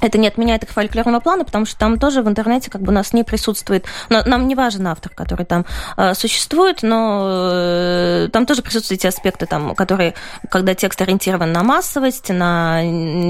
это 0.00 0.18
не 0.18 0.28
отменяет 0.28 0.64
их 0.64 0.70
фольклорного 0.70 1.20
плана, 1.20 1.44
потому 1.44 1.66
что 1.66 1.78
там 1.78 1.98
тоже 1.98 2.22
в 2.22 2.28
интернете 2.28 2.70
как 2.70 2.82
бы 2.82 2.90
у 2.90 2.94
нас 2.94 3.12
не 3.12 3.24
присутствует... 3.24 3.84
Но 4.08 4.22
нам 4.24 4.46
не 4.46 4.54
важен 4.54 4.86
автор, 4.86 5.12
который 5.14 5.44
там 5.44 5.64
э, 5.96 6.14
существует, 6.14 6.82
но 6.82 7.26
э, 7.28 8.28
там 8.32 8.46
тоже 8.46 8.62
присутствуют 8.62 9.00
эти 9.00 9.06
аспекты, 9.06 9.46
там, 9.46 9.74
которые, 9.74 10.14
когда 10.50 10.74
текст 10.74 11.00
ориентирован 11.02 11.52
на 11.52 11.62
массовость, 11.62 12.30
на 12.30 12.82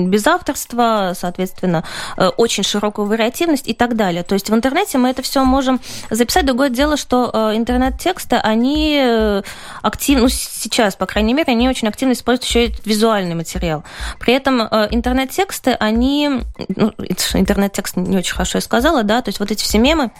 безавторство, 0.07 1.12
соответственно, 1.14 1.85
э, 2.16 2.28
очень 2.28 2.64
широкую 2.64 3.07
вариативность 3.07 3.66
и 3.68 3.74
так 3.74 3.96
далее. 3.96 4.22
То 4.22 4.35
есть 4.35 4.50
в 4.50 4.54
интернете 4.54 4.98
мы 4.98 5.11
это 5.11 5.22
все 5.22 5.44
можем 5.44 5.81
записать. 6.11 6.44
Другое 6.44 6.70
дело, 6.70 6.96
что 6.96 7.31
э, 7.33 7.57
интернет-тексты, 7.57 8.37
они 8.37 8.98
э, 9.00 9.42
активно, 9.83 10.24
ну, 10.24 10.28
сейчас, 10.28 10.96
по 10.96 11.07
крайней 11.07 11.35
мере, 11.35 11.52
они 11.52 11.68
очень 11.68 11.88
активно 11.88 12.12
используют 12.12 12.44
еще 12.44 12.66
и 12.66 12.74
визуальный 12.85 13.35
материал. 13.35 13.85
При 14.18 14.35
этом 14.35 14.62
э, 14.62 14.88
интернет-тексты, 14.90 15.72
они 15.72 16.42
ну, 16.68 16.92
интернет-текст 16.99 17.97
не 17.97 18.16
очень 18.16 18.35
хорошо 18.35 18.59
я 18.59 18.62
сказала, 18.62 19.03
да, 19.03 19.23
то 19.23 19.29
есть 19.29 19.40
вот 19.40 19.51
эти 19.51 19.62
все 19.62 19.79
мемы, 19.79 20.11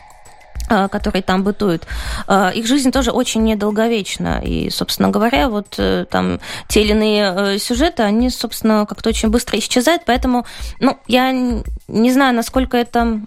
а, 0.69 0.89
которые 0.89 1.23
там 1.23 1.45
бытуют, 1.45 1.87
а, 2.27 2.51
их 2.51 2.67
жизнь 2.67 2.91
тоже 2.91 3.11
очень 3.11 3.43
недолговечна. 3.45 4.43
И, 4.45 4.69
собственно 4.71 5.09
говоря, 5.09 5.49
вот 5.49 5.75
э, 5.79 6.05
там 6.11 6.41
те 6.69 6.83
или 6.83 6.91
иные 6.91 7.35
э, 7.37 7.59
сюжеты, 7.59 8.03
они, 8.03 8.29
собственно, 8.29 8.85
как-то 8.85 9.09
очень 9.09 9.31
быстро 9.31 9.59
исчезают, 9.59 10.03
поэтому, 10.05 10.45
ну, 10.79 10.99
я 11.07 11.33
не 11.33 12.13
знаю, 12.13 12.35
насколько 12.35 12.77
это 12.77 13.21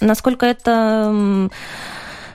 насколько 0.00 0.46
это 0.46 1.50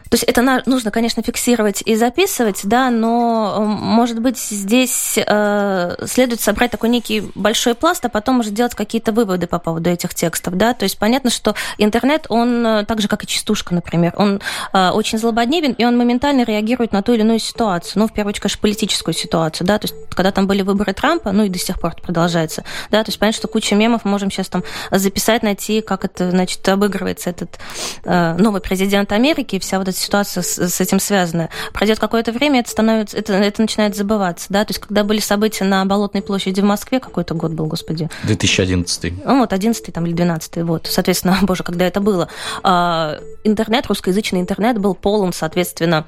то 0.10 0.16
есть 0.16 0.24
это 0.24 0.64
нужно, 0.66 0.92
конечно, 0.92 1.22
фиксировать 1.24 1.82
и 1.86 1.96
записывать, 1.96 2.62
да, 2.64 2.90
но, 2.90 3.62
может 3.66 4.20
быть, 4.20 4.38
здесь 4.38 5.18
э, 5.18 5.96
следует 6.06 6.42
собрать 6.42 6.72
такой 6.72 6.90
некий 6.90 7.24
большой 7.36 7.76
пласт, 7.76 8.06
а 8.06 8.10
потом 8.10 8.40
уже 8.40 8.52
делать 8.52 8.76
какие-то 8.76 9.12
выводы 9.12 9.48
по 9.48 9.60
поводу 9.60 9.90
этих 9.90 10.16
текстов, 10.16 10.56
да. 10.56 10.74
То 10.74 10.84
есть 10.84 10.98
понятно, 10.98 11.30
что 11.30 11.56
интернет, 11.78 12.26
он 12.30 12.66
э, 12.66 12.86
так 12.86 13.02
же, 13.02 13.08
как 13.08 13.24
и 13.24 13.28
частушка, 13.28 13.74
например, 13.74 14.14
он 14.18 14.42
э, 14.74 14.90
очень 14.92 15.18
злободневен, 15.18 15.74
и 15.74 15.86
он 15.86 15.98
моментально 15.98 16.44
реагирует 16.44 16.92
на 16.92 17.02
ту 17.02 17.14
или 17.14 17.22
иную 17.22 17.40
ситуацию. 17.40 18.00
Ну, 18.00 18.08
в 18.08 18.14
первую 18.14 18.30
очередь, 18.30 18.42
конечно, 18.42 18.62
политическую 18.62 19.14
ситуацию, 19.14 19.68
да. 19.68 19.78
То 19.78 19.86
есть 19.86 19.96
когда 20.16 20.32
там 20.32 20.48
были 20.48 20.62
выборы 20.62 20.94
Трампа, 20.94 21.32
ну 21.32 21.44
и 21.44 21.50
до 21.50 21.60
сих 21.60 21.80
пор 21.80 21.92
это 21.92 22.02
продолжается, 22.02 22.64
да, 22.90 23.04
то 23.04 23.10
есть 23.10 23.20
понятно, 23.20 23.38
что 23.38 23.48
куча 23.48 23.76
мемов 23.76 24.06
можем 24.06 24.32
сейчас 24.32 24.48
там 24.48 24.64
записать, 24.92 25.44
найти, 25.44 25.82
как 25.82 26.06
это, 26.06 26.32
значит, 26.32 26.68
обыгрывается 26.68 27.30
этот 27.30 27.60
э, 28.04 28.36
новый 28.38 28.62
президент 28.62 29.12
Америки, 29.12 29.56
и 29.56 29.60
вся 29.60 29.78
вот 29.80 29.88
эта 29.88 29.97
ситуация 29.98 30.44
с, 30.44 30.58
с 30.58 30.82
этим 30.82 31.00
связана. 31.00 31.50
Пройдет 31.74 32.00
какое-то 32.00 32.32
время, 32.32 32.62
это 32.62 32.70
становится, 32.70 33.18
это, 33.18 33.34
это 33.34 33.62
начинает 33.62 33.96
забываться, 33.96 34.48
да, 34.50 34.66
то 34.66 34.72
есть 34.72 34.80
когда 34.80 35.04
были 35.04 35.20
события 35.20 35.64
на 35.64 35.86
Болотной 35.86 36.22
площади 36.22 36.62
в 36.62 36.66
Москве, 36.66 37.00
какой-то 37.00 37.34
год 37.34 37.52
был, 37.52 37.66
господи. 37.68 38.10
2011. 38.24 39.26
Ну 39.26 39.40
вот, 39.40 39.54
11 39.54 39.94
там 39.94 40.06
или 40.06 40.14
12 40.14 40.58
вот, 40.64 40.88
соответственно, 40.90 41.38
боже, 41.44 41.64
когда 41.64 41.86
это 41.86 42.02
было. 42.02 42.30
А, 42.64 43.20
интернет, 43.44 43.88
русскоязычный 43.88 44.40
интернет 44.40 44.78
был 44.78 44.96
полон, 44.96 45.34
соответственно, 45.34 46.06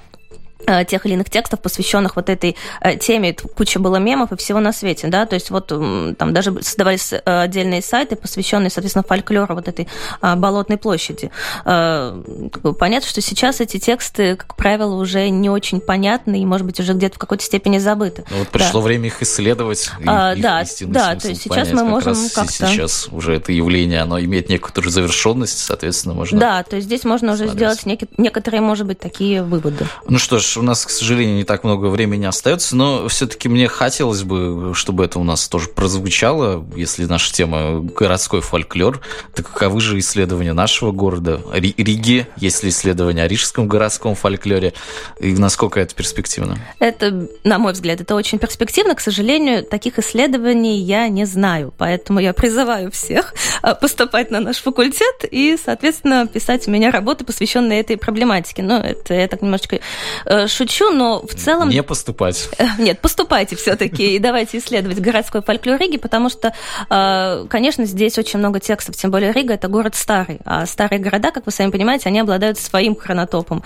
тех 0.87 1.05
или 1.05 1.13
иных 1.13 1.29
текстов, 1.29 1.61
посвященных 1.61 2.15
вот 2.15 2.29
этой 2.29 2.55
э, 2.81 2.97
теме. 2.97 3.33
Куча 3.33 3.79
было 3.79 3.97
мемов 3.97 4.31
и 4.31 4.35
всего 4.35 4.59
на 4.59 4.71
свете, 4.73 5.07
да, 5.07 5.25
то 5.25 5.35
есть 5.35 5.49
вот 5.49 5.67
там 5.67 6.33
даже 6.33 6.61
создавались 6.61 7.13
э, 7.13 7.19
отдельные 7.25 7.81
сайты, 7.81 8.15
посвященные, 8.15 8.69
соответственно, 8.69 9.03
фольклору 9.03 9.55
вот 9.55 9.67
этой 9.67 9.87
болотной 10.21 10.77
площади. 10.77 11.31
Понятно, 11.63 13.09
что 13.09 13.21
сейчас 13.21 13.61
эти 13.61 13.79
тексты, 13.79 14.35
как 14.35 14.55
правило, 14.55 14.95
уже 14.95 15.29
не 15.29 15.49
очень 15.49 15.79
понятны 15.79 16.41
и, 16.41 16.45
может 16.45 16.65
быть, 16.65 16.79
уже 16.79 16.93
где-то 16.93 17.15
в 17.15 17.19
какой-то 17.19 17.43
степени 17.43 17.77
забыты. 17.77 18.25
Ну, 18.29 18.37
вот 18.39 18.47
пришло 18.49 18.81
да. 18.81 18.85
время 18.87 19.07
их 19.07 19.21
исследовать, 19.21 19.91
а, 20.05 20.33
их 20.33 20.41
да, 20.41 20.63
да, 20.81 21.15
то 21.15 21.29
есть 21.29 21.41
сейчас 21.41 21.71
мы 21.71 21.83
можем 21.83 22.15
как 22.15 22.47
как-то... 22.47 22.67
Сейчас 22.67 23.07
уже 23.11 23.35
это 23.35 23.51
явление, 23.51 24.01
оно 24.01 24.19
имеет 24.19 24.49
некоторую 24.49 24.91
завершенность, 24.91 25.59
соответственно, 25.59 26.15
можно... 26.15 26.39
Да, 26.39 26.63
то 26.63 26.75
есть 26.75 26.87
здесь 26.87 27.03
можно 27.03 27.33
уже 27.33 27.47
сделать 27.47 27.85
некоторые, 27.85 28.61
может 28.61 28.87
быть, 28.87 28.99
такие 28.99 29.43
выводы. 29.43 29.87
Ну 30.07 30.17
что 30.17 30.39
ж, 30.39 30.48
у 30.57 30.61
нас, 30.61 30.85
к 30.85 30.89
сожалению, 30.89 31.35
не 31.35 31.43
так 31.43 31.63
много 31.63 31.87
времени 31.87 32.25
остается, 32.25 32.75
но 32.75 33.07
все-таки 33.07 33.49
мне 33.49 33.67
хотелось 33.67 34.23
бы, 34.23 34.73
чтобы 34.73 35.05
это 35.05 35.19
у 35.19 35.23
нас 35.23 35.47
тоже 35.47 35.69
прозвучало, 35.69 36.65
если 36.75 37.05
наша 37.05 37.33
тема 37.33 37.81
городской 37.81 38.41
фольклор, 38.41 39.01
так 39.33 39.47
каковы 39.47 39.81
же 39.81 39.99
исследования 39.99 40.53
нашего 40.53 40.91
города, 40.91 41.41
Риги, 41.53 42.27
есть 42.37 42.63
ли 42.63 42.69
исследования 42.69 43.23
о 43.23 43.27
рижском 43.27 43.67
городском 43.67 44.15
фольклоре, 44.15 44.73
и 45.19 45.33
насколько 45.33 45.79
это 45.79 45.93
перспективно? 45.95 46.57
Это, 46.79 47.27
на 47.43 47.59
мой 47.59 47.73
взгляд, 47.73 48.01
это 48.01 48.15
очень 48.15 48.39
перспективно. 48.39 48.95
К 48.95 49.01
сожалению, 49.01 49.63
таких 49.63 49.99
исследований 49.99 50.79
я 50.79 51.07
не 51.07 51.25
знаю, 51.25 51.73
поэтому 51.77 52.19
я 52.19 52.33
призываю 52.33 52.91
всех 52.91 53.33
а, 53.61 53.75
поступать 53.75 54.31
на 54.31 54.39
наш 54.39 54.57
факультет 54.57 55.25
и, 55.29 55.57
соответственно, 55.63 56.27
писать 56.27 56.67
у 56.67 56.71
меня 56.71 56.91
работы, 56.91 57.25
посвященные 57.25 57.81
этой 57.81 57.97
проблематике. 57.97 58.63
Но 58.63 58.77
это 58.77 59.13
я 59.13 59.27
так 59.27 59.41
немножечко 59.41 59.79
э, 60.25 60.38
шучу, 60.47 60.89
но 60.91 61.21
в 61.21 61.33
целом... 61.33 61.69
Не 61.69 61.83
поступать. 61.83 62.49
Э, 62.57 62.65
нет, 62.77 62.99
поступайте 62.99 63.55
все-таки 63.55 64.15
и 64.15 64.19
давайте 64.19 64.57
исследовать 64.57 64.99
городской 64.99 65.41
фольклор 65.41 65.79
Риги, 65.79 65.97
потому 65.97 66.29
что, 66.29 66.53
э, 66.89 67.45
конечно, 67.49 67.85
здесь 67.85 68.17
очень 68.17 68.39
много 68.39 68.59
текстов, 68.59 68.95
тем 68.95 69.11
более 69.11 69.31
Рига– 69.31 69.53
это 69.55 69.67
город 69.67 69.95
старый, 69.95 70.39
а 70.45 70.65
старые 70.65 70.99
города, 70.99 71.31
как 71.31 71.45
вы 71.45 71.51
сами 71.51 71.71
понимаете, 71.71 72.09
они 72.09 72.19
обладают 72.19 72.59
своим 72.59 72.95
хронотопом. 72.95 73.63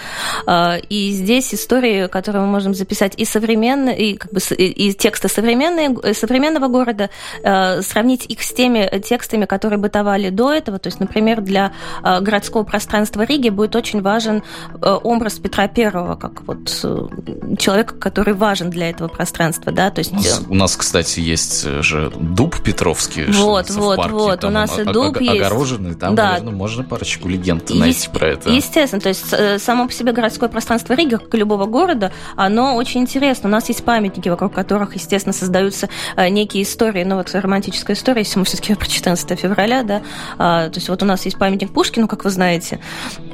Э, 0.48 0.80
и 0.90 1.12
здесь 1.12 1.54
истории, 1.54 2.08
которые 2.08 2.44
мы 2.44 2.48
можем 2.48 2.74
записать 2.74 3.14
и 3.18 3.26
современные, 3.26 3.98
и, 4.00 4.18
как 4.18 4.32
бы, 4.32 4.40
и 4.56 4.94
тексты 4.94 5.28
современные, 5.28 6.14
современного 6.14 6.68
города, 6.68 7.10
сравнить 7.42 8.26
их 8.26 8.42
с 8.42 8.54
теми 8.54 8.90
текстами, 9.00 9.46
которые 9.46 9.80
бытовали 9.80 10.30
до 10.30 10.52
этого. 10.52 10.80
То 10.80 10.88
есть, 10.88 11.00
например, 11.00 11.42
для 11.42 11.74
городского 12.02 12.64
пространства 12.64 13.24
Риги 13.24 13.50
будет 13.50 13.76
очень 13.76 14.02
важен 14.02 14.44
образ 14.82 15.40
Петра 15.40 15.68
Первого, 15.68 16.16
как 16.16 16.42
вот 16.44 16.63
Э, 16.63 16.63
человека, 16.70 17.96
который 17.96 18.34
важен 18.34 18.70
для 18.70 18.90
этого 18.90 19.08
пространства, 19.08 19.72
да, 19.72 19.90
то 19.92 20.00
есть... 20.00 20.12
У 20.12 20.16
нас, 20.16 20.42
у 20.50 20.56
нас 20.56 20.76
кстати, 20.78 21.20
есть 21.20 21.68
же 21.82 22.12
дуб 22.16 22.62
Петровский. 22.62 23.26
Вот, 23.26 23.70
вот, 23.72 23.98
парке, 23.98 24.14
вот, 24.14 24.44
у 24.44 24.50
нас 24.50 24.78
и 24.78 24.84
дуб 24.84 25.20
есть. 25.20 25.42
Огороженный, 25.42 25.96
там, 25.96 26.16
да. 26.16 26.32
наверное, 26.32 26.54
можно 26.54 26.84
парочку 26.84 27.28
легенд 27.28 27.70
найти 27.70 28.10
про 28.10 28.30
это. 28.30 28.50
Естественно, 28.50 29.02
то 29.02 29.10
есть 29.10 29.26
э, 29.32 29.60
само 29.60 29.88
по 29.88 29.94
себе 29.94 30.12
городское 30.12 30.50
пространство 30.50 30.94
Риги, 30.94 31.16
как 31.16 31.34
и 31.34 31.38
любого 31.38 31.66
города, 31.66 32.12
оно 32.36 32.76
очень 32.76 33.02
интересно. 33.02 33.50
У 33.50 33.52
нас 33.52 33.68
есть 33.68 33.84
памятники, 33.84 34.30
вокруг 34.30 34.54
которых, 34.54 34.96
естественно, 34.96 35.34
создаются 35.34 35.90
э, 36.16 36.30
некие 36.30 36.64
истории, 36.64 37.04
ну 37.04 37.16
вот 37.18 37.34
романтическая 37.34 37.96
история, 37.96 38.22
если 38.22 38.40
мы 38.40 38.46
все-таки 38.46 38.76
про 38.76 38.88
14 38.88 39.40
февраля, 39.40 39.84
да, 39.84 40.02
а, 40.38 40.70
то 40.70 40.76
есть 40.76 40.90
вот 40.90 41.04
у 41.04 41.06
нас 41.06 41.26
есть 41.26 41.38
памятник 41.38 41.72
Пушкину, 41.74 42.08
как 42.08 42.24
вы 42.24 42.30
знаете, 42.30 42.80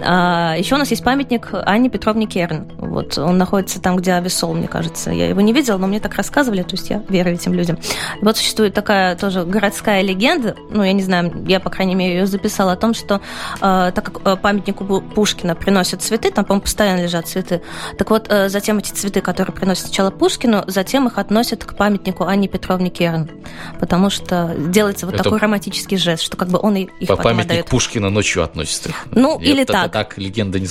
а, 0.02 0.56
еще 0.58 0.76
у 0.76 0.78
нас 0.78 0.90
есть 0.90 1.04
памятник 1.04 1.50
Анне 1.52 1.90
Петровне 1.90 2.26
Керн, 2.26 2.72
вот 2.78 3.18
он 3.24 3.38
находится 3.38 3.82
там, 3.82 3.98
где 3.98 4.14
Авесол, 4.14 4.54
мне 4.54 4.68
кажется. 4.68 5.12
Я 5.12 5.28
его 5.28 5.42
не 5.42 5.54
видела, 5.54 5.78
но 5.78 5.88
мне 5.88 6.00
так 6.00 6.16
рассказывали, 6.16 6.64
то 6.64 6.76
есть 6.76 6.90
я 6.90 7.04
верю 7.10 7.34
этим 7.34 7.54
людям. 7.54 7.78
Вот 8.22 8.38
существует 8.38 8.74
такая 8.74 9.16
тоже 9.16 9.44
городская 9.44 10.02
легенда, 10.02 10.56
ну, 10.70 10.84
я 10.84 10.94
не 10.94 11.04
знаю, 11.04 11.46
я, 11.48 11.60
по 11.60 11.70
крайней 11.70 11.96
мере, 11.96 12.20
ее 12.20 12.26
записала 12.26 12.74
о 12.74 12.76
том, 12.76 12.94
что 12.94 13.22
э, 13.62 13.92
так 13.94 14.04
как 14.04 14.22
э, 14.26 14.36
памятнику 14.36 15.02
Пушкина 15.02 15.56
приносят 15.56 16.02
цветы, 16.02 16.32
там, 16.32 16.46
по-моему, 16.46 16.64
постоянно 16.64 17.02
лежат 17.02 17.28
цветы, 17.28 17.62
так 17.98 18.10
вот, 18.10 18.28
э, 18.30 18.50
затем 18.50 18.78
эти 18.78 18.92
цветы, 18.92 19.22
которые 19.22 19.56
приносят 19.56 19.86
сначала 19.86 20.12
Пушкину, 20.12 20.64
затем 20.68 21.08
их 21.08 21.18
относят 21.18 21.64
к 21.66 21.76
памятнику 21.76 22.26
Анне 22.26 22.48
Петровне 22.48 22.90
Керн, 22.90 23.30
потому 23.80 24.10
что 24.10 24.56
делается 24.58 25.06
вот 25.06 25.16
Это... 25.16 25.24
такой 25.24 25.40
романтический 25.40 25.98
жест, 25.98 26.24
что 26.24 26.38
как 26.38 26.50
бы 26.50 26.60
он 26.62 26.76
их 26.76 27.08
По 27.08 27.16
памятник 27.16 27.46
отдает. 27.46 27.66
Пушкина 27.68 28.10
ночью 28.10 28.44
относится. 28.44 28.92
Ну, 29.12 29.40
Нет, 29.40 29.48
или 29.48 29.64
так. 29.64 29.92
так 29.92 30.18
легенда 30.18 30.60
не 30.60 30.68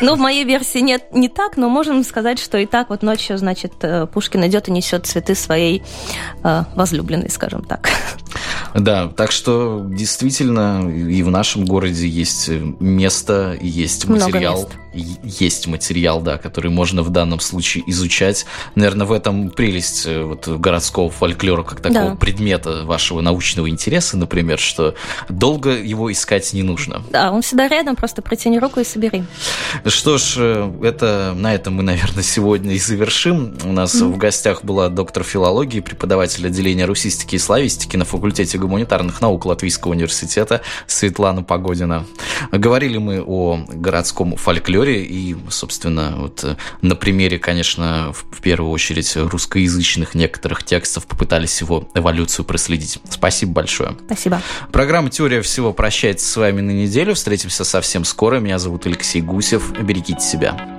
Ну, 0.00 0.14
в 0.14 0.18
моей 0.18 0.44
версии 0.44 0.78
нет, 0.78 1.12
не 1.12 1.28
так, 1.28 1.56
но 1.58 1.68
можем 1.68 2.04
сказать, 2.04 2.38
что 2.38 2.56
и 2.56 2.66
так 2.66 2.88
вот 2.90 3.02
ночью, 3.02 3.36
значит, 3.36 3.72
э, 3.82 4.06
Пушкин 4.06 4.46
идет 4.46 4.68
и 4.68 4.70
несет 4.70 5.06
цветы 5.06 5.34
своей 5.34 5.82
э, 6.42 6.64
возлюбленной, 6.74 7.30
скажем 7.30 7.62
так. 7.64 7.90
Да, 8.74 9.08
так 9.08 9.32
что 9.32 9.84
действительно 9.88 10.88
и 10.88 11.22
в 11.22 11.30
нашем 11.30 11.64
городе 11.64 12.06
есть 12.06 12.48
место, 12.78 13.56
есть 13.60 14.06
материал, 14.06 14.68
есть 14.94 15.66
материал, 15.66 16.20
да, 16.20 16.38
который 16.38 16.70
можно 16.70 17.02
в 17.02 17.10
данном 17.10 17.40
случае 17.40 17.84
изучать. 17.86 18.46
Наверное, 18.74 19.06
в 19.06 19.12
этом 19.12 19.50
прелесть 19.50 20.06
э, 20.06 20.22
вот 20.22 20.48
городского 20.48 21.10
фольклора 21.10 21.62
как 21.62 21.80
такого 21.80 22.10
да. 22.10 22.14
предмета 22.16 22.84
вашего 22.84 23.20
научного 23.20 23.68
интереса, 23.68 24.16
например, 24.16 24.58
что 24.58 24.94
долго 25.28 25.70
его 25.70 26.10
искать 26.10 26.52
не 26.52 26.62
нужно. 26.62 27.02
Да, 27.10 27.30
он 27.32 27.42
всегда 27.42 27.68
рядом, 27.68 27.96
просто 27.96 28.22
протяни 28.22 28.58
руку 28.58 28.80
и 28.80 28.84
собери. 28.84 29.24
Что 29.86 30.18
ж, 30.18 30.34
э, 30.38 30.72
это 30.82 31.34
на 31.36 31.54
этом 31.54 31.74
мы, 31.74 31.82
наверное, 31.82 32.22
сегодня 32.22 32.74
и 32.74 32.78
завершим. 32.78 33.56
У 33.64 33.72
нас 33.72 33.94
mm-hmm. 33.94 34.12
в 34.12 34.16
гостях 34.16 34.64
была 34.64 34.88
доктор 34.88 35.24
филологии, 35.24 35.80
преподаватель 35.80 36.46
отделения 36.46 36.84
русистики 36.84 37.36
и 37.36 37.38
славистики 37.38 37.96
на 37.96 38.04
факультете 38.04 38.58
гуманитарных 38.58 39.20
наук 39.20 39.46
Латвийского 39.46 39.92
университета 39.92 40.62
Светлана 40.86 41.42
Погодина. 41.42 42.06
Говорили 42.52 42.98
мы 42.98 43.22
о 43.22 43.60
городском 43.68 44.34
фольклоре 44.78 45.04
и, 45.04 45.36
собственно, 45.50 46.14
вот 46.16 46.44
на 46.82 46.94
примере, 46.94 47.38
конечно, 47.38 48.12
в 48.12 48.40
первую 48.40 48.70
очередь 48.70 49.16
русскоязычных 49.16 50.14
некоторых 50.14 50.64
текстов 50.64 51.06
попытались 51.06 51.60
его 51.60 51.88
эволюцию 51.94 52.44
проследить. 52.44 52.98
Спасибо 53.10 53.52
большое. 53.52 53.96
Спасибо. 54.06 54.40
Программа 54.72 55.10
«Теория 55.10 55.42
всего» 55.42 55.72
прощается 55.72 56.30
с 56.30 56.36
вами 56.36 56.60
на 56.60 56.70
неделю. 56.70 57.14
Встретимся 57.14 57.64
совсем 57.64 58.04
скоро. 58.04 58.38
Меня 58.38 58.58
зовут 58.58 58.86
Алексей 58.86 59.20
Гусев. 59.20 59.72
Берегите 59.80 60.20
себя. 60.20 60.77